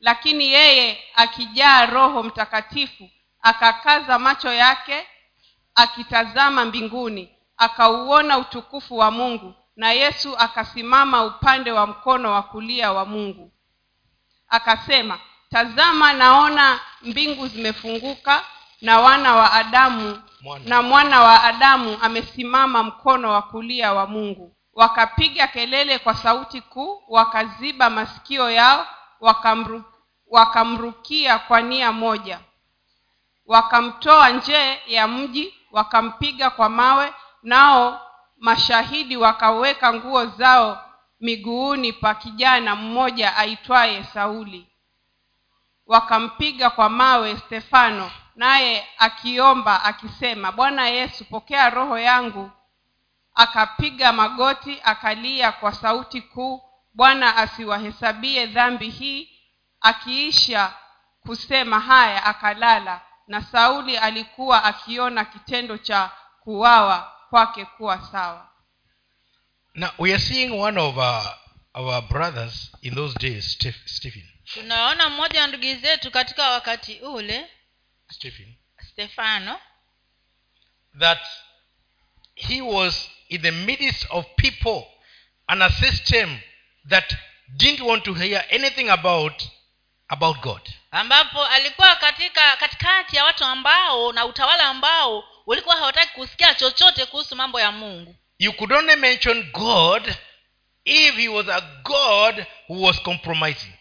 Lakini 0.00 0.52
yeye 0.52 1.04
akijaa 1.14 1.86
roho 1.86 2.22
mtakatifu 2.22 3.10
akakaza 3.42 4.18
macho 4.18 4.52
yake 4.52 5.06
akitazama 5.74 6.64
mbinguni 6.64 7.36
akauona 7.56 8.38
utukufu 8.38 8.98
wa 8.98 9.10
mungu 9.10 9.54
na 9.76 9.92
yesu 9.92 10.36
akasimama 10.38 11.24
upande 11.24 11.72
wa 11.72 11.86
mkono 11.86 12.32
wa 12.32 12.42
kulia 12.42 12.92
wa 12.92 13.04
mungu. 13.06 13.52
Akasema 14.48 15.18
tazama 15.50 16.12
naona 16.12 16.80
mbingu 17.02 17.46
zimefunguka 17.46 18.44
na 18.80 19.00
wana 19.00 19.34
wa 19.34 19.52
adamu 19.52 20.22
Mwana. 20.40 20.64
na 20.68 20.82
mwana 20.82 21.20
wa 21.20 21.42
adamu 21.44 21.98
amesimama 22.02 22.82
mkono 22.82 23.32
wa 23.32 23.42
kulia 23.42 23.92
wa 23.92 24.06
mungu. 24.06 24.56
Wakapiga 24.74 25.46
kelele 25.46 25.98
kwa 25.98 26.14
sauti 26.14 26.60
kuu 26.60 27.02
wakaziba 27.08 27.90
masikio 27.90 28.50
yao 28.50 28.86
wakamru, 29.20 29.84
wakamrukia 30.26 31.38
kwa 31.38 31.60
nia 31.62 31.92
moja. 31.92 32.40
Wakamtoa 33.46 34.30
nje 34.30 34.80
ya 34.86 35.08
mji 35.08 35.54
wakampiga 35.72 36.50
kwa 36.50 36.68
mawe 36.68 37.14
nao 37.42 38.00
mashahidi 38.42 39.16
wakaweka 39.16 39.94
nguo 39.94 40.26
zao 40.26 40.84
miguuni 41.20 41.92
pa 41.92 42.14
kijana 42.14 42.76
mmoja 42.76 43.36
aitwaye 43.36 44.04
sauli. 44.04 44.68
Wakampiga 45.86 46.70
kwa 46.70 46.88
mawe 46.88 47.36
stefano 47.36 48.10
naye 48.36 48.88
akiomba 48.98 49.84
akisema 49.84 50.52
bwana 50.52 50.88
yesu 50.88 51.24
pokea 51.24 51.70
roho 51.70 51.98
yangu. 51.98 52.50
Akapiga 53.34 54.12
magoti 54.12 54.80
akalia 54.84 55.52
kwa 55.52 55.72
sauti 55.72 56.22
kuu 56.22 56.62
bwana 56.94 57.36
asiwahesabie 57.36 58.46
dhambi 58.46 58.88
hii. 58.90 59.28
Akiisha 59.80 60.72
kusema 61.26 61.80
haya 61.80 62.24
akalala. 62.24 63.00
Na 63.26 63.40
sauli 63.42 63.96
alikuwa 63.96 64.64
akiona 64.64 65.24
kitendo 65.24 65.78
cha 65.78 66.10
kuwawa 66.40 67.11
kwake 67.32 67.64
kuwa 67.64 68.08
sawa. 68.12 68.50
Now 69.74 69.90
we 69.98 70.12
are 70.14 70.18
seeing 70.22 70.50
one 70.60 70.80
of 70.80 70.98
our, 70.98 71.38
our 71.74 72.02
brothers 72.02 72.70
in 72.82 72.94
those 72.94 73.14
days 73.18 73.58
stephen. 73.86 74.28
Tunaona 74.44 75.08
mmoja 75.08 75.40
wa 75.40 75.46
ndugu 75.46 75.74
zetu 75.74 76.10
katika 76.10 76.50
wakati 76.50 77.00
ule 77.00 77.50
stephen. 78.10 78.54
Stefano. 78.92 79.60
That 80.98 81.20
he 82.34 82.60
was 82.62 83.10
in 83.28 83.42
the 83.42 83.50
midst 83.50 84.06
of 84.10 84.26
people 84.36 84.84
and 85.46 85.62
a 85.62 85.70
system 85.70 86.40
that 86.88 87.14
didn't 87.48 87.80
want 87.80 88.04
to 88.04 88.14
hear 88.14 88.44
anything 88.50 88.88
about 88.90 89.42
about 90.08 90.40
god. 90.40 90.70
Ambapo 90.90 91.44
alikuwa 91.44 91.96
katika 91.96 92.56
katikati 92.56 93.16
ya 93.16 93.24
watu 93.24 93.44
ambao 93.44 94.12
na 94.12 94.26
utawala 94.26 94.66
ambao 94.68 95.31
ulikuwa 95.46 95.76
hawataki 95.76 96.12
kusikia 96.12 96.54
chochote 96.54 97.06
kuhusu 97.06 97.36
mambo 97.36 97.60
ya 97.60 97.72
mungu. 97.72 98.16
You 98.38 98.52
could 98.52 98.72
only 98.72 98.96
mention 98.96 99.50
god 99.52 100.14
if 100.84 101.16
he 101.16 101.28
was 101.28 101.48
a 101.48 101.60
god 101.82 102.44
who 102.68 102.82
was 102.82 103.02
compromising. 103.02 103.72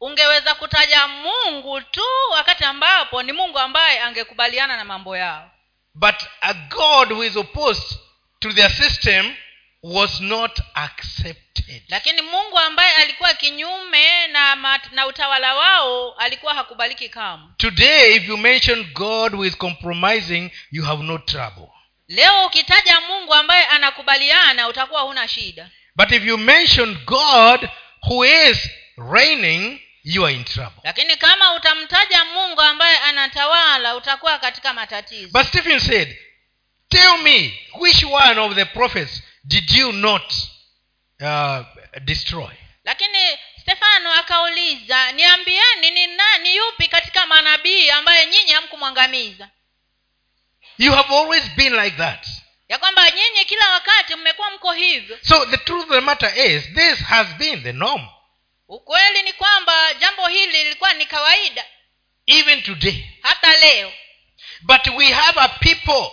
Ungeweza 0.00 0.54
kutaja 0.54 1.08
mungu 1.08 1.80
tu 1.80 2.02
wakati 2.30 2.64
ambapo 2.64 3.22
ni 3.22 3.32
mungu 3.32 3.58
ambaye 3.58 4.00
angekubaliana 4.00 4.76
na 4.76 4.84
mambo 4.84 5.16
yao. 5.16 5.50
But 5.94 6.14
a 6.40 6.54
god 6.54 7.12
who 7.12 7.24
is 7.24 7.36
opposed 7.36 7.98
to 8.40 8.52
their 8.52 8.70
system 8.70 9.34
was 9.82 10.20
not 10.20 10.60
accepted. 10.74 11.82
Lakini 11.88 12.22
mungu 12.22 12.58
ambaye 12.58 12.94
alikuwa 12.94 13.34
kinyume 13.34 14.26
na, 14.26 14.56
mat, 14.56 14.92
na 14.92 15.06
utawala 15.06 15.54
wao 15.54 16.14
alikuwa 16.14 16.54
hakubaliki 16.54 17.08
kamwe. 17.08 17.48
Today 17.56 18.16
if 18.16 18.28
you 18.28 18.36
mention 18.36 18.84
god 18.84 19.34
with 19.34 19.56
compromising 19.56 20.50
you 20.70 20.84
have 20.84 21.02
no 21.02 21.18
trouble. 21.18 21.68
Leo 22.08 22.46
ukitaja 22.46 23.00
mungu 23.00 23.34
ambaye 23.34 23.66
anakubaliana 23.66 24.68
utakuwa 24.68 25.00
huna 25.00 25.28
shida. 25.28 25.70
But 25.96 26.12
if 26.12 26.24
you 26.24 26.38
mention 26.38 26.94
god 27.04 27.68
who 28.08 28.24
is 28.26 28.68
reigning 29.12 29.80
you 30.04 30.26
are 30.26 30.34
in 30.34 30.44
trouble. 30.44 30.80
Lakini 30.84 31.16
kama 31.16 31.52
utamtaja 31.54 32.24
mungu 32.24 32.60
ambaye 32.60 32.98
anatawala 32.98 33.96
utakuwa 33.96 34.38
katika 34.38 34.72
matatizo. 34.72 35.28
But 35.32 35.46
stephen 35.46 35.80
said 35.80 36.16
tell 36.88 37.18
me 37.18 37.58
which 37.80 38.04
one 38.04 38.40
of 38.40 38.54
the 38.54 38.64
prophets 38.64 39.22
did 39.44 39.70
you 39.70 39.92
not 39.92 40.34
uh, 41.20 41.64
destroy? 42.04 42.50
Lakini 42.84 43.38
stefano 43.60 44.12
akauliza 44.12 45.12
niambieni 45.12 45.90
ni 45.90 46.06
nani 46.06 46.56
yupi 46.56 46.88
katika 46.88 47.26
manabii 47.26 47.90
ambaye 47.90 48.26
nyinyi 48.26 48.52
hamkumwangamiza? 48.52 49.48
You 50.78 50.92
have 50.92 51.14
always 51.16 51.44
been 51.56 51.74
like 51.74 51.96
that. 51.96 52.26
Ya 52.68 52.78
kwamba 52.78 53.10
nyinyi 53.10 53.44
kila 53.44 53.70
wakati 53.72 54.14
mmekuwa 54.14 54.50
mko 54.50 54.72
hivyo. 54.72 55.18
So 55.22 55.46
the 55.46 55.56
truth 55.56 55.82
of 55.84 55.90
the 55.90 56.00
matter 56.00 56.38
is 56.50 56.64
this 56.74 56.98
has 56.98 57.26
been 57.28 57.62
the 57.62 57.72
norm. 57.72 58.08
Ukweli 58.68 59.22
ni 59.22 59.32
kwamba 59.32 59.94
jambo 59.94 60.28
hili 60.28 60.52
lilikuwa 60.52 60.94
ni 60.94 61.06
kawaida 61.06 61.64
even 62.26 62.62
today. 62.62 63.04
hata 63.22 63.56
leo. 63.58 63.92
But 64.62 64.86
we 64.96 65.12
have 65.12 65.40
a 65.40 65.48
people 65.48 66.10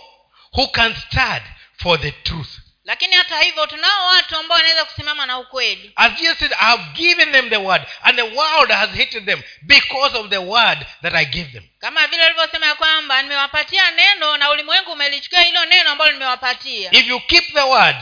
who 0.52 0.68
can 0.68 0.94
stand 0.96 1.42
for 1.82 2.00
the 2.00 2.10
truth 2.12 2.58
lakini 2.90 3.14
hata 3.16 3.40
hivyo 3.40 3.66
tunao 3.66 4.06
watu 4.06 4.36
ambao 4.36 4.56
wanaweza 4.56 4.84
kusimama 4.84 5.26
na 5.26 5.38
ukweli. 5.38 5.92
As 5.96 6.12
jesus 6.14 6.38
said 6.38 6.52
i 6.52 6.56
have 6.56 6.82
given 6.92 7.32
them 7.32 7.50
the 7.50 7.56
word 7.56 7.82
and 8.02 8.16
the 8.16 8.22
world 8.22 8.70
has 8.70 8.90
hated 8.90 9.26
them 9.26 9.42
because 9.62 10.16
of 10.18 10.28
the 10.30 10.36
word 10.38 10.86
that 11.02 11.14
i 11.14 11.24
give 11.24 11.52
them. 11.52 11.68
Kama 11.78 12.06
vile 12.06 12.22
alivyosema 12.24 12.66
ya 12.66 12.74
kwamba 12.74 13.22
nimewapatia 13.22 13.90
neno 13.90 14.36
na 14.36 14.50
ulimwengu 14.50 14.92
umelichukua 14.92 15.40
hilo 15.40 15.64
neno 15.64 15.90
ambalo 15.90 16.12
nimewapatia. 16.12 16.92
If 16.94 17.06
you 17.06 17.20
keep 17.20 17.44
the 17.54 17.60
word 17.62 17.96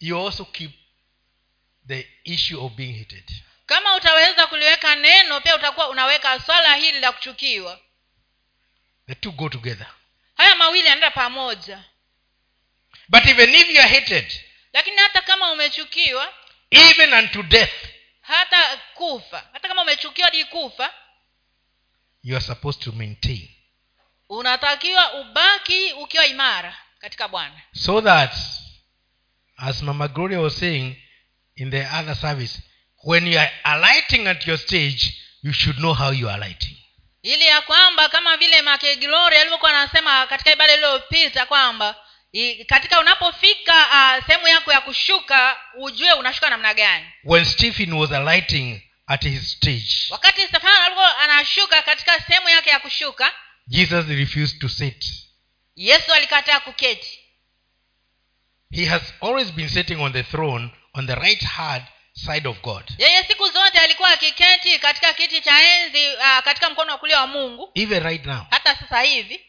you 0.00 0.26
also 0.26 0.44
keep 0.44 0.70
the 1.88 2.08
issue 2.24 2.60
of 2.66 2.72
being 2.72 2.98
hated. 2.98 3.30
Kama 3.66 3.96
utaweza 3.96 4.46
kuliweka 4.46 4.96
neno 4.96 5.40
pia 5.40 5.56
utakuwa 5.56 5.88
unaweka 5.88 6.40
swala 6.40 6.74
hili 6.74 7.00
la 7.00 7.12
kuchukiwa. 7.12 7.78
The 9.06 9.14
two 9.14 9.32
go 9.32 9.48
together. 9.48 9.86
Haya 10.36 10.56
mawili 10.56 10.84
yanaenda 10.86 11.10
pamoja 11.10 11.84
but 13.08 13.26
even 13.26 13.54
if 13.54 13.68
you 13.70 13.80
are 13.80 13.88
hated 13.88 14.40
lakini 14.72 14.96
hata 14.96 15.22
kama 15.22 15.52
umechukiwa 15.52 16.34
even 16.70 17.14
unto 17.14 17.42
death 17.42 17.74
hata 18.20 18.76
kufa 18.94 19.44
hata 19.52 19.68
kama 19.68 19.82
umechukiwa 19.82 20.26
hadi 20.26 20.44
kufa 20.44 20.94
you 22.22 22.36
are 22.36 22.44
supposed 22.44 22.82
to 22.82 22.92
maintain. 22.92 23.48
unatakiwa 24.28 25.14
ubaki 25.14 25.92
ukiwa 25.92 26.26
imara 26.26 26.76
katika 26.98 27.28
bwana. 27.28 27.62
So 27.72 28.00
that 28.00 28.34
as 29.56 29.82
mama 29.82 30.08
gloria 30.08 30.40
was 30.40 30.58
saying 30.58 30.96
in 31.56 31.70
the 31.70 31.86
other 32.00 32.16
service 32.16 32.62
when 33.04 33.26
you 33.32 33.38
are 33.38 33.52
alighting 33.64 34.26
at 34.26 34.46
your 34.46 34.58
stage 34.58 35.14
you 35.42 35.52
should 35.52 35.76
know 35.78 35.94
how 35.94 36.12
you 36.12 36.28
are 36.28 36.44
alighting. 36.44 36.76
Ili 37.22 37.44
ya 37.46 37.60
kwamba 37.62 38.08
kama 38.08 38.36
vile 38.36 38.62
make 38.62 38.96
gloria 38.96 39.40
alivyokuwa 39.40 39.70
anasema 39.70 40.26
katika 40.26 40.52
ibada 40.52 40.74
iliyopita 40.74 41.46
kwamba 41.46 42.05
i- 42.32 42.64
katika 42.64 43.00
unapofika 43.00 43.74
uh, 43.74 44.26
sehemu 44.26 44.48
yako 44.48 44.72
ya 44.72 44.80
kushuka 44.80 45.56
ujue 45.78 46.12
unashuka 46.12 46.50
namna 46.50 46.74
gani. 46.74 47.06
When 47.24 47.44
stephen 47.44 47.92
was 47.92 48.12
alighting 48.12 48.80
at 49.06 49.22
his 49.24 49.52
stage 49.52 49.88
wakati 50.10 50.40
stefano 50.42 50.82
alikuwa 50.84 51.18
anashuka 51.18 51.82
katika 51.82 52.20
sehemu 52.20 52.48
yake 52.48 52.70
ya 52.70 52.78
kushuka 52.78 53.32
jesus 53.66 54.06
refused 54.08 54.60
to 54.60 54.68
sit. 54.68 55.04
Yesu 55.76 56.12
alikataa 56.12 56.60
kuketi. 56.60 57.18
He 58.70 58.86
has 58.86 59.02
always 59.20 59.52
been 59.52 59.68
sitting 59.68 60.00
on 60.00 60.12
the 60.12 60.22
throne 60.22 60.70
on 60.94 61.06
the 61.06 61.14
right 61.14 61.42
hand 61.44 61.84
side 62.14 62.48
of 62.48 62.60
god. 62.62 62.84
Yeye 62.98 63.24
siku 63.24 63.48
zote 63.48 63.78
alikuwa 63.78 64.10
akiketi 64.10 64.78
katika 64.78 65.12
kiti 65.12 65.40
cha 65.40 65.62
enzi 65.62 66.08
uh, 66.16 66.44
katika 66.44 66.70
mkono 66.70 66.92
wa 66.92 66.98
kulia 66.98 67.20
wa 67.20 67.26
mungu. 67.26 67.70
Even 67.74 68.02
right 68.02 68.26
now. 68.26 68.46
Hata 68.50 68.76
sasa 68.76 69.00
hivi. 69.02 69.40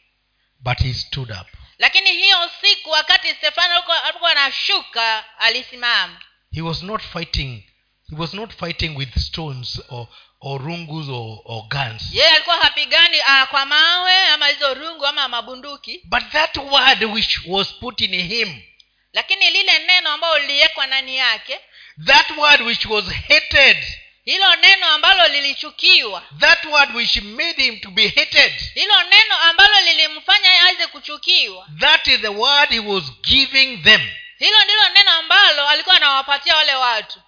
But 0.59 0.79
he 0.79 0.93
stood 0.93 1.31
up 1.31 1.47
lakini 1.77 2.13
hiyo 2.13 2.49
siku 2.61 2.89
wakati 2.89 3.33
stefano 3.33 3.83
alikuwa 4.03 4.31
anashuka 4.31 5.25
alisimama. 5.39 6.21
He 6.51 6.61
was 6.61 6.83
not 6.83 7.01
fighting 7.01 7.63
he 8.09 8.15
was 8.17 8.33
not 8.33 8.53
fighting 8.59 8.97
with 8.97 9.17
stones 9.17 9.81
or, 9.89 10.07
or 10.41 10.61
rungus 10.61 11.09
or, 11.09 11.39
or 11.45 11.63
guns. 11.67 12.13
Yeye 12.13 12.29
alikuwa 12.29 12.55
hapigani 12.55 13.17
uh, 13.19 13.47
kwa 13.49 13.65
mawe 13.65 14.25
ama 14.25 14.47
hizo 14.47 14.73
rungu 14.73 15.05
ama 15.05 15.27
mabunduki. 15.27 16.01
But 16.03 16.23
that 16.31 16.57
word 16.57 17.03
which 17.03 17.39
was 17.47 17.73
put 17.73 18.01
in 18.01 18.21
him 18.21 18.61
lakini 19.13 19.49
lile 19.49 19.79
neno 19.79 20.09
ambayo 20.09 20.39
liliwekwa 20.39 20.87
ndani 20.87 21.17
yake 21.17 21.59
that 22.05 22.29
word 22.37 22.61
which 22.61 22.85
was 22.85 23.05
hated 23.05 23.77
hilo 24.27 24.55
neno 24.55 24.87
ambalo 24.87 25.27
lilichukiwa. 25.27 26.23
That 26.39 26.65
word 26.65 26.95
which 26.95 27.15
made 27.21 27.63
him 27.63 27.79
to 27.79 27.91
be 27.91 28.07
hated. 28.07 28.53
Hilo 28.73 29.03
neno 29.03 29.37
ambalo 29.37 29.81
lilimfanya 29.81 30.61
aweze 30.63 30.87
kuchukiwa. 30.87 31.67
That 31.79 32.07
is 32.07 32.21
the 32.21 32.27
word 32.27 32.69
he 32.69 32.79
was 32.79 33.03
giving 33.21 33.77
them. 33.77 34.09
Hilo 34.37 34.63
ndilo 34.63 34.89
neno 34.89 35.11
ambalo 35.11 35.67
alikuwa 35.67 35.95
anawapatia 35.95 36.55
wale 36.55 36.75
watu. 36.75 37.21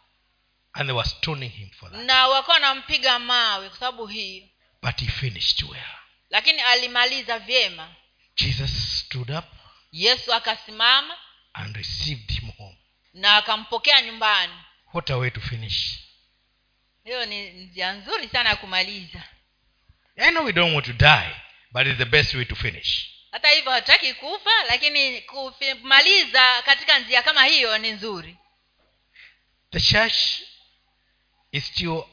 And 0.73 0.87
they 0.89 0.95
were 0.95 1.09
stoning 1.09 1.49
him 1.51 1.69
for 1.79 1.91
that. 1.91 2.01
Na 2.01 2.27
wakuwa 2.27 2.53
wanampiga 2.53 3.19
mawe 3.19 3.69
kwa 3.69 3.77
sababu 3.79 4.07
hiyo. 4.07 4.47
But 4.81 4.99
he 4.99 5.07
finished 5.07 5.63
well. 5.63 5.95
Lakini 6.29 6.61
alimaliza 6.61 7.39
vyema. 7.39 7.95
Jesus 8.35 8.99
stood 8.99 9.29
up 9.29 9.45
yesu 9.91 10.33
akasimama 10.33 11.17
and 11.53 11.75
received 11.75 12.31
him 12.39 12.51
home. 12.57 12.77
na 13.13 13.35
akampokea 13.37 14.01
nyumbani. 14.01 14.53
What 14.93 15.09
a 15.09 15.17
way 15.17 15.29
to 15.29 15.41
finish 15.41 15.99
hiyo 17.03 17.25
ni 17.25 17.49
njia 17.49 17.91
nzuri 17.91 18.29
sana 18.29 18.49
ya 18.49 18.55
kumaliza. 18.55 19.23
I 20.17 20.29
know 20.31 20.45
we 20.45 20.53
don't 20.53 20.73
want 20.73 20.85
to 20.85 20.93
die 20.93 21.35
but 21.71 21.87
it's 21.87 21.97
the 21.97 22.05
best 22.05 22.33
way 22.33 22.45
to 22.45 22.55
finish. 22.55 23.09
Hata 23.31 23.49
hivyo 23.49 23.71
hatutaki 23.71 24.13
kufa 24.13 24.63
lakini 24.69 25.21
kumaliza 25.21 26.61
katika 26.61 26.99
njia 26.99 27.21
kama 27.23 27.45
hiyo 27.45 27.77
ni 27.77 27.91
nzuri. 27.91 28.37
The 29.71 29.79
church 29.79 30.17
is 31.51 31.65
still 31.67 32.03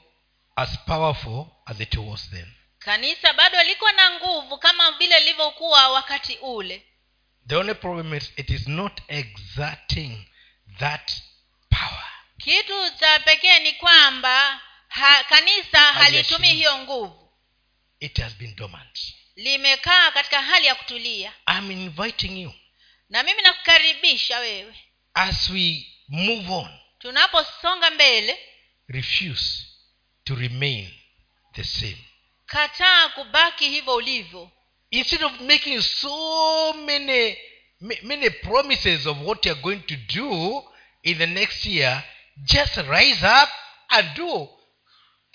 as 0.57 0.78
powerful 0.87 1.47
as 1.66 1.80
it 1.80 1.95
was 1.95 2.30
then. 2.30 2.53
Kanisa 2.78 3.32
bado 3.32 3.62
liko 3.62 3.93
na 3.93 4.11
nguvu 4.11 4.59
kama 4.59 4.93
vile 4.93 5.18
lilivyokuwa 5.18 5.89
wakati 5.89 6.37
ule. 6.37 6.87
The 7.49 7.57
only 7.57 7.74
problem 7.74 8.14
is 8.14 8.32
it 8.37 8.51
is 8.51 8.66
not 8.68 9.01
exerting 9.09 10.26
that 10.78 11.12
power. 11.70 12.05
Kitu 12.39 12.91
cha 13.01 13.18
pekee 13.18 13.59
ni 13.59 13.72
kwamba 13.72 14.61
ha, 14.97 15.24
kanisa 15.24 15.78
halitumii 15.78 16.53
hiyo 16.55 16.78
nguvu. 16.78 17.32
It 18.01 18.18
has 18.20 18.34
been 18.36 18.57
dormant. 18.57 18.99
Limekaa 19.36 20.11
katika 20.11 20.42
hali 20.42 20.66
ya 20.66 20.74
kutulia. 20.74 21.32
I'm 21.59 21.70
inviting 21.70 22.42
you. 22.42 22.55
Na 23.09 23.22
mimi 23.22 23.42
nakukaribisha 23.42 24.38
wewe. 24.38 24.74
As 25.14 25.51
we 25.51 25.86
move 26.09 26.53
on 26.53 26.78
tunaposonga 26.99 27.90
mbele 27.90 28.38
refuse 28.88 29.66
to 30.24 30.34
remain 30.34 30.90
the 31.53 31.64
same. 31.64 32.05
kataa 32.47 33.09
kubaki 33.09 33.68
hivyo 33.68 33.94
ulivyo. 33.94 34.51
Instead 34.90 35.22
of 35.24 35.40
making 35.40 35.82
so 35.82 36.72
many 36.72 37.36
many 38.03 38.30
promises 38.30 39.07
of 39.07 39.18
what 39.22 39.47
you're 39.47 39.62
going 39.62 39.80
to 39.80 39.97
do 39.97 40.64
in 41.03 41.18
the 41.18 41.26
next 41.26 41.66
year 41.66 42.03
just 42.36 42.76
rise 42.76 43.26
up 43.42 43.51
and 43.88 44.14
do 44.14 44.55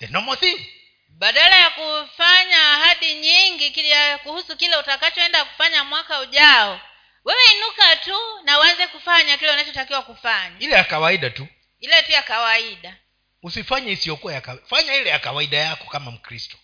the 0.02 0.12
normal 0.12 0.36
thing 0.36 0.66
badala 1.08 1.56
ya 1.56 1.70
kufanya 1.70 2.72
ahadi 2.72 3.14
nyingi 3.14 3.70
kilia, 3.70 4.18
kuhusu 4.18 4.56
kile 4.56 4.76
utakachoenda 4.76 5.44
kufanya 5.44 5.84
mwaka 5.84 6.20
ujao 6.20 6.80
wewe 7.24 7.40
inuka 7.56 7.96
tu 7.96 8.16
na 8.44 8.58
uanze 8.58 8.86
kufanya 8.86 9.38
kile 9.38 9.50
unachotakiwa 9.52 10.02
kufanya. 10.02 10.56
Ile 10.58 10.74
ya 10.74 10.84
kawaida 10.84 11.30
tu. 11.30 11.48
Ile 11.80 12.02
tu 12.02 12.12
ya 12.12 12.22
kawaida. 12.22 12.96
Usifanye 13.42 13.92
isiyokuwa 13.92 14.32
ya 14.32 14.40
kawaida 14.40 14.66
fanya 14.66 14.94
ile 14.94 15.10
ya 15.10 15.18
kawaida 15.18 15.56
yako 15.56 15.84
kama 15.84 16.10
mkristo. 16.10 16.56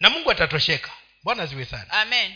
Na 0.00 0.10
mungu 0.10 0.30
atatosheka. 0.30 0.90
Bwana 1.22 1.46
ziwe 1.46 1.64
sana. 1.64 1.90
Amen. 1.90 2.34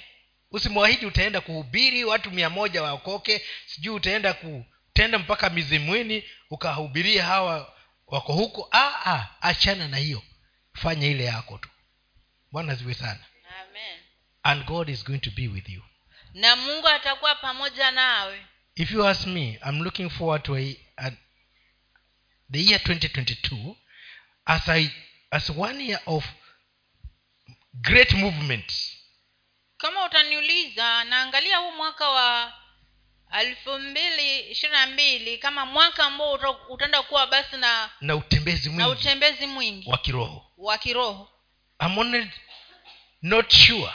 Usimwahidi 0.51 1.07
utaenda 1.07 1.41
kuhubiri 1.41 2.05
watu 2.05 2.31
mia 2.31 2.51
moja 2.51 2.83
waokoke 2.83 3.47
sijui 3.67 3.95
utaenda 3.95 4.33
kutenda 4.35 5.19
mpaka 5.19 5.51
mizimwini 5.51 6.25
ukahubiria 6.51 7.25
hawa 7.25 7.76
wako 8.07 8.33
huko 8.33 8.69
ah, 8.73 9.07
ah, 9.07 9.27
achana 9.41 9.89
na 9.89 9.97
hiyo. 9.97 10.23
Fanya 10.73 11.07
ile 11.07 11.25
yako 11.25 11.59
tu. 11.59 11.69
Bwana 12.53 12.75
ziwe 12.75 12.95
sana. 12.95 13.25
Amen. 13.61 14.01
And 14.43 14.65
god 14.65 14.89
is 14.89 15.05
going 15.05 15.19
to 15.19 15.31
be 15.31 15.49
with 15.49 15.69
you. 15.69 15.83
Na 16.35 16.57
mungu 16.57 16.89
atakuwa 16.89 17.35
pamoja 17.35 17.91
nawe. 17.91 18.47
If 18.75 18.91
you 18.91 19.07
ask 19.09 19.27
me 19.27 19.59
i'm 19.69 19.83
looking 19.83 20.11
forward 20.11 20.43
to 20.43 20.57
a, 20.57 20.77
a, 20.97 21.11
the 22.53 22.61
year 22.65 22.81
2022 22.81 23.77
as 24.45 24.69
I, 24.69 24.91
as 25.31 25.51
one 25.51 25.85
year 25.85 26.01
of 26.07 26.25
great 27.75 28.13
movement 28.13 28.73
kama 29.77 30.05
utaniuliza 30.07 31.05
naangalia 31.05 31.57
huu 31.59 31.73
mwaka 31.73 32.09
wa 32.09 32.53
elfu 33.33 33.79
mbili 33.79 34.41
ishirini 34.41 34.79
na 34.79 34.87
mbili 34.87 35.39
kama 35.39 35.67
mwaka 35.67 36.05
ambao 36.05 36.33
utaenda 36.69 37.03
kuwa 37.03 37.27
basi 37.27 37.57
na 37.57 37.91
na 38.01 38.17
utembezi 38.17 38.71
na 38.71 38.89
utembezi 38.89 39.47
mwingi. 39.47 39.91
Wa 39.91 39.99
kiroho. 39.99 40.53
Wa 40.57 40.79
kiroho. 40.79 41.31
I'm 41.81 41.99
only 41.99 42.31
not 43.23 43.53
sure 43.55 43.93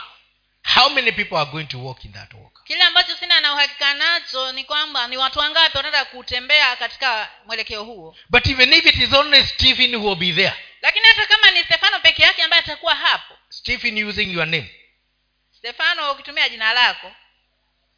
how 0.75 0.89
many 0.89 1.11
people 1.11 1.35
are 1.37 1.51
going 1.51 1.65
to 1.65 1.79
walk 1.85 2.05
in 2.05 2.11
that 2.13 2.33
walk. 2.33 2.63
Kile 2.63 2.81
ambacho 2.83 3.15
sina 3.15 3.41
na 3.41 3.53
uhakika 3.53 3.93
nacho 3.93 4.51
ni 4.51 4.63
kwamba 4.63 5.07
ni 5.07 5.17
watu 5.17 5.39
wangapi 5.39 5.77
wanaenda 5.77 6.05
kutembea 6.05 6.75
katika 6.75 7.29
mwelekeo 7.45 7.83
huo. 7.83 8.15
But 8.29 8.47
even 8.47 8.73
if 8.73 8.85
it 8.85 8.95
is 8.95 9.13
only 9.13 9.43
stephen 9.47 9.95
who 9.95 10.07
will 10.07 10.17
be 10.17 10.33
there. 10.33 10.53
Lakini 10.81 11.05
hata 11.05 11.25
kama 11.25 11.51
ni 11.51 11.63
stefano 11.63 11.99
peke 11.99 12.23
yake 12.23 12.43
ambaye 12.43 12.61
atakuwa 12.61 12.95
hapo. 12.95 13.37
Stephen 13.49 14.03
using 14.03 14.33
your 14.33 14.47
name. 14.47 14.71
Stefano 15.51 16.11
ukitumia 16.11 16.49
jina 16.49 16.73
lako 16.73 17.11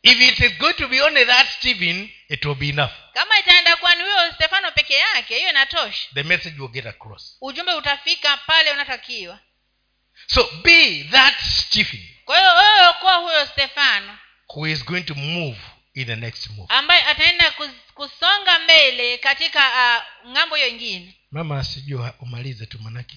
if 0.04 0.20
it 0.22 0.40
is 0.40 0.58
going 0.58 0.74
to 0.74 0.88
be 0.88 1.02
only 1.02 1.26
that 1.26 1.48
stephen 1.48 2.10
it 2.30 2.46
will 2.46 2.56
be 2.56 2.70
enough. 2.70 2.92
Kama 3.14 3.40
itaenda 3.40 3.76
kuwa 3.76 3.96
ni 3.96 4.04
huyo 4.04 4.34
stefano 4.36 4.72
peke 4.72 4.94
yake 4.94 5.38
hiyo 5.38 5.50
inatosha. 5.50 6.10
The 6.14 6.24
message 6.24 6.62
will 6.62 6.72
get 6.72 6.86
across. 6.86 7.38
Ujumbe 7.42 7.74
utafika 7.74 8.38
pale 8.38 8.72
unatakiwa. 8.72 9.40
So 10.28 10.50
be 10.64 11.04
that 11.12 11.40
stephen 11.42 12.10
kwa 12.26 12.38
hiyo 12.38 12.50
wewe 12.56 12.94
kuwa 13.00 13.16
huyo 13.16 13.46
stefano 13.46 14.18
who 14.56 14.68
is 14.68 14.86
going 14.86 15.04
to 15.04 15.16
move 15.16 15.58
in 15.94 16.06
the 16.06 16.16
next 16.16 16.50
move. 16.50 16.74
ambaye 16.74 17.02
ataenda 17.04 17.54
kusonga 17.94 18.60
mbele 18.60 19.18
katika 19.18 19.60
uh, 19.70 20.32
ng'ambo 20.32 20.56
hiyo 20.56 20.68
ingine 20.68 21.16
mama 21.32 21.64
sijua 21.64 22.14
umalize 22.20 22.66
tu 22.66 22.80
manake 22.80 23.16